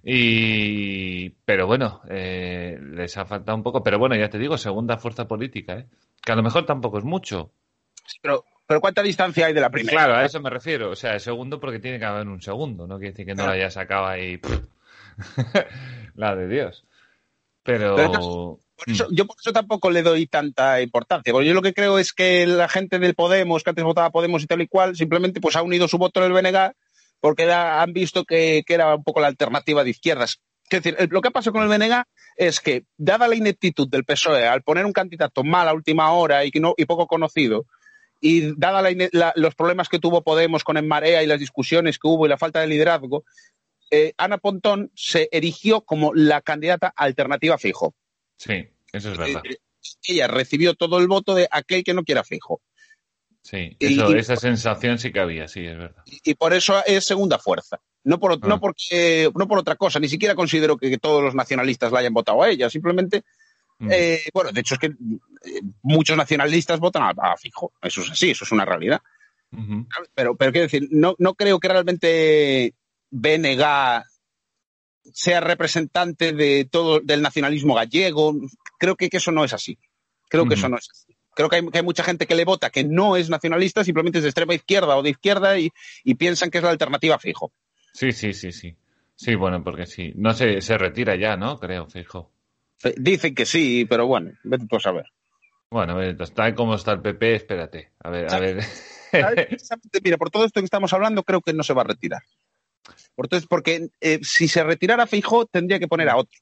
[0.05, 3.83] Y, pero bueno, eh, les ha faltado un poco.
[3.83, 5.87] Pero bueno, ya te digo, segunda fuerza política, ¿eh?
[6.25, 7.51] Que a lo mejor tampoco es mucho.
[8.05, 9.97] Sí, Pero, pero ¿cuánta distancia hay de la primera?
[9.97, 10.91] Claro, a eso me refiero.
[10.91, 13.45] O sea, el segundo porque tiene que haber un segundo, no quiere decir que no
[13.45, 14.41] la haya sacado ahí.
[16.15, 16.85] la de Dios.
[17.65, 17.97] Pero.
[17.97, 21.73] Pero Por eso- yo por eso tampoco le doy tanta importancia, porque yo lo que
[21.73, 24.97] creo es que la gente del Podemos, que antes votaba Podemos y tal y cual,
[24.97, 26.73] simplemente pues ha unido su voto en el BNG
[27.21, 30.41] porque era- han visto que, que era un poco la alternativa de izquierdas.
[30.69, 32.05] Es decir, lo que pasa con el BNG
[32.37, 36.45] es que, dada la ineptitud del PSOE al poner un candidato mal a última hora
[36.45, 37.65] y, que no, y poco conocido,
[38.21, 41.99] y dada la la- los problemas que tuvo Podemos con En Marea y las discusiones
[41.99, 43.25] que hubo y la falta de liderazgo,
[43.91, 47.95] eh, Ana Pontón se erigió como la candidata alternativa Fijo.
[48.37, 49.43] Sí, eso es verdad.
[49.45, 49.57] Eh,
[50.09, 52.61] ella recibió todo el voto de aquel que no quiera fijo.
[53.43, 56.03] Sí, eso, y- esa sensación sí que había, sí, es verdad.
[56.07, 57.81] Y, y por eso es segunda fuerza.
[58.03, 58.39] No por, Ah.
[58.43, 60.01] no, porque, no por otra cosa.
[60.01, 62.69] Ni siquiera considero que, que todos los nacionalistas la hayan votado a ella.
[62.71, 63.23] Simplemente,
[63.79, 63.89] Mm.
[63.93, 67.73] eh, bueno, de hecho es que eh, muchos nacionalistas votan a, a fijo.
[67.83, 69.01] Eso es así, eso es una realidad.
[70.15, 72.75] Pero, pero quiero decir, no, no creo que realmente
[73.11, 74.03] BNG
[75.13, 78.35] sea representante de todo del nacionalismo gallego.
[78.79, 79.79] Creo que, que eso no es así.
[80.29, 81.17] Creo que eso no es así.
[81.35, 84.19] Creo que hay, que hay mucha gente que le vota que no es nacionalista, simplemente
[84.19, 85.71] es de extrema izquierda o de izquierda y,
[86.03, 87.53] y piensan que es la alternativa fijo.
[87.93, 88.77] Sí, sí, sí, sí.
[89.15, 90.13] Sí, bueno, porque sí.
[90.17, 91.59] No sé, se retira ya, ¿no?
[91.59, 92.33] Creo, fijo.
[92.79, 95.07] Fe- Dicen que sí, pero bueno, vete tú a saber.
[95.71, 97.93] Bueno, está como está el PP, espérate.
[98.01, 98.59] A ver, a ver.
[100.05, 102.23] Mira, por todo esto que estamos hablando, creo que no se va a retirar.
[102.95, 106.39] Esto- porque eh, si se retirara Fijo, tendría que poner a otro.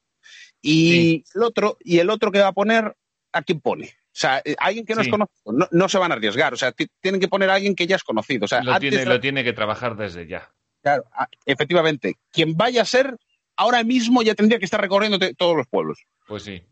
[0.62, 2.96] Y el otro, y el otro que va a poner,
[3.32, 3.86] ¿a quién pone?
[3.88, 5.08] O sea, eh, alguien que no Sí.
[5.08, 6.54] es conocido, no, no se van a arriesgar.
[6.54, 8.44] O sea, ti- tienen que poner a alguien que ya es conocido.
[8.44, 10.50] O sea, lo, tiene, lo tiene que trabajar desde ya.
[10.82, 13.16] claro, a- efectivamente, quien vaya a ser,
[13.56, 16.04] ahora mismo ya tendría que estar recorriendo todos los pueblos.
[16.26, 16.62] Pues sí,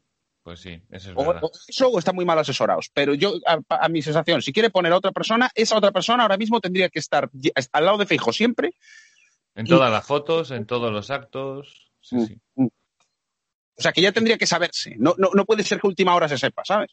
[0.42, 1.42] pues sí, eso es O, verdad.
[1.44, 2.90] o eso o están muy mal asesorados.
[2.94, 6.22] Pero yo, a, a mi sensación, si quiere poner a otra persona, esa otra persona
[6.22, 7.28] ahora mismo tendría que estar
[7.72, 8.72] al lado de Fijo siempre.
[9.54, 11.90] En todas las fotos, en todos los actos.
[12.00, 12.26] Sí, Mm.
[12.26, 12.40] sí.
[12.56, 14.94] O sea, que ya tendría que saberse.
[14.98, 16.90] No, no, no puede ser que última hora se sepa, ¿sabes?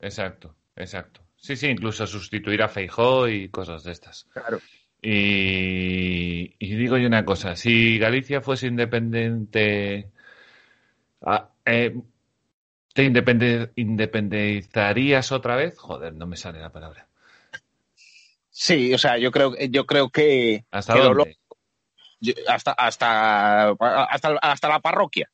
[0.00, 1.20] Exacto, exacto.
[1.36, 4.24] Sí, sí, incluso sustituir a Feijó y cosas de estas.
[4.32, 4.60] Claro.
[5.02, 10.10] Y, y digo yo una cosa, si Galicia fuese independiente,
[11.22, 11.94] ah, eh,
[12.94, 15.78] ¿te independe- independizarías otra vez?
[15.78, 17.08] Joder, no me sale la palabra.
[18.50, 21.38] Sí, o sea, yo creo, yo creo que, ¿Hasta que dónde?
[22.48, 25.30] Hasta, hasta, hasta, hasta la parroquia.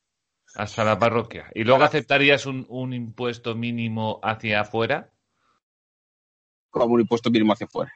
[0.54, 1.50] Hasta la parroquia.
[1.54, 5.10] ¿Y luego aceptarías un, un impuesto mínimo hacia afuera?
[6.70, 7.92] como un impuesto mínimo hacia afuera.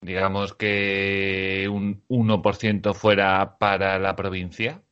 [0.00, 4.82] Digamos que un 1% fuera para la provincia,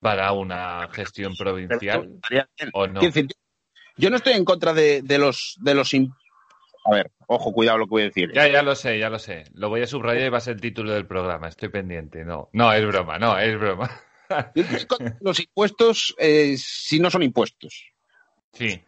[0.00, 2.20] para una gestión provincial,
[2.72, 3.00] o no.
[3.96, 6.12] Yo no estoy en contra de, de los de los im-
[6.84, 8.32] a ver, ojo, cuidado lo que voy a decir.
[8.34, 9.44] Ya, ya lo sé, ya lo sé.
[9.54, 11.48] Lo voy a subrayar y va a ser el título del programa.
[11.48, 12.24] Estoy pendiente.
[12.24, 13.90] No, no, es broma, no, es broma.
[15.20, 17.92] Los impuestos eh, si no son impuestos.
[18.52, 18.80] Sí,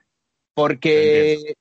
[0.55, 1.55] Porque eh,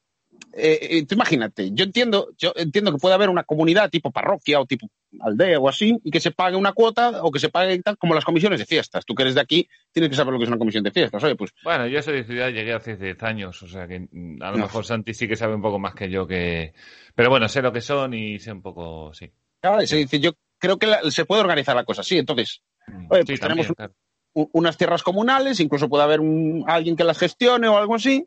[0.53, 4.65] eh, tú imagínate, yo entiendo, yo entiendo que puede haber una comunidad tipo parroquia o
[4.65, 4.87] tipo
[5.21, 8.13] aldea o así, y que se pague una cuota o que se pague tal, como
[8.15, 9.05] las comisiones de fiestas.
[9.05, 11.23] Tú que eres de aquí, tienes que saber lo que es una comisión de fiestas.
[11.23, 14.41] Oye, pues Bueno, yo soy de ciudad, llegué hace 10 años, o sea que mm,
[14.41, 14.63] a lo No.
[14.63, 16.73] mejor Santi sí que sabe un poco más que yo que...
[17.15, 19.31] Pero bueno, sé lo que son y sé un poco, sí.
[19.61, 19.89] ¿sabes?
[19.89, 22.17] Se dice, yo creo que la- se puede organizar la cosa así.
[22.17, 23.93] Entonces, Mm, Oye, sí, pues tenemos también, claro.
[24.51, 28.25] unas tierras comunales, incluso puede haber un, alguien que las gestione o algo así,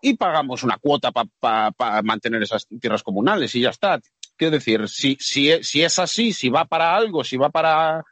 [0.00, 3.98] y pagamos una cuota para mantener esas tierras comunales y ya está.
[4.38, 8.02] Quiero decir, si, si, es- si es así, si va para algo, si va para,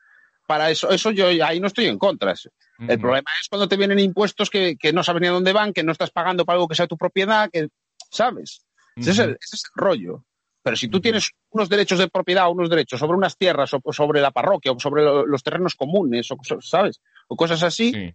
[0.47, 2.35] para eso, eso yo ahí no estoy en contra.
[2.79, 5.73] El problema es cuando te vienen impuestos que, que no sabes ni a dónde van,
[5.73, 7.69] que no estás pagando para algo que sea tu propiedad, que,
[8.11, 8.63] ¿sabes?
[8.97, 10.25] Ese, es el, ese es el rollo.
[10.63, 14.21] Pero si tú tienes unos derechos de propiedad, unos derechos sobre unas tierras, o sobre
[14.21, 17.01] la parroquia, o sobre lo- los terrenos comunes, o, ¿sabes?
[17.29, 17.93] O cosas así.
[17.93, 18.15] Sí.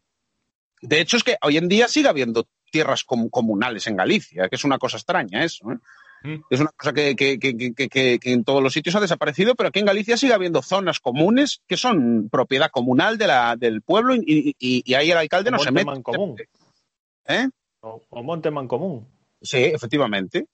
[0.82, 4.56] De hecho, es que hoy en día sigue habiendo tierras com- comunales en Galicia, que
[4.56, 5.72] es una cosa extraña eso.
[5.72, 5.78] ¿eh?
[6.50, 9.00] Es una cosa que, que- que- que- que- que- que en todos los sitios ha
[9.00, 13.56] desaparecido, pero aquí en Galicia sigue habiendo zonas comunes que son propiedad comunal de la,
[13.56, 15.86] del pueblo y, y- y ahí el alcalde no se monte mete.
[15.86, 16.36] mancomun.
[17.28, 17.48] ¿Eh?
[17.82, 19.08] O, o monte común.
[19.42, 20.46] Sí, efectivamente.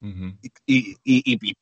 [0.00, 0.36] Ujú.
[0.66, 1.54] y, y- y- y-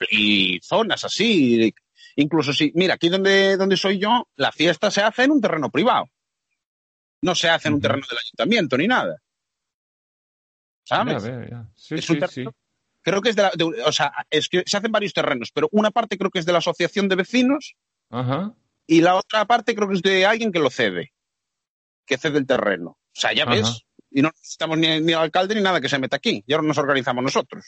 [0.56, 1.72] y zonas así.
[2.16, 5.70] Incluso si, mira, aquí donde, donde soy yo, la fiesta se hace en un terreno
[5.70, 6.06] privado.
[7.22, 9.16] No se hace en un terreno del ayuntamiento ni nada.
[10.84, 11.22] ¿Sabes?
[11.22, 11.68] Ya veo, ya.
[11.74, 12.56] Sí, Es un sí, terreno- sí.
[13.06, 15.68] Creo que es de la, de- o sea, es que se hacen varios terrenos, pero
[15.70, 17.76] una parte creo que es de la asociación de vecinos
[18.10, 18.52] Ajá.
[18.84, 21.12] y la otra parte creo que es de alguien que lo cede,
[22.04, 22.90] que cede el terreno.
[22.90, 23.52] O sea, ya Ajá.
[23.52, 26.66] ves, y no necesitamos ni, ni alcalde ni nada que se meta aquí, y ahora
[26.66, 27.64] nos organizamos nosotros.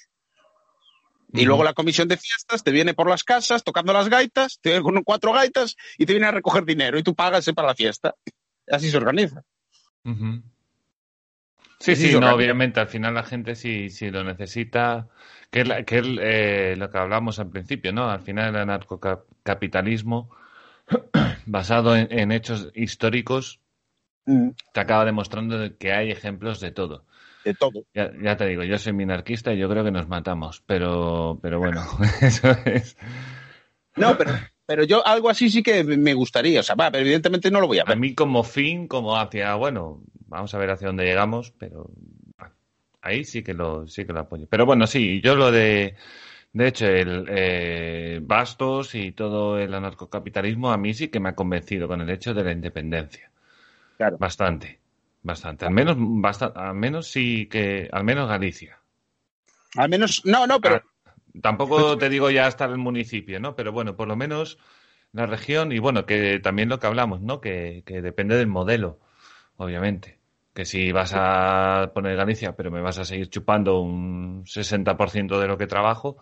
[1.33, 4.71] Y luego la comisión de fiestas te viene por las casas tocando las gaitas, te
[4.71, 7.69] viene con cuatro gaitas y te viene a recoger dinero y tú pagas eh, para
[7.69, 8.15] la fiesta.
[8.67, 9.43] Así se organiza.
[10.05, 10.43] Sí,
[11.81, 15.09] Sí, sí, no, obviamente, al final la gente si, si lo necesita,
[15.51, 18.11] que es, la- que es eh, lo que hablamos al principio, ¿no?
[18.11, 20.31] Al final el anarcocapitalismo,
[21.47, 23.61] basado en, en hechos históricos,
[24.29, 27.05] Mm, te acaba demostrando de que hay ejemplos de todo.
[27.45, 27.85] De todo.
[27.95, 31.61] Ya, ya te digo, yo soy minarquista y yo creo que nos matamos, pero, pero
[31.61, 31.83] bueno,
[32.23, 32.97] eso es.
[33.97, 34.33] No, pero,
[34.69, 36.61] pero yo algo así sí que me gustaría.
[36.61, 37.97] O sea, va, pero evidentemente no lo voy a A ver.
[37.97, 41.91] mí como fin, como hacia, bueno, vamos a ver hacia dónde llegamos, pero
[43.01, 44.47] ahí sí que lo, sí que lo apoyo.
[44.51, 45.95] Pero bueno, sí, yo lo de,
[46.53, 51.35] de hecho, el eh, Bastos y todo el anarcocapitalismo a mí sí que me ha
[51.35, 53.31] convencido con el hecho de la independencia.
[53.97, 54.19] Claro.
[54.19, 54.81] Bastante,
[55.23, 55.65] bastante.
[55.65, 58.79] Al menos, basta- al menos sí que, al menos Galicia.
[59.77, 60.83] Al menos, no, no, pero Ah,
[61.43, 63.55] Tampoco te digo ya hasta el municipio, ¿no?
[63.55, 64.59] Pero bueno, por lo menos
[65.13, 67.41] la región y bueno, que también lo que hablamos, ¿no?
[67.41, 69.01] Que, que depende del modelo,
[69.57, 70.19] obviamente.
[70.55, 75.47] Que si vas a poner Galicia, pero me vas a seguir chupando un 60% de
[75.47, 76.19] lo que trabajo,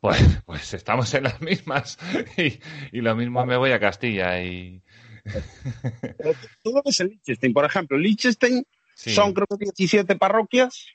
[0.00, 1.98] pues, pues estamos en las mismas.
[2.36, 2.60] Y,
[2.92, 4.82] y lo mismo me voy a Castilla y...
[6.62, 7.96] tú lo ves en Liechtenstein, por ejemplo.
[7.98, 8.64] Liechtenstein
[8.96, 9.10] Sí.
[9.10, 10.86] son creo que 17 parroquias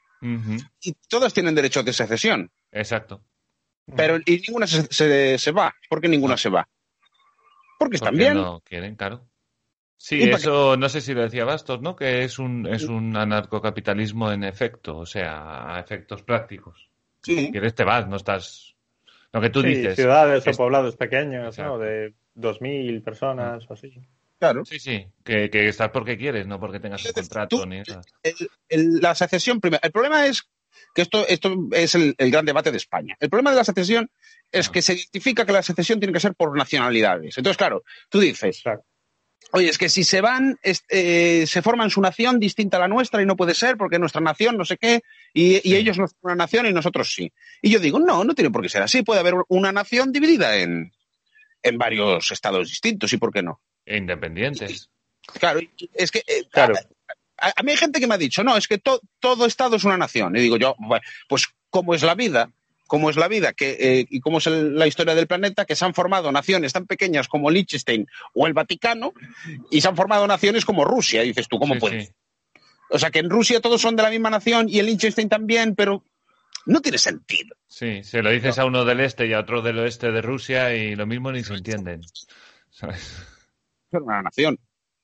[0.81, 2.51] y todas tienen derecho de secesión.
[2.71, 3.21] Exacto.
[3.95, 5.73] Pero y ninguna se, se- se va.
[5.89, 6.67] ¿Por qué ninguna se va?
[7.77, 8.35] Porque están bien.
[8.35, 9.25] no quieren, claro.
[9.97, 11.95] Sí, ¿Y para eso no sé si lo decía Bastos, ¿no?
[11.95, 16.89] Que es un, es un anarcocapitalismo en efecto, o sea, a efectos prácticos.
[17.21, 17.35] Sí.
[17.37, 18.75] Si quieres te vas, no estás...
[19.33, 19.95] Lo que tú Sí, dices.
[19.95, 21.73] ciudades es- o poblados pequeños, Exacto.
[21.73, 21.79] ¿no?
[21.79, 23.93] De 2.000 personas o así.
[24.39, 24.63] Claro.
[24.63, 28.01] Sí, sí, que, que estás porque quieres, no porque tengas un contrato tú- ni nada.
[28.23, 30.49] el- el- la secesión, primero, el problema es
[30.95, 33.15] que esto, esto es el, el gran debate de España.
[33.19, 34.09] El problema de la secesión
[34.51, 34.71] es Ah.
[34.71, 37.37] que se identifica que la secesión tiene que ser por nacionalidades.
[37.37, 38.83] Entonces, claro, tú dices, Claro.
[39.51, 42.87] oye, es que si se van, es- eh, se forman su nación distinta a la
[42.87, 45.01] nuestra y no puede ser porque nuestra nación no sé qué,
[45.33, 45.75] y, y Sí.
[45.75, 47.31] ellos no son una nación y nosotros sí.
[47.61, 49.03] Y yo digo, no, no tiene por qué ser así.
[49.03, 50.91] Puede haber una nación dividida en,
[51.61, 53.61] en varios estados distintos, ¿y por qué no?
[53.85, 54.89] E Independientes.
[55.39, 56.73] Claro, y- es que eh, Claro.
[57.41, 59.75] A, a mí hay gente que me ha dicho, no, es que to- todo Estado
[59.75, 60.35] es una nación.
[60.35, 62.51] Y digo yo, bueno, pues cómo es la vida,
[62.87, 65.75] cómo es la vida que, eh, y cómo es el- la historia del planeta, que
[65.75, 69.13] se han formado naciones tan pequeñas como Liechtenstein o el Vaticano,
[69.71, 71.23] y se han formado naciones como Rusia.
[71.23, 72.07] Y dices tú, ¿cómo Sí, puedes?
[72.07, 72.13] sí.
[72.91, 75.75] O sea, que en Rusia todos son de la misma nación y en Liechtenstein también,
[75.75, 76.03] pero
[76.65, 77.55] no tiene sentido.
[77.67, 80.75] Sí, se lo dices a uno del este y a otro del oeste de Rusia
[80.75, 82.01] y lo mismo ni se entienden.
[82.71, 83.21] ¿Sabes?
[83.91, 84.57] Son una nación.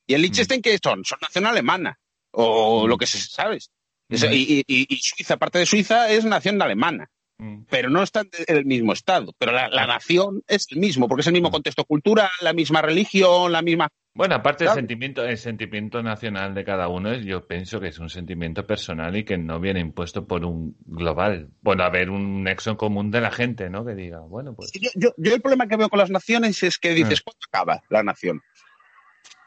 [0.07, 1.03] ¿Y en Liechtenstein qué son?
[1.05, 1.97] Son nación alemana,
[2.35, 2.89] o Mm.
[2.89, 3.71] lo que se sabes.
[4.09, 7.09] Eso- y, y- y Suiza, parte de Suiza, es nación alemana.
[7.37, 7.63] Mm.
[7.69, 9.33] pero no están en el mismo estado.
[9.37, 12.81] Pero la, la nación es el mismo, porque es el mismo contexto cultural, la misma
[12.81, 13.89] religión, la misma.
[14.13, 14.79] Bueno, aparte Claro.
[14.79, 18.65] el sentimiento, el sentimiento nacional de cada uno, es- yo pienso que es un sentimiento
[18.65, 21.49] personal y que no viene impuesto por un global.
[21.61, 23.83] Bueno, haber un nexo en común de la gente, ¿no?
[23.85, 26.77] Que diga, bueno, pues Yo, yo- yo el problema que veo con las naciones es
[26.77, 28.41] que dices, ¿cuándo acaba la nación?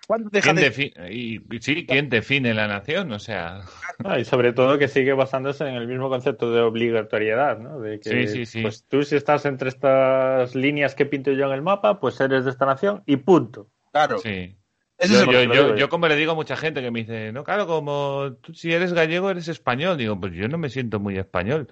[0.09, 0.63] ¿Cuándo deja ¿quién de.?
[0.63, 3.13] define, y, sí, ¿quién define la nación?
[3.13, 3.61] O sea,
[4.03, 7.79] Ah, y sobre todo que sigue basándose en el mismo concepto de obligatoriedad, ¿no?
[7.79, 8.63] De que, Sí, sí, sí.
[8.63, 12.47] pues tú si estás entre estas líneas que pinto yo en el mapa, pues eres
[12.47, 13.69] de esta nación y punto.
[13.93, 14.19] Claro.
[14.19, 14.55] sí.
[15.01, 15.89] Yo, yo, yo yo.
[15.91, 18.93] como le digo a mucha gente que me dice, no, claro, como tú si eres
[18.95, 19.97] gallego eres español.
[19.99, 21.69] Digo, pues yo no me siento muy español.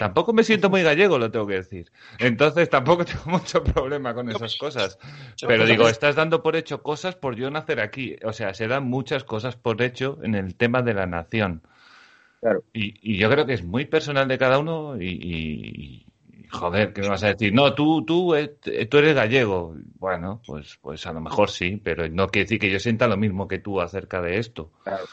[0.00, 1.92] Tampoco me siento muy gallego, lo tengo que decir.
[2.18, 4.98] Entonces tampoco tengo mucho problema con esas cosas.
[5.46, 8.16] Pero digo, estás dando por hecho cosas por yo nacer aquí.
[8.24, 11.60] O sea, se dan muchas cosas por hecho en el tema de la nación.
[12.40, 12.64] Claro.
[12.72, 16.94] Y, y yo creo que es muy personal de cada uno y, y- y, joder,
[16.94, 17.52] ¿qué me vas a decir?
[17.52, 18.56] No, tú, tú, eh,
[18.90, 19.76] tú eres gallego.
[19.98, 23.18] Bueno, pues, pues a lo mejor sí, pero no quiere decir que yo sienta lo
[23.18, 24.70] mismo que tú acerca de esto.
[24.82, 25.04] Claro.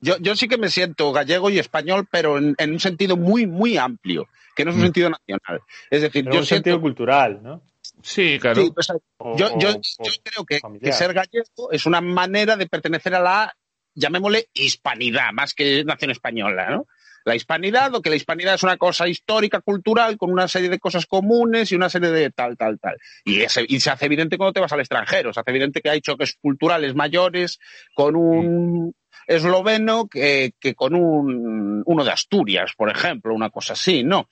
[0.00, 3.46] Yo, yo sí que me siento gallego y español, pero en, en un sentido muy,
[3.46, 4.84] muy amplio, que no es un Mm.
[4.86, 5.60] sentido nacional.
[5.90, 6.64] Es decir, En yo un siento...
[6.70, 7.62] sentido cultural, ¿no?
[8.02, 8.62] Sí, claro.
[8.62, 12.56] Sí, pues, O- yo, yo- o- o yo creo que, ser gallego es una manera
[12.56, 13.54] de pertenecer a la,
[13.94, 16.86] llamémosle, hispanidad, más que nación española, ¿no?
[17.26, 20.78] La hispanidad, o que la hispanidad es una cosa histórica, cultural, con una serie de
[20.78, 22.96] cosas comunes y una serie de tal, tal, tal.
[23.26, 26.00] Y, y se hace evidente cuando te vas al extranjero, se hace evidente que hay
[26.00, 27.58] choques culturales mayores
[27.94, 28.94] con un
[29.36, 34.28] esloveno que, que con un, uno de Asturias, por ejemplo, una cosa así, ¿no?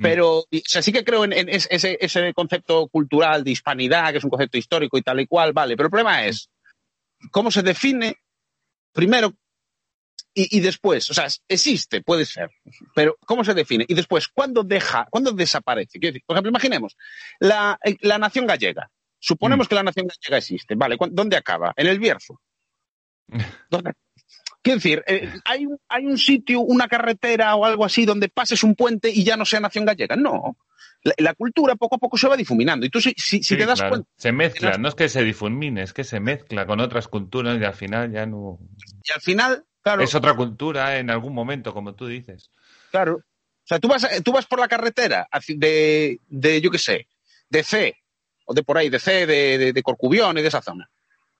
[0.00, 4.10] Pero y, o sea, sí que creo en, en ese- ese, concepto cultural de hispanidad,
[4.12, 5.76] que es un concepto histórico y tal y cual, vale.
[5.76, 6.50] Pero el problema es
[7.30, 8.16] cómo se define
[8.92, 9.34] primero
[10.34, 11.10] y, y después.
[11.10, 12.50] O sea, existe, puede ser,
[12.94, 13.84] pero cómo se define.
[13.88, 15.98] Y después, ¿cuándo deja, cuándo desaparece?
[16.00, 16.96] Quiero decir, por ejemplo, imaginemos
[17.38, 18.90] la, la nación gallega.
[19.20, 19.68] Suponemos Mm.
[19.68, 20.96] que la nación gallega existe, ¿vale?
[20.96, 21.72] ¿Cuán- ¿Dónde acaba?
[21.76, 22.40] En el Bierzo.
[23.70, 23.92] ¿Dónde?
[24.68, 28.62] Quiero decir, eh, ¿hay, un- ¿hay un sitio, una carretera o algo así donde pases
[28.62, 30.14] un puente y ya no sea nación gallega?
[30.16, 30.56] No.
[31.04, 32.84] La, la cultura poco a poco se va difuminando.
[32.84, 33.90] Y tú, si, si, si Sí, te das claro.
[33.94, 37.58] cuenta, Se mezcla, no es que se difumine, es que se mezcla con otras culturas
[37.60, 38.58] y al final ya no.
[39.04, 42.50] y al final, claro, Es otra cultura en algún momento, como tú dices.
[42.90, 43.16] claro.
[43.16, 47.06] O sea, tú vas, eh, tú vas por la carretera de, de, yo qué sé,
[47.50, 47.96] de C,
[48.46, 50.90] o de por ahí, de C, de, de, de Corcubión y de esa zona.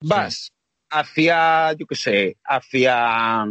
[0.01, 0.53] Vas
[0.91, 3.45] hacia, yo qué sé, hacia,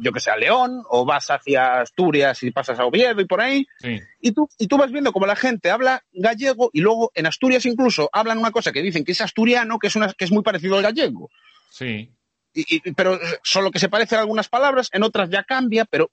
[0.00, 3.40] yo qué sé, a León, o vas hacia Asturias y pasas a Oviedo y por
[3.40, 7.10] ahí, Sí, y tú, y tú vas viendo como la gente habla gallego y luego
[7.14, 10.24] en Asturias incluso hablan una cosa que dicen que es asturiano, que es, una, que
[10.24, 11.30] es muy parecido al gallego.
[11.70, 12.12] sí.
[12.54, 16.10] Y, y- pero solo que se parecen algunas palabras, en otras ya cambia, pero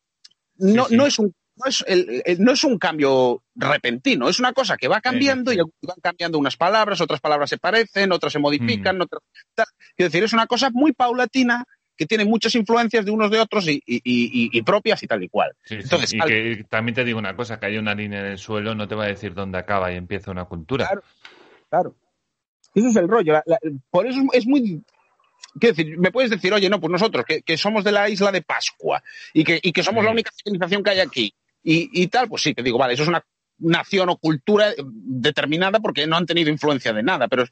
[0.58, 0.98] no, Sí, sí.
[0.98, 4.78] no es un no es, el- el- no es un cambio repentino, es una cosa
[4.78, 5.58] que va cambiando sí.
[5.82, 9.22] y van cambiando unas palabras, otras palabras se parecen, otras se modifican, otras
[9.54, 9.66] tal.
[9.96, 11.64] Quiero decir, es una cosa muy paulatina
[11.98, 15.24] que tiene muchas influencias de unos de otros y, y- y- y propias y tal
[15.24, 15.54] y cual.
[15.64, 15.82] sí, sí.
[15.84, 18.38] Entonces, y al- que también te digo una cosa, que hay una línea en el
[18.38, 20.86] suelo no te va a decir dónde acaba y empieza una cultura.
[20.88, 21.04] Claro.
[21.70, 21.96] Claro.
[22.74, 23.32] Ese es el rollo.
[23.32, 23.60] La- la-
[23.90, 24.84] por eso es muy.
[25.58, 28.30] Quiero decir, me puedes decir, oye, no, pues nosotros, que, que somos de la isla
[28.34, 29.02] de Pascua
[29.34, 30.06] y que, y que somos Sí.
[30.06, 31.34] la única civilización que hay aquí
[31.66, 33.26] y, y tal, pues sí, te digo, vale, eso es una
[33.58, 37.46] nación o cultura eh, determinada porque no han tenido influencia de nada, pero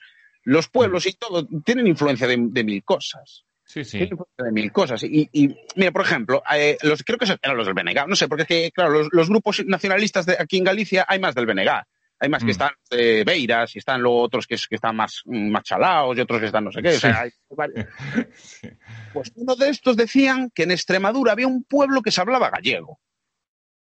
[0.44, 3.46] los pueblos y todo tienen influencia de, de mil cosas.
[3.66, 3.92] Sí, sí.
[3.98, 5.04] Tienen influencia de mil cosas.
[5.04, 8.28] Y, y, mira, por ejemplo, eh, los, creo que eran los del BNG, no sé,
[8.28, 11.46] porque es que, claro, los, los grupos nacionalistas de aquí en Galicia hay más del
[11.46, 11.70] BNG.
[12.20, 12.46] Hay más Mm.
[12.46, 15.64] que están de Beiras y están luego otros que, es- que están más, mm, más
[15.64, 16.90] chalaos y otros que están no sé qué.
[16.90, 17.20] O sea, Sí.
[17.24, 17.88] hay varios.
[19.14, 23.00] Pues uno de estos decían que en Extremadura había un pueblo que se hablaba gallego.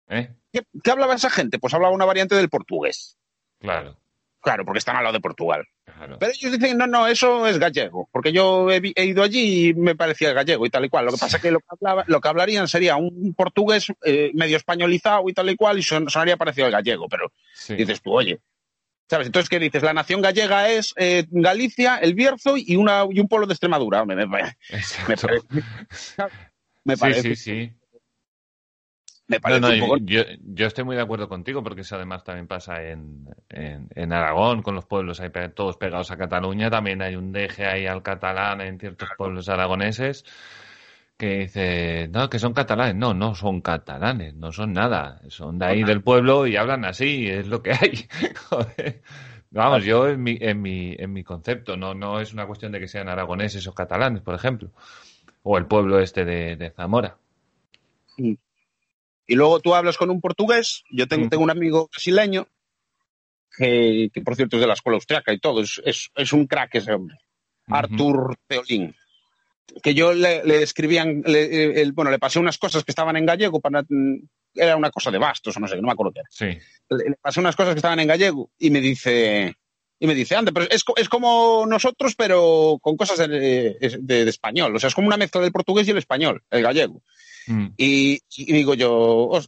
[0.10, 0.30] ¿Eh?
[0.52, 1.60] ¿Qué, qué hablaba esa gente?
[1.60, 3.18] Pues hablaba una variante del portugués.
[3.60, 3.98] Claro,
[4.44, 5.68] Claro, porque están al lado de Portugal.
[5.86, 6.18] claro.
[6.19, 9.95] Pero ellos dicen, no, no, eso es gallego, porque yo he, ido allí y me
[9.95, 11.06] parecía gallego y tal y cual.
[11.06, 14.32] Lo que pasa es que lo que, hablaba- lo que hablarían sería un portugués eh,
[14.34, 17.76] medio españolizado y tal y cual y son- sonaría parecido al gallego, pero Sí.
[17.76, 18.40] dices tú, oye,
[19.07, 19.28] ¿sabes?
[19.28, 19.84] Entonces, ¿qué dices?
[19.84, 24.03] La nación gallega es eh, Galicia, el Bierzo y, una, y un pueblo de Extremadura.
[24.06, 24.41] Me, me- me
[25.18, 25.45] parece,
[26.84, 27.73] me Sí, parece, sí, sí.
[29.32, 29.98] Me No, parece no, un poco...
[30.06, 34.14] yo, yo estoy muy de acuerdo contigo porque eso además también pasa en, en, en
[34.14, 36.70] Aragón, con los pueblos ahí todos pegados a Cataluña.
[36.70, 40.26] También hay un deje ahí al catalán en ciertos pueblos aragoneses
[41.18, 42.95] que dice, no, que son catalanes.
[42.95, 45.22] No, no son catalanes, no son nada.
[45.30, 48.08] Son de ahí del pueblo y hablan así, es lo que hay.
[48.49, 49.02] Joder.
[49.52, 52.80] Vamos, yo en mi, en mi, en mi concepto, no, no es una cuestión de
[52.80, 54.72] que sean aragoneses o catalanes, por ejemplo.
[55.44, 57.18] O el pueblo este de, de Zamora.
[59.27, 61.30] Y luego tú hablas con un portugués, yo tengo, Mm.
[61.30, 62.48] tengo un amigo brasileño,
[63.57, 66.48] que, que por cierto es de la escuela austriaca y todo, es, es, es un
[66.48, 67.18] crack ese hombre,
[67.68, 67.76] Ujú.
[67.76, 68.95] Artur Teolín,
[69.84, 73.26] que yo le, le escribían, le, el- bueno, le pasé unas cosas que estaban en
[73.26, 74.15] gallego, para, mm,
[74.56, 76.30] era una cosa de bastos o no sé, no me acuerdo qué era.
[76.31, 76.57] Sí.
[76.89, 79.56] Le, pasé unas cosas que estaban en gallego y me dice,
[79.99, 83.27] y me dice, anda, pero es, es como nosotros, pero con cosas de,
[83.80, 86.64] de- de español, o sea, es como una mezcla del portugués y el español, el
[86.64, 87.02] gallego.
[87.48, 87.68] Mm.
[87.78, 89.42] Y, y digo yo, o,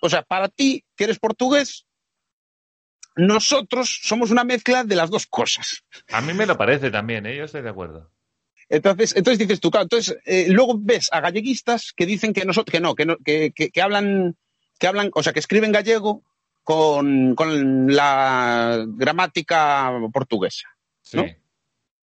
[0.00, 1.86] o sea, para ti, que eres portugués,
[3.16, 5.84] nosotros somos una mezcla de las dos cosas.
[6.12, 7.36] A mí me lo parece también, ¿eh?
[7.36, 8.10] yo estoy de acuerdo.
[8.68, 12.72] Entonces, entonces dices tú, claro, entonces eh, luego ves a galleguistas que dicen que nosotros,
[12.72, 14.36] que no, que no, que, que, que hablan,
[14.78, 16.24] que hablan, o sea, que escriben gallego
[16.62, 20.68] con, con la gramática portuguesa.
[21.00, 21.24] Sí, ¿No?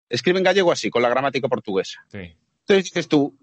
[0.08, 2.04] Escriben gallego así, con la gramática portuguesa.
[2.08, 2.36] sí.
[2.60, 3.36] Entonces dices tú,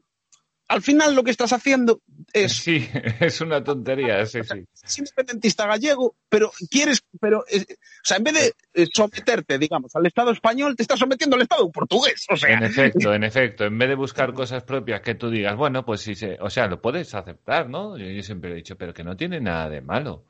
[0.68, 2.02] al final lo que estás haciendo
[2.34, 2.88] es Sí,
[3.20, 4.66] es una tontería, sí, sí.
[4.84, 9.96] es independentista gallego, pero quieres, pero, eh, o sea, en vez de eh, someterte, digamos,
[9.96, 12.26] al Estado español, te estás sometiendo al Estado portugués.
[12.30, 15.56] O sea, En efecto, en efecto, en vez de buscar cosas propias que tú digas,
[15.56, 17.98] bueno, pues sí, o sea, lo puedes aceptar, ¿no?
[17.98, 20.26] Yo, yo siempre he dicho, pero que no tiene nada de malo.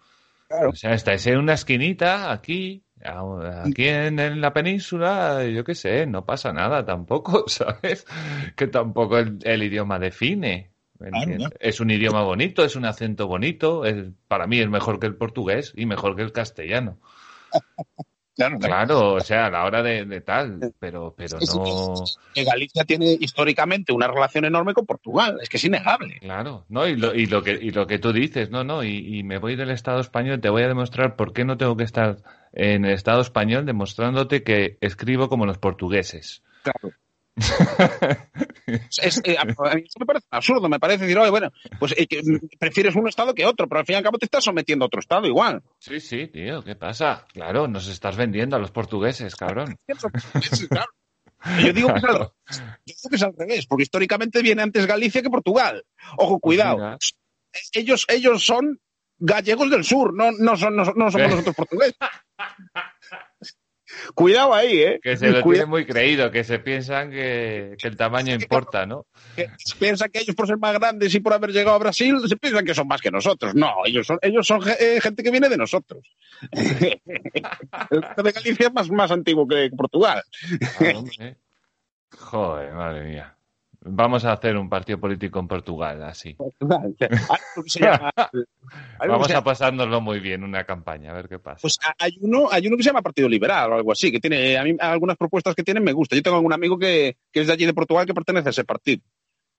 [0.47, 0.69] Claro.
[0.69, 6.07] O sea, estáis en una esquinita aquí, aquí en, en la península, yo qué sé,
[6.07, 8.05] no pasa nada tampoco, ¿sabes?
[8.55, 10.71] Que tampoco el, el idioma define.
[11.59, 15.15] Es un idioma bonito, es un acento bonito, es, para mí es mejor que el
[15.15, 16.99] portugués y mejor que el castellano.
[18.37, 18.59] claro, claro.
[18.87, 21.95] Claro, o sea, a la hora de, de tal, pero, pero Es- no.
[22.33, 26.19] que Galicia tiene históricamente una relación enorme con Portugal, es que es innegable.
[26.21, 26.87] Claro, ¿no?
[26.87, 29.39] Y lo, y lo que y lo que tú dices, no, no, y, y me
[29.39, 32.17] voy del Estado español, te voy a demostrar por qué no tengo que estar
[32.53, 36.43] en el Estado español demostrándote que escribo como los portugueses.
[36.63, 36.95] Claro.
[38.67, 41.93] Es- eh, a, a mí eso me parece absurdo, me parece decir, oye, bueno, pues
[41.97, 42.21] eh, que,
[42.59, 44.87] prefieres un Estado que otro, pero al fin y al cabo te estás sometiendo a
[44.87, 45.63] otro Estado igual.
[45.79, 47.25] Sí, sí, tío, ¿qué pasa?
[47.33, 49.77] Claro, nos estás vendiendo a los portugueses, cabrón.
[50.69, 50.87] Claro.
[51.63, 52.33] Yo digo, que es al, yo
[52.85, 55.85] digo que es al revés, porque históricamente viene antes Galicia que Portugal.
[56.17, 56.77] Ojo, cuidado.
[56.77, 56.97] mira.
[57.73, 58.79] Ellos, ellos son
[59.19, 61.29] gallegos del sur, no, no, son, no, son- no somos Eh.
[61.35, 61.95] nosotros portugueses.
[64.13, 64.99] Cuidado ahí, ¿eh?
[65.01, 65.51] Que se lo Cuidado.
[65.51, 69.05] tienen muy creído, que se piensan que, que el tamaño importa, ¿no?
[69.35, 72.17] que se piensa que ellos por ser más grandes y por haber llegado a Brasil
[72.27, 73.53] se piensan que son más que nosotros.
[73.55, 76.03] No, ellos son, ellos son eh, gente que viene de nosotros.
[76.51, 76.99] El
[78.23, 80.23] de Galicia es más, más antiguo que Portugal.
[80.79, 81.33] Ah.
[82.17, 83.36] Joder, madre mía.
[83.89, 86.35] Vamos a hacer un partido político en Portugal, así.
[88.99, 91.59] Vamos a pasárnoslo muy bien, una campaña, a ver qué pasa.
[91.61, 94.57] pues hay uno, hay uno que se llama Partido Liberal o algo así, que tiene,
[94.57, 96.17] a mí algunas propuestas que tienen me gustan.
[96.17, 98.65] Yo tengo algún amigo que, que es de allí de Portugal que pertenece a ese
[98.65, 99.01] partido.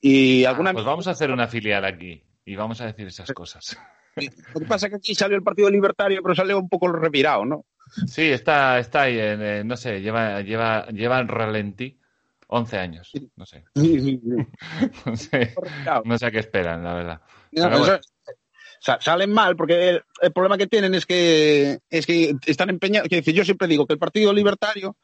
[0.01, 3.33] Y Ah, alguna pues vamos a hacer una filial aquí y vamos a decir esas
[3.33, 3.79] cosas.
[4.55, 7.45] Lo que pasa es que aquí salió el Partido Libertario, pero salió un poco revirado,
[7.45, 7.65] ¿no?
[8.07, 11.98] Sí, está, está ahí, en, eh, no sé, lleva, lleva, lleva en ralentí
[12.49, 13.11] 11 años.
[13.37, 13.65] No sé,
[15.07, 16.03] no sé, Revirado.
[16.05, 17.20] no sé a qué esperan, la verdad.
[17.53, 17.99] Pero bueno.
[19.01, 23.09] salen mal porque el, el problema que tienen es que es que están empeñados.
[23.09, 24.97] Decir, yo siempre digo que el Partido Libertario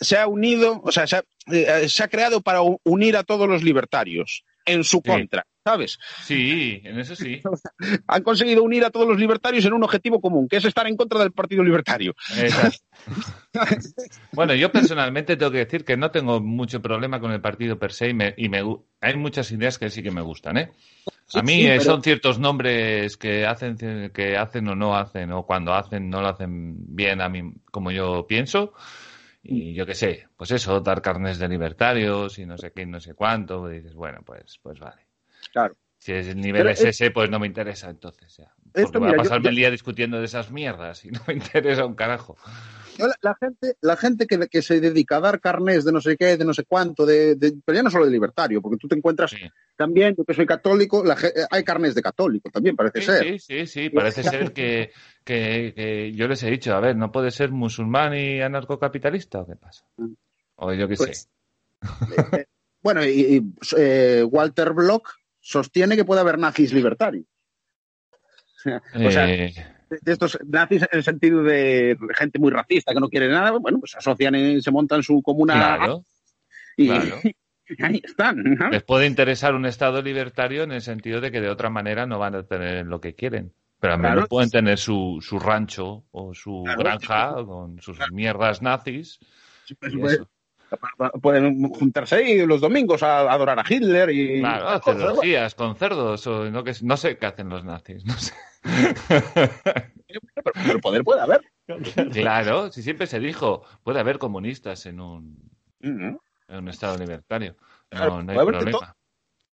[0.00, 3.48] se ha unido, o sea, se ha, eh, se ha creado para unir a todos
[3.48, 5.10] los libertarios en su Sí.
[5.10, 5.98] contra, ¿sabes?
[6.22, 7.40] Sí, en eso sí.
[8.06, 10.96] Han conseguido unir a todos los libertarios en un objetivo común, que es estar en
[10.96, 12.14] contra del Partido Libertario.
[12.36, 12.78] Exacto.
[14.32, 17.92] Bueno, yo personalmente tengo que decir que no tengo mucho problema con el partido per
[17.92, 18.62] se y, me, y me
[19.00, 20.70] hay muchas ideas que sí que me gustan, ¿eh?
[21.34, 23.76] A mí sí, eh, pero- son ciertos nombres que hacen
[24.12, 27.90] que hacen o no hacen o cuando hacen no lo hacen bien a mí como
[27.90, 28.72] yo pienso
[29.42, 32.86] y yo qué sé, pues eso, dar carnes de libertarios y no sé qué, y
[32.86, 35.06] no sé cuánto, y dices, bueno, pues pues vale.
[35.52, 35.76] Claro.
[35.98, 38.50] Si es el nivel es es- ese, pues no me interesa entonces ya.
[38.72, 41.20] Porque Esto, voy a mira, pasarme yo- el día discutiendo de esas mierdas y no
[41.26, 42.36] me interesa un carajo.
[42.98, 46.16] La, la gente, la gente que, que se dedica a dar carnés de no sé
[46.16, 48.88] qué, de no sé cuánto, de, de- pero ya no solo de libertario, porque tú
[48.88, 49.38] te encuentras Sí.
[49.76, 53.24] también, yo que soy católico, la ge- hay carnés de católico también, parece Sí, ser.
[53.24, 54.90] sí, sí, sí, parece ser que,
[55.24, 59.46] que, que yo les he dicho, a ver, ¿no puede ser musulmán y anarcocapitalista o
[59.46, 59.84] qué pasa?
[60.56, 61.28] O yo qué Pues-
[61.82, 62.38] sé.
[62.38, 62.44] Eh,
[62.82, 63.42] bueno, y, y,
[63.78, 65.08] eh, Walter Block
[65.50, 67.24] sostiene que puede haber nazis libertarios.
[68.94, 69.52] o sea, Eh,
[70.02, 73.80] de estos nazis en el sentido de gente muy racista que no quiere nada, bueno,
[73.80, 76.04] pues asocian, y se montan su comuna claro,
[76.76, 77.16] y claro.
[77.80, 78.42] ahí están.
[78.44, 78.70] ¿no?
[78.70, 82.18] les puede interesar un Estado libertario en el sentido de que de otra manera no
[82.20, 83.52] van a tener lo que quieren.
[83.80, 84.28] Pero al menos Claro.
[84.28, 89.18] pueden tener su, su rancho o su granja con sus mierdas nazis.
[89.80, 90.20] Pues.
[91.20, 95.76] Pueden juntarse ahí los domingos a, a adorar a Hitler y Claro, hacer orgías con
[95.76, 98.04] cerdos o no, que, no sé qué hacen los nazis.
[98.04, 98.34] No sé.
[98.58, 101.40] pero, pero poder puede haber.
[102.12, 106.18] Claro, si siempre se dijo, puede haber comunistas en un, en
[106.48, 107.56] un Estado libertario.
[107.88, 108.96] Claro, No, no hay de problema.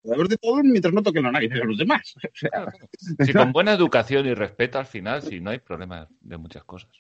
[0.01, 2.15] Puede haber de todo mientras no toquen los narices a los demás.
[2.23, 2.87] O sea, Claro, claro.
[3.25, 6.91] Si con buena educación y respeto al final, sí, no hay problema de muchas cosas.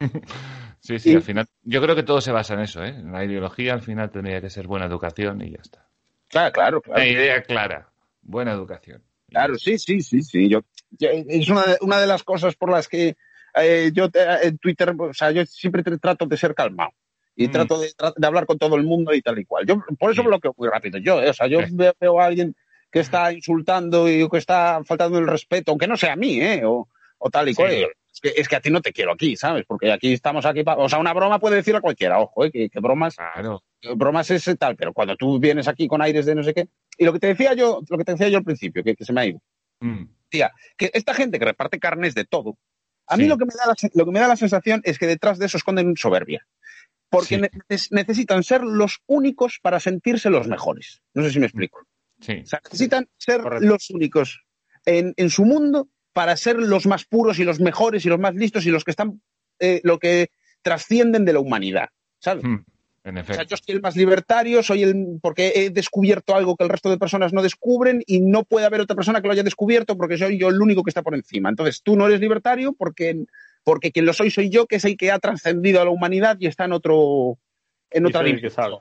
[0.80, 1.46] Sí, sí, Y- al final.
[1.62, 2.90] Yo creo que todo se basa en eso, ¿eh?
[2.90, 5.86] En la ideología al final tendría que ser buena educación y ya está.
[6.28, 6.98] Claro, claro, claro.
[7.00, 7.90] La idea clara,
[8.22, 9.02] buena educación.
[9.28, 10.48] Claro, sí, sí, sí, sí.
[10.48, 10.60] Yo,
[10.90, 13.16] yo- es una de, una de las cosas por las que
[13.54, 16.90] eh, yo en Twitter, o sea, yo siempre tra- trato de ser calmado
[17.34, 17.50] y Mm.
[17.50, 17.90] trato de,
[18.24, 19.66] hablar con todo el mundo y tal y cual.
[19.66, 20.28] Yo por eso Sí.
[20.28, 20.98] bloqueo muy rápido.
[20.98, 21.70] Yo, eh, o sea, yo Sí.
[21.72, 22.54] veo, veo a alguien
[22.92, 26.62] que está insultando y que está faltando el respeto, aunque no sea a mí, ¿eh?
[26.64, 26.88] O,
[27.18, 27.56] o tal y Sí.
[27.56, 27.88] cual.
[28.20, 29.64] Es que, es que a ti no te quiero aquí, ¿sabes?
[29.66, 30.82] Porque aquí estamos aquí para...
[30.82, 32.50] O sea, una broma puede decir a cualquiera, ojo, ¿eh?
[32.50, 33.62] que, que bromas, Claro.
[33.94, 36.68] bromas es tal, pero cuando tú vienes aquí con aires de no sé qué...
[36.96, 39.04] Y lo que te decía yo, lo que te decía yo al principio, que, que
[39.04, 39.40] se me ha ido,
[39.80, 42.58] Mm, tía, que esta gente que reparte carnes de todo,
[43.06, 43.28] a mí Sí.
[43.28, 45.38] lo que, me da la, se- lo que me da la sensación es que detrás
[45.38, 46.44] de eso esconden soberbia.
[47.08, 47.40] Porque
[47.70, 47.88] Sí.
[47.92, 51.00] necesitan ser los únicos para sentirse los mejores.
[51.14, 51.86] No sé si me explico.
[52.20, 52.40] Sí.
[52.42, 53.66] O sea, necesitan ser Correcto.
[53.66, 54.42] los únicos
[54.84, 58.34] en, en su mundo para ser los más puros y los mejores y los más
[58.34, 59.20] listos y los que están,
[59.60, 60.30] eh, lo que
[60.62, 61.88] trascienden de la humanidad.
[62.18, 62.42] ¿Sabes?
[62.44, 62.56] Mm,
[63.04, 63.50] En O sea, efecto.
[63.50, 66.98] yo soy el más libertario, soy el porque he descubierto algo que el resto de
[66.98, 70.36] personas no descubren y no puede haber otra persona que lo haya descubierto porque soy
[70.38, 71.48] yo el único que está por encima.
[71.48, 73.24] Entonces, tú no eres libertario porque,
[73.62, 76.36] porque quien lo soy soy yo, que es el que ha trascendido a la humanidad
[76.40, 77.38] y está en otro
[77.90, 78.80] en Y otra dimensión.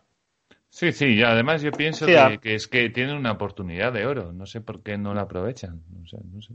[0.70, 4.06] Sí, sí, y además yo pienso Sí, que, que es que tienen una oportunidad de
[4.06, 4.34] oro.
[4.34, 5.82] No sé por qué no la aprovechan.
[5.90, 6.54] No sé, no sé.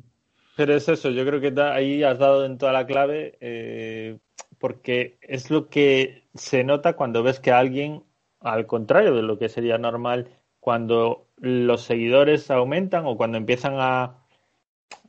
[0.56, 4.18] Pero es eso, yo creo que da- ahí has dado en toda la clave, eh,
[4.58, 8.02] porque es lo que se nota cuando ves que alguien,
[8.40, 10.28] al contrario de lo que sería normal,
[10.60, 14.18] cuando los seguidores aumentan o cuando empiezan a,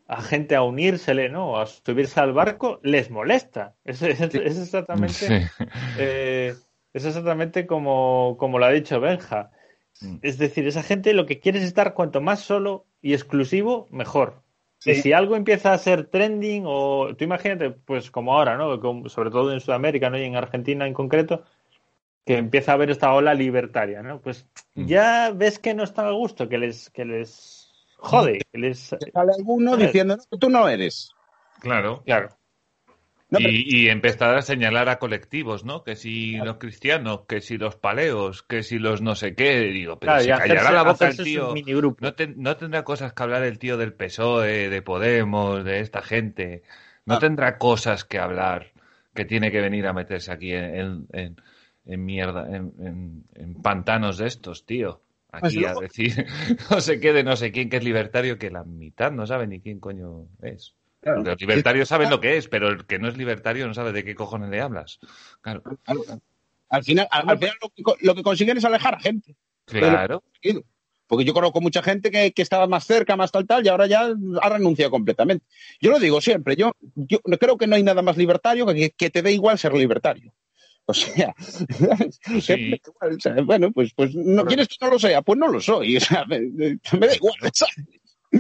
[0.08, 1.58] a gente a unírsele, ¿no?
[1.60, 3.76] A subirse al barco, les molesta.
[3.84, 5.66] Es, es- es exactamente, Sí.
[6.00, 6.54] eh,
[6.94, 9.52] es exactamente como, como lo ha dicho Benja.
[10.02, 10.18] Mm.
[10.22, 14.42] Es decir, esa gente lo que quiere es estar cuanto más solo y exclusivo, mejor.
[14.84, 14.92] Sí.
[14.92, 18.80] Y si algo empieza a ser trending, o tú imagínate, pues como ahora, ¿no?
[18.82, 20.18] Como- sobre todo en Sudamérica, ¿no?
[20.18, 21.44] Y en Argentina en concreto,
[22.26, 24.20] que empieza a haber esta ola libertaria, ¿no?
[24.20, 24.46] Pues
[24.76, 24.86] Mm.
[24.86, 28.90] ya ves que no están a gusto, que les, que les jode, que les...
[29.04, 31.12] Que Sale alguno diciendo, no, tú no eres.
[31.62, 32.02] Claro.
[32.06, 32.30] Claro.
[33.34, 35.84] No, pero- Y, y empezar a señalar a colectivos, ¿no?
[35.84, 39.60] Que si los cristianos, que si los paleos, que si los no sé qué.
[39.62, 41.96] Digo, pero Claro, si y callará hacerse- la boca el tío.
[42.00, 46.02] No, ten- no tendrá cosas que hablar el tío del PSOE, de Podemos, de esta
[46.02, 46.64] gente.
[47.06, 47.20] No Ah.
[47.20, 48.72] tendrá cosas que hablar
[49.14, 51.36] que tiene que venir a meterse aquí en, en, en-
[51.86, 53.24] en mierda, en,
[53.62, 55.02] pantanos de estos, tío.
[55.40, 56.26] Pues Aquí a decir
[56.72, 59.48] no sé qué de no sé quién que es libertario, que la mitad no sabe
[59.48, 60.76] ni quién coño es.
[61.04, 61.22] Claro.
[61.24, 64.04] Los libertarios saben lo que es, pero el que no es libertario no sabe de
[64.06, 65.00] qué cojones le hablas.
[65.42, 66.22] Claro, Claro, claro.
[66.70, 69.36] Al final, al, al final lo, que, lo que consiguen es alejar a gente.
[69.66, 70.24] claro.
[71.06, 73.86] Porque yo conozco mucha gente que, que estaba más cerca, más tal, tal, y ahora
[73.86, 74.10] ya
[74.42, 75.46] ha renunciado completamente.
[75.80, 79.10] Yo lo digo siempre, yo, yo creo que no hay nada más libertario que que
[79.12, 80.34] te dé igual ser libertario.
[80.86, 81.36] O sea,
[82.42, 85.98] sea, bueno, pues, pues no quieres que no lo sea, pues no lo soy.
[85.98, 87.36] O sea, me, me- me da igual.
[87.54, 87.76] ¿sabes?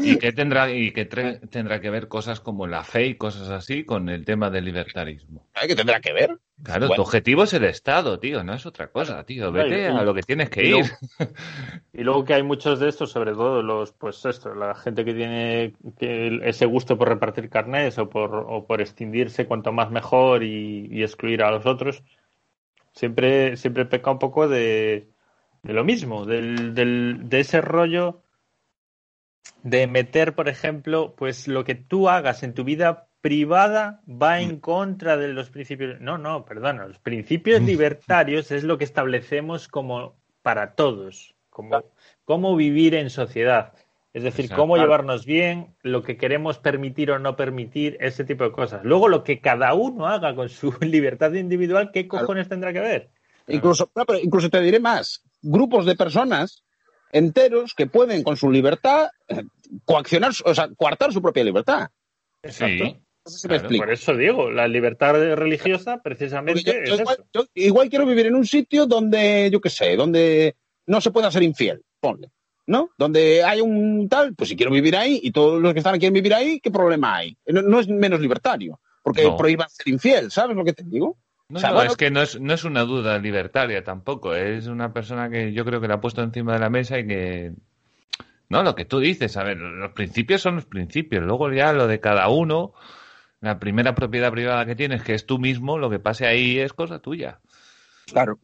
[0.01, 3.83] Y que tendrá y que tendrá que ver cosas como la fe y cosas así
[3.83, 5.45] con el tema del libertarismo.
[5.53, 6.39] ¿Sabes qué tendrá que ver?
[6.63, 6.95] Claro, Bueno.
[6.95, 9.51] tu objetivo es el Estado, tío, no es otra cosa, tío.
[9.51, 10.71] Vete a lo que tienes que y ir.
[10.71, 10.87] luego-
[11.93, 15.13] Y luego que hay muchos de estos, sobre todo los, pues esto, la gente que
[15.13, 20.43] tiene que ese gusto por repartir carnets o por, o por extinguirse cuanto más mejor
[20.43, 22.01] y, y excluir a los otros,
[22.93, 25.07] siempre, siempre peca un poco de,
[25.61, 28.22] de lo mismo, del, del, de ese rollo
[29.63, 34.59] de meter, por ejemplo, pues lo que tú hagas en tu vida privada va en
[34.59, 35.99] contra de los principios.
[36.01, 41.85] No, no, perdona, los principios libertarios es lo que establecemos como para todos, como
[42.25, 43.73] cómo vivir en sociedad.
[44.13, 44.61] Es decir, Exacto.
[44.61, 48.83] cómo llevarnos bien, lo que queremos permitir o no permitir, ese tipo de cosas.
[48.83, 52.27] Luego, lo que cada uno haga con su libertad individual, ¿qué Claro.
[52.27, 53.09] cojones tendrá que ver?
[53.47, 56.63] Incluso, no, pero incluso te diré más, grupos de personas
[57.13, 59.43] enteros que pueden con su libertad eh,
[59.85, 61.87] coaccionar, o sea, coartar su propia libertad.
[62.43, 62.79] Sí,
[63.25, 63.83] No sé si me Claro, explico.
[63.85, 67.27] Por eso digo, la libertad religiosa precisamente yo, yo es igual, eso.
[67.33, 70.55] yo igual quiero vivir en un sitio donde, yo qué sé, donde
[70.87, 72.31] no se pueda ser infiel, ponle,
[72.67, 72.89] ¿no?
[72.97, 76.01] Donde hay un tal, pues si quiero vivir ahí y todos los que están aquí
[76.01, 77.37] quieren vivir ahí, ¿qué problema hay?
[77.45, 79.37] No, no es menos libertario, porque No.
[79.37, 81.17] prohíban ser infiel, ¿sabes lo que te digo?
[81.53, 84.33] No, O sea, no, bueno- es que no es, no es una duda libertaria tampoco.
[84.33, 87.05] Es una persona que yo creo que la ha puesto encima de la mesa y
[87.05, 87.53] que.
[88.49, 91.23] No, lo que tú dices, a ver, los principios son los principios.
[91.23, 92.73] Luego ya lo de cada uno,
[93.39, 96.73] la primera propiedad privada que tienes, que es tú mismo, lo que pase ahí es
[96.73, 97.39] cosa tuya.
[98.07, 98.39] Claro.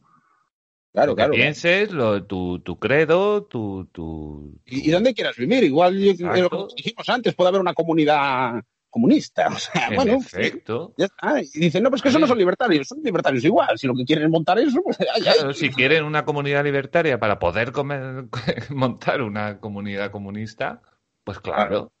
[0.92, 1.32] Claro, lo que claro.
[1.34, 3.88] pienses, lo, tu, tu credo, tu.
[3.92, 5.64] tu, ¿Y, y dónde quieras vivir?
[5.64, 9.48] Igual, lo que dijimos antes, puede haber una comunidad comunista.
[9.54, 10.92] O sea, En bueno, efecto.
[10.98, 11.40] ya está.
[11.40, 13.78] Y dicen, no, pues que eso no son libertarios, son libertarios igual.
[13.78, 14.98] Si lo que quieren es montar eso, pues.
[15.22, 18.26] Claro, si quieren una comunidad libertaria para poder comer-
[18.70, 20.82] montar una comunidad comunista,
[21.24, 21.92] pues claro.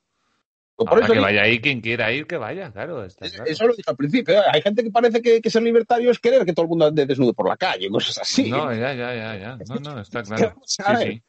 [0.76, 3.04] Pues por Ahora eso que digo- vaya ahí quien quiera ir, que vaya, claro.
[3.04, 3.44] está claro.
[3.44, 4.34] Eso lo dije al principio.
[4.34, 4.42] ¿eh?
[4.50, 7.04] Hay gente que parece que, que ser libertario es querer que todo el mundo ande
[7.04, 8.50] desnudo por la calle, cosas así.
[8.50, 9.58] No, ya, ya, ya, ya.
[9.68, 10.54] No, no, está claro.
[10.64, 11.22] Sí, sí.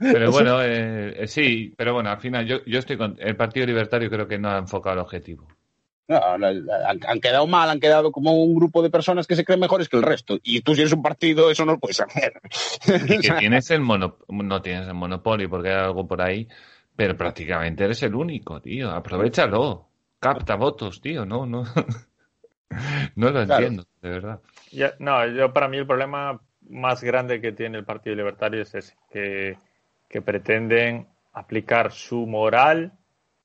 [0.00, 3.16] Pero bueno, eh, eh, sí, pero bueno, al final yo, yo estoy con.
[3.18, 5.46] El Partido Libertario creo que no ha enfocado el objetivo.
[6.06, 9.60] No, han, han quedado mal, han quedado como un grupo de personas que se creen
[9.60, 10.38] mejores que el resto.
[10.42, 12.40] Y tú si eres un partido, eso no lo puedes hacer.
[13.08, 16.46] Y que tienes el mono, no tienes el monopolio porque hay algo por ahí,
[16.94, 18.90] pero prácticamente eres el único, tío.
[18.90, 19.88] Aprovechalo.
[20.20, 21.24] Capta votos, tío.
[21.24, 21.64] No, no.
[23.14, 23.52] No lo Claro.
[23.66, 24.40] entiendo, de verdad.
[24.98, 28.94] No, yo para mí el problema más grande que tiene el Partido Libertario es ese,
[29.10, 29.56] que,
[30.08, 32.92] que pretenden aplicar su moral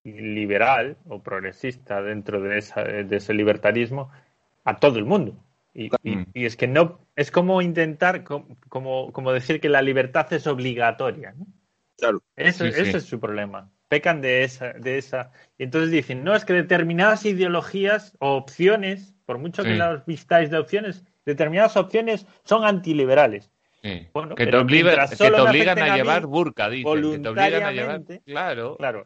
[0.04, 4.10] liberal o progresista dentro de, esa, de ese libertarismo
[4.64, 5.36] a todo el mundo.
[5.74, 6.26] Y, y- Mm.
[6.34, 10.48] y es que no, es como intentar, com- como, como decir que la libertad es
[10.48, 11.34] obligatoria.
[11.38, 11.46] ¿no?
[11.98, 12.22] Claro.
[12.36, 12.82] Eso, Sí, sí.
[12.82, 13.70] ese es su problema.
[13.88, 15.32] Pecan de esa, de esa.
[15.58, 20.50] Y entonces dicen, no, es que determinadas ideologías o opciones, por mucho que las vistáis
[20.50, 23.50] de opciones, determinadas opciones son antiliberales.
[23.82, 24.08] Sí.
[24.14, 26.94] Bueno, que te, pero obliga- mientras que te obligan a llevar burka, dicen.
[26.94, 27.98] Que te obligan a llevar.
[28.00, 28.76] voluntariamente, Claro.
[28.78, 29.06] Claro,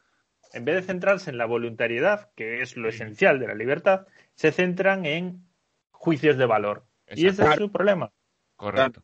[0.54, 4.52] en vez de centrarse en la voluntariedad, que es lo esencial de la libertad, se
[4.52, 5.46] centran en
[5.92, 6.86] juicios de valor.
[7.16, 8.12] Y ese es su problema.
[8.56, 9.02] Correcto.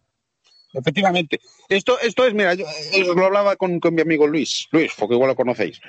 [0.74, 1.40] Efectivamente.
[1.68, 5.16] Esto, esto es, mira, yo eh, lo hablaba con, con mi amigo Luis, Luis, porque
[5.16, 5.82] igual lo conocéis,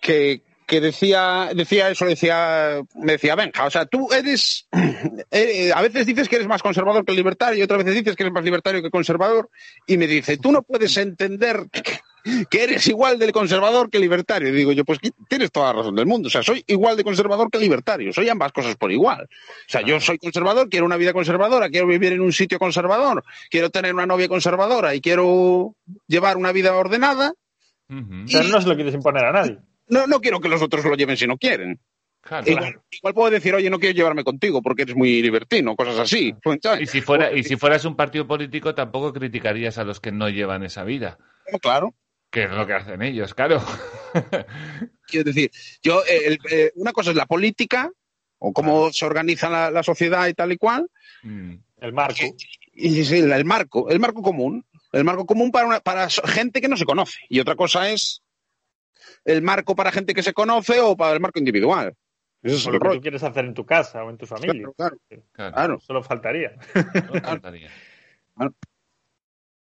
[0.00, 4.66] que, que decía, decía eso, decía, me decía, Benja, o sea, tú eres,
[5.30, 8.24] eh, a veces dices que eres más conservador que libertario, y otras veces dices que
[8.24, 9.48] eres más libertario que conservador,
[9.86, 11.68] y me dice, tú no puedes entender
[12.50, 14.48] que eres igual de conservador que libertario.
[14.48, 14.98] Y digo yo, pues
[15.28, 16.26] tienes toda la razón del mundo.
[16.26, 18.12] O sea, soy igual de conservador que libertario.
[18.12, 19.22] Soy ambas cosas por igual.
[19.22, 23.22] O sea, yo soy conservador, quiero una vida conservadora, quiero vivir en un sitio conservador,
[23.48, 25.74] quiero tener una novia conservadora y quiero
[26.08, 27.32] llevar una vida ordenada.
[27.86, 29.58] Pero no se lo quieres imponer a nadie.
[29.88, 31.80] No, no quiero que los otros lo lleven si no quieren.
[32.20, 32.50] Claro.
[32.50, 36.34] Igual, igual puedo decir, oye, no quiero llevarme contigo porque eres muy libertino, cosas así.
[36.42, 36.58] Pues.
[36.80, 40.28] Y si, fuera, y si fueras un partido político, tampoco criticarías a los que no
[40.28, 41.18] llevan esa vida.
[41.62, 41.94] Claro.
[42.30, 43.62] Que es lo que hacen ellos, claro.
[45.06, 45.50] Quiero decir,
[45.82, 47.90] yo, eh, el- eh, una cosa es la política,
[48.38, 50.90] o cómo se organiza la, la sociedad y tal y cual,
[51.22, 51.54] Mm.
[51.80, 52.20] El marco.
[52.72, 54.64] y sí, el marco, el marco común.
[54.92, 57.18] El marco común para, una- para gente que no se conoce.
[57.28, 58.22] Y otra cosa es
[59.26, 61.94] el marco para gente que se conoce o para el marco individual.
[62.42, 64.68] Eso es o lo que tú quieres hacer en tu casa o en tu familia.
[64.76, 64.96] Claro,
[65.32, 66.56] claro, Solo faltaría.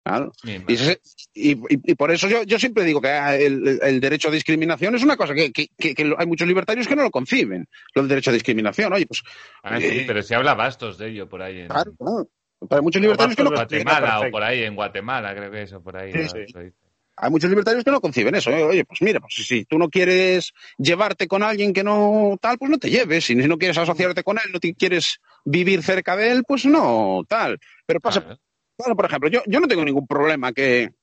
[0.05, 0.33] Claro.
[0.43, 0.99] Y, ese-
[1.33, 3.07] y- y- y por eso yo, yo siempre digo que
[3.45, 6.89] el, el derecho a discriminación es una cosa que, que- que- que hay muchos libertarios
[6.89, 7.65] que no lo conciben,
[7.95, 8.91] lo del derecho a discriminación.
[8.91, 9.23] Oye, pues
[9.63, 12.27] Ah, sí, pero se habla bastos de ello por ahí en claro, claro.
[12.69, 15.95] Hay muchos libertarios que no, Guatemala o por ahí en Guatemala, creo que eso, por
[15.95, 16.11] ahí.
[16.11, 16.17] Sí,
[16.53, 16.61] ¿no?
[16.61, 16.73] sí.
[17.15, 18.49] Hay muchos libertarios que no conciben eso.
[18.49, 18.63] ¿eh?
[18.63, 22.71] Oye, pues mira, pues si, tú no quieres llevarte con alguien que no tal, pues
[22.71, 23.25] no te lleves.
[23.25, 27.23] Si no quieres asociarte con él, no te quieres vivir cerca de él, pues no
[27.27, 27.59] tal.
[27.85, 28.39] Pero pasa, Claro.
[28.75, 30.93] Claro, por ejemplo, yo, yo no tengo ningún problema que,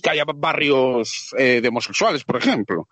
[0.00, 2.88] que haya barrios eh, de homosexuales, por ejemplo.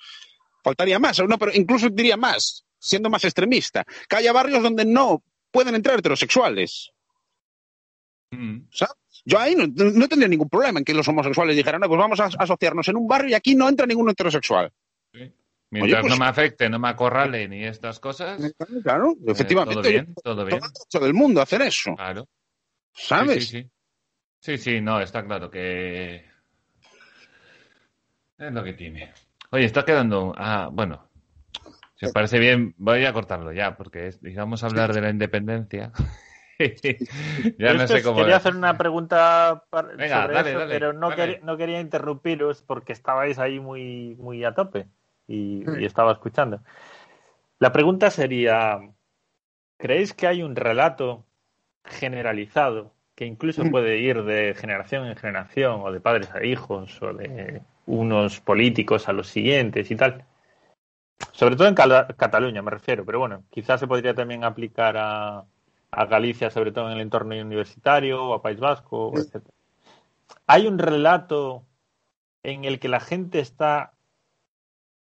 [0.62, 5.22] Faltaría más, no, pero incluso diría más, siendo más extremista, que haya barrios donde no
[5.50, 6.90] pueden entrar heterosexuales.
[8.30, 8.60] Mm.
[9.24, 12.18] Yo ahí no, no tendría ningún problema en que los homosexuales dijeran, no, pues vamos
[12.20, 14.72] a asociarnos en un barrio y aquí no entra ningún heterosexual.
[15.70, 19.80] Mientras pues- no me afecte, no me acorrale ni estas cosas, eh, Claro, efectivamente.
[19.80, 20.60] todo bien, todo bien.
[20.90, 22.28] Todo el mundo hacer eso, Claro.
[22.92, 23.44] ¿sabes?
[23.48, 23.70] Sí, sí, sí.
[24.40, 26.16] Sí, sí, no, está claro que
[28.38, 29.12] es lo que tiene.
[29.50, 30.34] Oye, está quedando.
[30.36, 31.08] Ah, bueno.
[31.94, 35.92] Si os parece bien, voy a cortarlo ya, porque es- digamos hablar de la independencia.
[37.58, 38.16] ya no sé cómo.
[38.18, 41.22] Quería hacer una pregunta par- Venga, sobre dale, eso, dale, pero no, dale.
[41.22, 44.86] quería, no quería interrumpiros porque estabais ahí muy, muy a tope
[45.26, 46.60] y, y estaba escuchando.
[47.58, 48.80] La pregunta sería,
[49.78, 51.24] ¿creéis que hay un relato
[51.84, 53.70] generalizado que incluso Mm.
[53.70, 59.08] puede ir de generación en generación o de padres a hijos o de unos políticos
[59.08, 60.24] a los siguientes y tal?
[61.32, 65.44] Sobre todo en Cala- Cataluña me refiero, pero bueno, quizás se podría también aplicar a,
[65.92, 69.44] a Galicia, sobre todo en el entorno universitario, o a País Vasco, etc.
[70.46, 71.64] Hay un relato
[72.42, 73.92] en el que la gente está,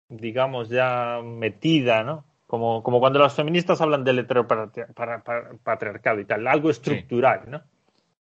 [0.09, 2.25] digamos, ya metida, ¿no?
[2.47, 7.63] Como, como cuando los feministas hablan del heteropatriarcado y tal, algo estructural, ¿no?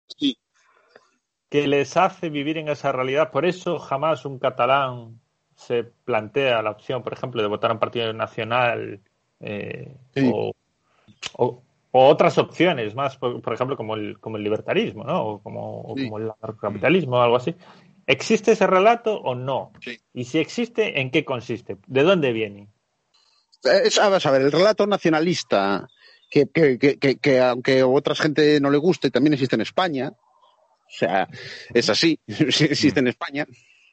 [0.07, 0.37] Sí.
[1.49, 3.31] Que les hace vivir en esa realidad.
[3.31, 5.21] Por eso jamás un catalán
[5.55, 8.99] se plantea la opción, por ejemplo, de votar a un partido nacional
[9.39, 10.29] eh, Sí.
[10.33, 10.51] o,
[11.37, 11.63] o-
[11.97, 15.23] o otras opciones más, por, por ejemplo, como el, como el libertarismo, ¿no?
[15.25, 16.03] O como, o Sí.
[16.05, 17.55] como el anarcocapitalismo o algo así.
[18.05, 19.73] ¿Existe ese relato o no?
[19.81, 19.97] Sí.
[20.13, 21.77] Y si existe, ¿en qué consiste?
[21.87, 22.69] ¿De dónde viene?
[23.63, 25.87] Es, a ver, a ver, el relato nacionalista,
[26.29, 29.61] que, que, que, que, que aunque a otra gente no le guste, también existe en
[29.61, 30.09] España.
[30.09, 31.27] O sea,
[31.73, 33.45] es así, sí existe en España.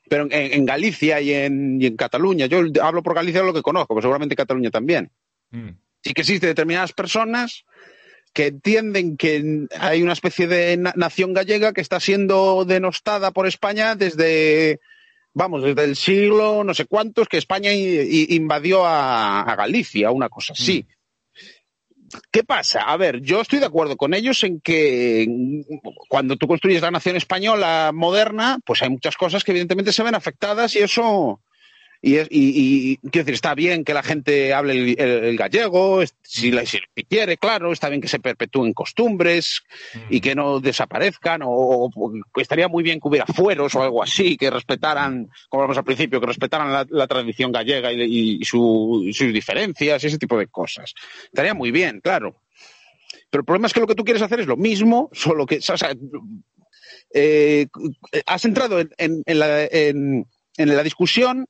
[0.08, 3.54] Pero en, en Galicia y en, y en Cataluña, yo hablo por Galicia de lo
[3.54, 5.10] que conozco, pero seguramente Cataluña también.
[5.50, 5.70] Mm.
[6.02, 7.64] sí que existen determinadas personas
[8.34, 13.46] que entienden que hay una especie de na- nación gallega que está siendo denostada por
[13.46, 14.80] España desde,
[15.32, 20.52] vamos, desde el siglo no sé cuántos, que España invadió a, a Galicia, una cosa
[20.52, 20.84] así.
[22.30, 22.80] ¿Qué pasa?
[22.82, 25.78] A ver, yo estoy de acuerdo con ellos en que mm,
[26.08, 30.14] cuando tú construyes la nación española moderna, pues hay muchas cosas que evidentemente se ven
[30.14, 31.40] afectadas y eso.
[32.06, 36.50] Y, es- y- y- quiero decir, está bien que la gente hable el, gallego, si,
[36.50, 36.78] la- si
[37.08, 39.62] quiere, claro, está bien que se perpetúen costumbres
[40.10, 41.90] y que no desaparezcan, o,
[42.36, 46.20] estaría muy bien que hubiera fueros o algo así, que respetaran, como hablamos al principio,
[46.20, 50.92] que respetaran la, tradición gallega y, y su- sus diferencias y ese tipo de cosas.
[51.24, 52.36] Estaría muy bien, claro.
[53.30, 55.58] Pero el problema es que lo que tú quieres hacer es lo mismo, solo que,
[57.14, 57.66] eh,
[58.26, 60.26] has entrado en, la, en
[60.58, 61.46] la discusión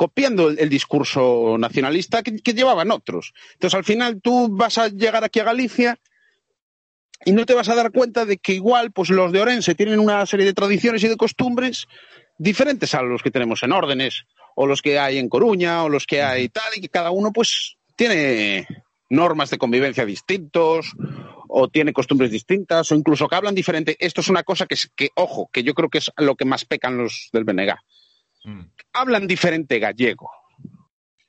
[0.00, 3.34] copiando el, el discurso nacionalista que, que llevaban otros.
[3.52, 5.98] Entonces, al final, tú vas a llegar aquí a Galicia
[7.26, 9.98] y no te vas a dar cuenta de que igual, pues los de Orense tienen
[10.00, 11.86] una serie de tradiciones y de costumbres
[12.38, 14.24] diferentes a los que tenemos en órdenes,
[14.54, 17.30] o los que hay en Coruña, o los que hay tal, y que cada uno,
[17.30, 18.66] pues, tiene
[19.10, 20.92] normas de convivencia distintos,
[21.46, 23.96] o tiene costumbres distintas, o incluso que hablan diferente.
[24.00, 26.46] Esto es una cosa que, es- que ojo, que yo creo que es lo que
[26.46, 27.74] más pecan los del BNG
[28.44, 28.60] Mm.
[28.92, 30.30] hablan diferente gallego.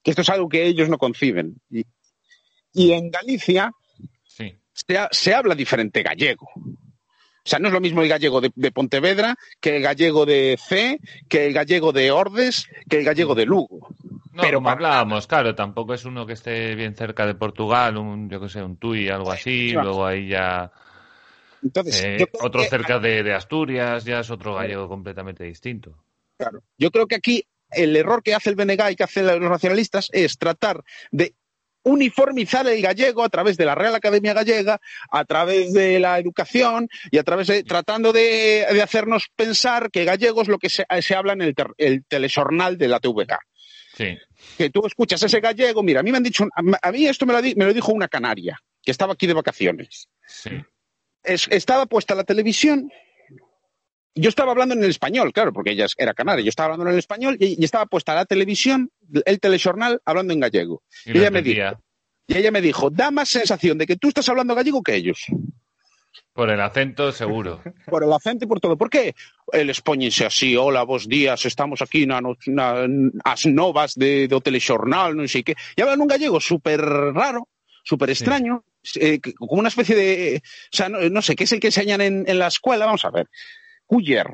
[0.03, 1.61] Que esto es algo que ellos no conciben.
[1.69, 1.85] Y,
[2.73, 3.71] y en Galicia
[4.25, 4.57] Sí.
[4.73, 6.47] se, ha- se habla diferente gallego.
[6.55, 10.57] O sea, no es lo mismo el gallego de, de Pontevedra que el gallego de
[10.63, 13.95] C, que el gallego de Ordes, que el gallego de Lugo.
[14.31, 18.29] No, Pero como hablábamos, claro, tampoco es uno que esté bien cerca de Portugal, un,
[18.29, 19.89] yo que sé, un Tui, algo así, Claro.
[19.89, 20.71] luego ahí ya
[21.63, 25.97] Entonces, eh, otro que, cerca de, de Asturias, ya es otro gallego completamente distinto.
[26.41, 29.39] Claro, yo creo que aquí el error que hace el BNG y que hacen los
[29.39, 31.33] nacionalistas es tratar de
[31.83, 36.87] uniformizar el gallego a través de la Real Academia Gallega, a través de la educación
[37.09, 40.85] y a través de tratando de, de hacernos pensar que gallego es lo que se,
[41.01, 43.33] se habla en el, ter- el telexornal de la TVK.
[43.97, 44.17] Sí.
[44.57, 47.25] Que tú escuchas ese gallego, mira, a mí me han dicho, a a mí esto
[47.25, 50.07] me lo, di- me lo dijo una canaria, que estaba aquí de vacaciones.
[50.27, 50.51] Sí.
[51.23, 52.91] Es- estaba puesta la televisión.
[54.13, 56.43] Yo estaba hablando en el español, claro, porque ella era canaria.
[56.43, 58.91] Yo estaba hablando en el español y, y estaba puesta la televisión,
[59.25, 60.83] el telejornal, hablando en gallego.
[61.05, 61.79] Y Y ella me entendía
[62.27, 65.25] Y ella me dijo, da más sensación de que tú estás hablando gallego que ellos.
[66.33, 67.61] por el acento, seguro.
[67.87, 68.77] Por el acento y por todo.
[68.77, 69.15] ¿Por qué?
[69.51, 72.83] El expóñense así, hola, vos días, estamos aquí na, no- na,
[73.23, 75.55] as novas de, do telexornal, non sei que.
[75.75, 76.79] E hablan un gallego súper
[77.15, 77.47] raro,
[77.83, 78.63] súper extraño,
[78.99, 80.39] eh, como una especie de...
[80.71, 82.85] O sea, no, no sé, ¿qué es el que enseñan en, en la escuela?
[82.87, 83.27] Vamos a ver.
[83.91, 84.27] Cuyer,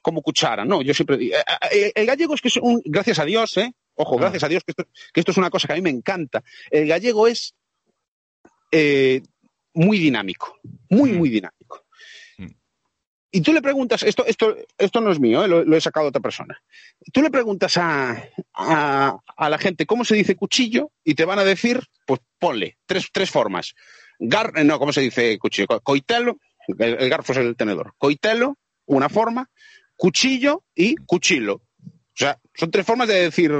[0.00, 0.80] como cuchara, ¿no?
[0.82, 1.34] Yo siempre digo...
[1.36, 1.42] eh,
[1.72, 2.80] eh, El gallego es que es un...
[2.84, 3.72] Gracias a Dios, ¿eh?
[3.94, 4.20] Ojo, Ah.
[4.22, 6.42] gracias a Dios, que esto, que esto es una cosa que a mí me encanta.
[6.70, 7.54] El gallego es
[8.70, 9.20] eh,
[9.74, 10.56] muy dinámico,
[10.88, 11.18] muy, Mm.
[11.18, 11.84] muy dinámico.
[12.38, 12.46] Mm.
[13.32, 15.48] Y tú le preguntas, esto, esto, esto no es mío, ¿eh?
[15.48, 16.62] lo, lo he sacado de otra persona.
[17.12, 18.22] Tú le preguntas a,
[18.54, 22.78] a, a la gente cómo se dice cuchillo y te van a decir, pues ponle
[22.86, 23.74] tres, tres formas.
[24.18, 25.66] Gar, eh, no, ¿cómo se dice cuchillo?
[25.66, 26.38] Co- Coitelo,
[26.78, 27.94] el, el garfo es el tenedor.
[27.98, 28.56] Coitelo,
[28.86, 29.50] una forma,
[29.96, 31.54] cuchillo y cuchillo.
[31.54, 33.52] O sea, son tres formas de decir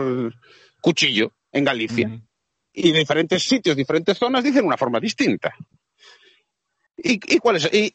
[0.80, 2.08] cuchillo en Galicia
[2.72, 5.54] y diferentes sitios, diferentes zonas dicen una forma distinta.
[6.96, 7.68] ¿Y, y cuáles?
[7.72, 7.94] Y,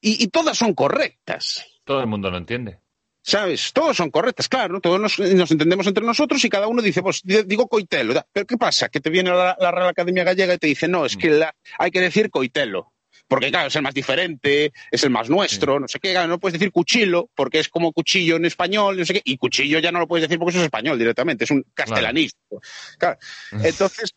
[0.00, 2.78] y, y todas son correctas, Todo el mundo lo entiende.
[3.22, 3.72] ¿sabes?
[3.74, 7.20] Todas son correctas, claro, todos nos, nos entendemos entre nosotros y cada uno dice, pues
[7.22, 8.88] di- digo coitelo, pero ¿qué pasa?
[8.88, 11.54] Que te viene la, la Real Academia Gallega y te dice, no, es que la-
[11.78, 12.92] hay que decir coitelo.
[13.28, 16.38] Porque, claro, es el más diferente, es el más nuestro, no sé qué, claro, no
[16.40, 19.92] puedes decir cuchillo, porque es como cuchillo en español, no sé qué, y cuchillo ya
[19.92, 22.60] no lo puedes decir porque eso es español directamente, es un castellanístico.
[22.98, 23.18] Claro.
[23.62, 24.14] Entonces,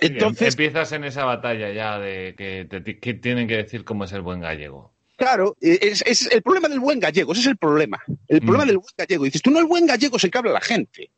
[0.00, 4.12] entonces, Empiezas en esa batalla ya de que, te- que tienen que decir cómo es
[4.12, 4.94] el buen gallego.
[5.16, 8.00] Claro, es, es el problema del buen gallego, ese es el problema.
[8.28, 8.68] El problema Mm.
[8.68, 9.24] del buen gallego.
[9.24, 11.10] Dices, tú no el buen gallego es el que habla la gente.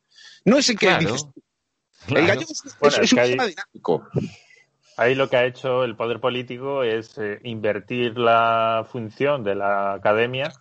[0.45, 1.11] No es el que Claro.
[1.13, 1.27] dices.
[2.07, 2.21] Claro.
[2.21, 4.07] El gallego es, Bueno, es- es es un tema dinámico.
[5.01, 9.93] Ahí lo que ha hecho el poder político es eh, invertir la función de la
[9.93, 10.53] academia,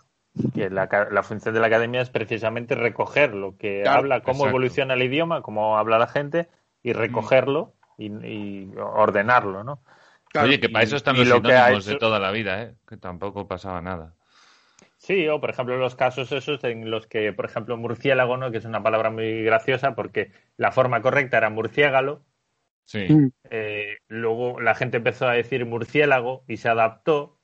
[0.55, 4.23] que la, ca- la función de la academia es precisamente recoger lo que Claro, habla,
[4.23, 4.49] cómo exacto.
[4.49, 6.49] evoluciona el idioma, cómo habla la gente,
[6.83, 9.83] y recogerlo y, y ordenarlo, ¿no?
[10.33, 12.75] Claro, Oye, que para eso están y los lo de toda la vida, ¿eh?
[12.89, 14.15] Que tampoco pasaba nada.
[14.97, 18.51] Sí, o por ejemplo los casos esos en los que, por ejemplo, murciélago, ¿no?
[18.51, 22.23] que es una palabra muy graciosa porque la forma correcta era murciégalo,
[22.91, 23.07] Sí.
[23.09, 23.31] Mm.
[23.51, 27.39] eh, luego la gente empezó a decir murciélago y se adaptó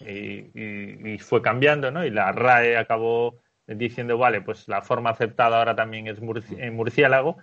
[0.00, 2.06] y, y- y fue cambiando, ¿no?
[2.06, 3.36] Y la RAE acabó
[3.66, 7.36] diciendo, vale, pues la forma aceptada ahora también es murci- eh, murciélago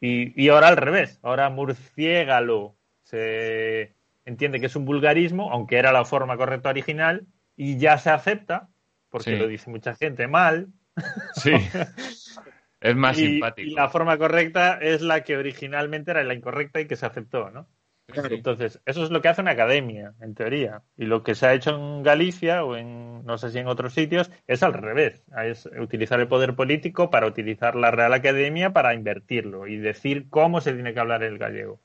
[0.00, 1.18] Y, y ahora al revés.
[1.22, 3.94] Ahora murciégalo se
[4.24, 7.26] entiende que es un vulgarismo, aunque era la forma correcta original,
[7.56, 8.68] y ya se acepta,
[9.10, 9.36] porque Sí.
[9.36, 10.68] lo dice mucha gente mal.
[11.34, 11.50] Sí.
[12.80, 13.68] es más y, simpático.
[13.68, 17.50] y la forma correcta es la que originalmente era la incorrecta y que se aceptó,
[17.50, 17.68] ¿no?
[18.14, 20.82] Entonces, eso es lo que hace una academia, en teoría.
[20.96, 23.94] Y lo que se ha hecho en Galicia o en, no sé si en otros
[23.94, 25.24] sitios, es al revés.
[25.44, 30.60] Es utilizar el poder político para utilizar la Real Academia para invertirlo y decir cómo
[30.60, 31.80] se tiene que hablar el gallego.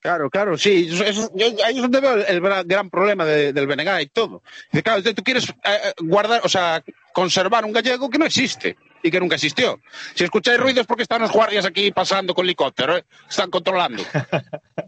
[0.00, 0.86] Claro, claro, sí.
[0.88, 4.06] Eso- eso- yo, ahí es donde veo el, el gran, problema de- del BNG y
[4.06, 4.42] todo.
[4.70, 8.76] Dice, claro, tú quieres eh, guardar, o sea, conservar un gallego que no existe
[9.08, 9.80] y que nunca existió.
[10.14, 13.04] Si escucháis ruidos porque están los guardias aquí pasando con helicóptero, ¿eh?
[13.28, 14.02] están controlando.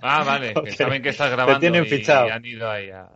[0.03, 0.69] Ah, vale, que Ok.
[0.71, 2.27] saben que estás Te grabando tienen y, fichado.
[2.29, 3.07] y han ido ahí a...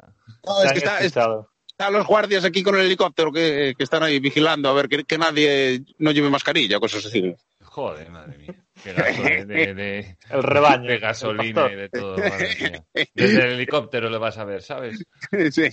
[0.45, 3.85] No, es Se que han está- están los guardias aquí con el helicóptero que, que
[3.85, 7.35] están ahí vigilando a ver que, que nadie no lleve mascarilla, cosas así.
[7.63, 8.55] Joder, madre mía.
[8.83, 10.87] Qué gasto de, de- de- El rebaño.
[10.89, 12.19] de el gasolina y de todo.
[12.19, 12.85] madre mía.
[13.15, 15.03] Desde el helicóptero lo vas a ver, ¿sabes?
[15.51, 15.69] Sí,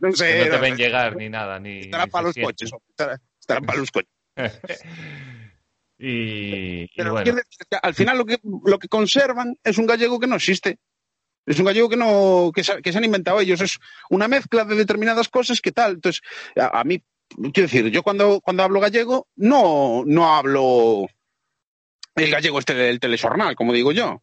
[0.00, 0.32] no sé.
[0.32, 1.78] Que no te no, ven llegar ni nada, ni...
[1.82, 2.46] estarán ni para los siente.
[2.52, 2.70] coches,
[3.40, 4.10] estarán para los coches.
[5.98, 10.20] y, bueno, quiero decir que al final lo que, lo que conservan es un gallego
[10.20, 10.78] que no existe.
[11.46, 13.60] Es un gallego que no que se, que se han inventado ellos.
[13.60, 13.78] Es
[14.10, 15.92] una mezcla de determinadas cosas que tal.
[15.92, 16.20] Entonces,
[16.56, 17.02] a, a mí,
[17.52, 21.06] quiero decir, yo cuando, cuando hablo gallego, no, no hablo
[22.16, 24.22] el gallego este del telexornal, como digo yo.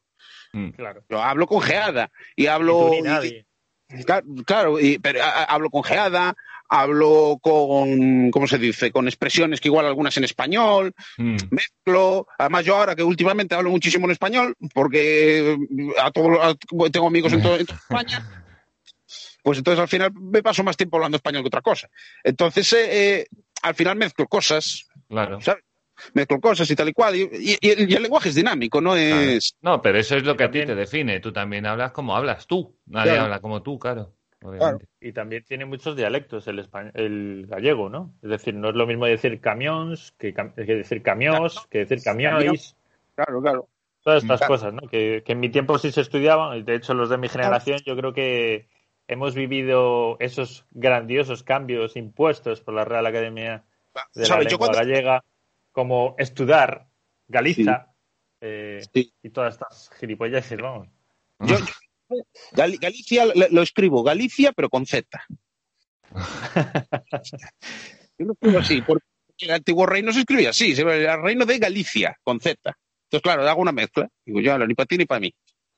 [0.52, 1.06] mm, Claro.
[1.10, 2.78] Yo hablo con geada y hablo.
[2.78, 3.46] tú ni y- nadie.
[4.06, 6.36] Claro, claro, y- pero a- a- hablo con geada,
[6.76, 8.92] hablo con, ¿cómo se dice?
[8.92, 12.26] Con expresiones que igual algunas en español, mm, mezclo.
[12.40, 15.56] Además, yo ahora que últimamente hablo muchísimo en español, porque
[16.02, 18.28] a todos a- tengo amigos en, todo- en toda España,
[19.44, 21.88] pues entonces al final me paso más tiempo hablando español que otra cosa.
[22.24, 23.28] Entonces, eh, eh,
[23.62, 25.40] al final mezclo cosas, claro.
[25.42, 25.64] ¿sabes?
[26.16, 27.16] Mezclo cosas y tal y cual.
[27.16, 29.22] Y, y- y el, y el lenguaje es dinámico, no Claro.
[29.22, 29.56] es.
[29.62, 31.20] No, pero eso es lo que a ti te define.
[31.20, 32.76] Tú también hablas como hablas tú.
[32.88, 33.26] Nadie Claro.
[33.26, 34.16] habla como tú, claro.
[34.44, 34.86] Obviamente.
[35.02, 38.14] Y también tiene muchos dialectos el, espa- el gallego, ¿no?
[38.22, 42.04] Es decir, no es lo mismo decir camions que, cam- que decir camiós, que decir
[42.04, 42.76] camiois.
[43.16, 43.70] Claro, claro.
[44.02, 44.54] Todas estas Claro.
[44.54, 44.82] cosas, ¿no?
[44.90, 46.58] Que, que en mi tiempo sí se estudiaban.
[46.58, 48.68] y De hecho, los de mi generación, yo creo que
[49.08, 53.64] hemos vivido esos grandiosos cambios impuestos por la Real Academia
[54.14, 54.40] de la.
[54.40, 55.24] Lengua cuando, Gallega,
[55.72, 56.88] como estudiar
[57.30, 57.94] Galiza
[58.42, 59.14] eh, Sí.
[59.24, 60.90] y todas estas gilipolleces, vamos.
[61.40, 61.56] yo-
[62.52, 65.08] Gal- Galicia lo, escribo Galicia, pero con Z.
[68.18, 69.06] Yo lo escribo así, porque
[69.40, 72.58] el antiguo reino se escribía así, se- el reino de Galicia, con Z.
[73.06, 74.08] Entonces, claro, hago una mezcla.
[74.26, 75.34] Digo, ya, ni para ti ni para mí.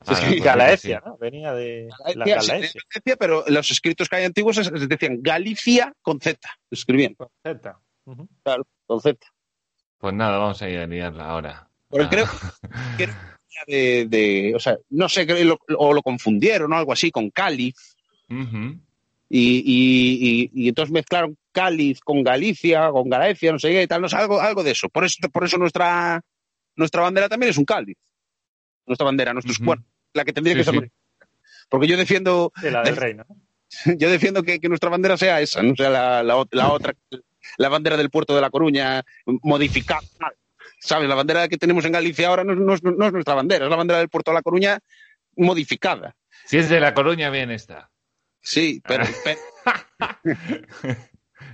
[0.07, 1.01] Ah, Sí, pues Galaecia.
[1.05, 1.17] ¿no?
[1.17, 4.57] Venía de la Galaecia, sí, pero los escritos que hay antiguos
[4.87, 6.37] decían Galicia con Z.
[6.69, 7.79] Lo escribían, con Z.
[8.43, 9.17] Claro, con Z.
[9.97, 11.69] Pues nada, vamos a ir a liarla ahora.
[11.87, 12.09] Porque Ah.
[12.09, 12.25] creo
[12.97, 13.09] que
[13.67, 17.75] de, de- o sea, no sé, lo- o lo confundieron o algo así con cáliz.
[19.27, 23.87] Y, y, y, y entonces mezclaron Cáliz con Galicia, con Galicia, no sé qué y
[23.87, 24.87] tal, no sé, algo, algo de eso.
[24.89, 26.21] Por eso, por eso nuestra,
[26.75, 27.97] nuestra bandera también es un cáliz.
[28.85, 29.65] Nuestra bandera, nuestros Ujú.
[29.65, 29.83] bueno,
[30.13, 30.73] la que tendría Sí, que ser.
[30.83, 30.91] sí.
[31.69, 33.25] Porque yo defiendo, De la del reino.
[33.27, 33.35] ¿no?
[33.97, 36.93] yo defiendo que, que nuestra bandera sea esa, no sea la, la, la otra,
[37.57, 40.01] la bandera del puerto de La Coruña modificada.
[40.85, 41.09] ¿Sabes?
[41.09, 43.65] La bandera que tenemos en Galicia ahora no, es- no es- no es nuestra bandera,
[43.65, 44.79] es la bandera del puerto de La Coruña
[45.35, 46.15] modificada.
[46.45, 47.89] Si es de La Coruña, bien está.
[48.41, 49.39] Sí, pero, pero-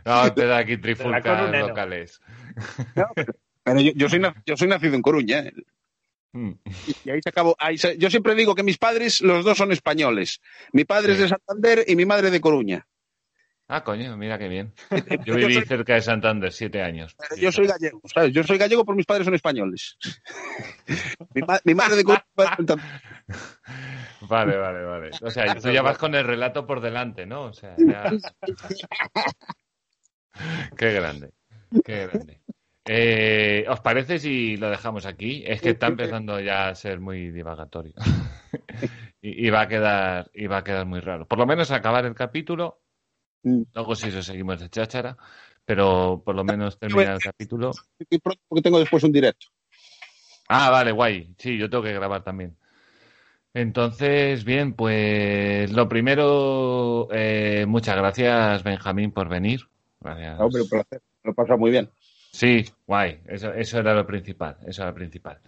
[0.06, 1.68] No, te da aquí trifulcas Coruña, no.
[1.70, 2.20] locales.
[3.64, 5.40] pero yo, yo soy, yo soy nacido en Coruña.
[5.40, 5.54] ¿eh?
[6.34, 6.52] Mm.
[7.06, 7.56] Y ahí se acabó.
[7.60, 10.42] ahí se- yo siempre digo que mis padres, los dos son españoles.
[10.74, 12.88] Mi padre es de Santander y mi madre de Coruña.
[13.74, 14.74] Ah, coño, mira qué bien.
[14.92, 17.16] Yo Yo viví soy- cerca de Santander siete años.
[17.16, 18.34] Pero yo soy gallego, ¿sabes?
[18.34, 19.98] Yo soy gallego, pero mis padres son españoles.
[21.34, 22.04] mi, ma- mi madre de.
[24.28, 25.12] Vale, vale, vale.
[25.22, 27.44] O sea, tú ya vas con el relato por delante, ¿no?
[27.44, 28.12] O sea, ya...
[30.76, 31.32] Qué grande,
[31.86, 32.42] qué grande.
[32.86, 35.44] Eh, ¿Os parece si lo dejamos aquí?
[35.48, 37.94] Es que está empezando ya a ser muy divagatorio.
[39.22, 41.26] y, y va a quedar, y va a quedar muy raro.
[41.26, 42.81] Por lo menos acabar el capítulo.
[43.44, 43.64] Mm.
[43.74, 45.18] Luego si eso seguimos de cháchara.
[45.64, 47.72] Pero por lo menos terminar el capítulo.
[48.10, 49.48] Y pronto, porque tengo después un directo.
[50.50, 51.34] Ah, vale, guay.
[51.38, 52.58] Sí, yo tengo que grabar también.
[53.54, 59.62] Entonces, bien, pues lo primero, eh, muchas gracias, Benjamín, por venir.
[60.00, 60.40] Gracias.
[60.40, 61.02] Hombre, un placer.
[61.24, 61.90] Lo he pasado muy bien.
[62.32, 63.22] Sí, guay.
[63.28, 64.58] Eso, eso era lo principal.
[64.66, 65.40] Eso era lo principal.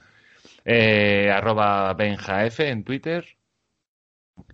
[0.65, 3.25] Eh, arroba benjaf en Twitter.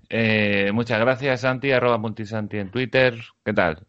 [0.10, 1.72] Eh, muchas gracias, Santi.
[1.72, 3.16] Arroba multisanti en Twitter.
[3.46, 3.86] ¿Qué tal?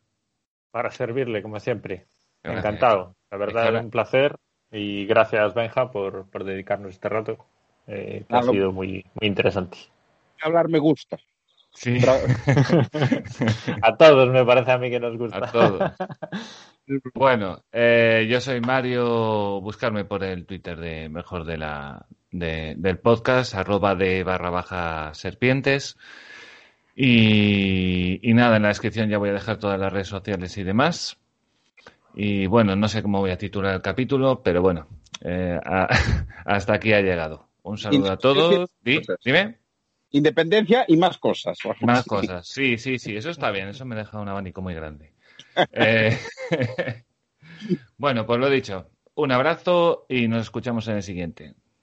[0.71, 2.07] Para servirle, como siempre.
[2.43, 2.65] Gracias.
[2.65, 3.17] Encantado.
[3.31, 4.37] La verdad, Es que ahora- es un placer
[4.73, 7.39] Y gracias, Benja, por, por dedicarnos este rato.
[7.87, 9.79] Eh, ha sido muy, muy interesante.
[10.43, 11.19] Hablar me gusta.
[11.73, 11.99] Sí,
[13.83, 15.39] A todos me parece a mí que nos gusta.
[15.39, 15.93] a todos.
[17.15, 19.61] Bueno, eh, yo soy Mario.
[19.61, 25.15] Buscarme por el Twitter de mejor de la de- del podcast, arroba de barra baja
[25.15, 25.97] serpientes.
[26.97, 30.63] Y, y nada, en la descripción ya voy a dejar todas las redes sociales y
[30.65, 31.19] demás.
[32.15, 34.89] Y bueno, no sé cómo voy a titular el capítulo, pero bueno,
[35.23, 35.89] eh, a-
[36.45, 37.49] hasta aquí ha llegado.
[37.63, 38.71] Un saludo a todos.
[38.83, 39.59] Di- dime.
[40.11, 41.59] Independencia y más cosas.
[41.83, 42.49] Más cosas.
[42.49, 43.69] Sí, sí, sí, eso está bien.
[43.69, 45.13] Eso me deja un abanico muy grande.
[45.73, 46.17] Eh,
[47.99, 48.89] bueno, pues lo dicho.
[49.15, 51.55] Un abrazo y nos escuchamos en el siguiente.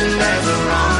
[0.00, 0.97] never wrong.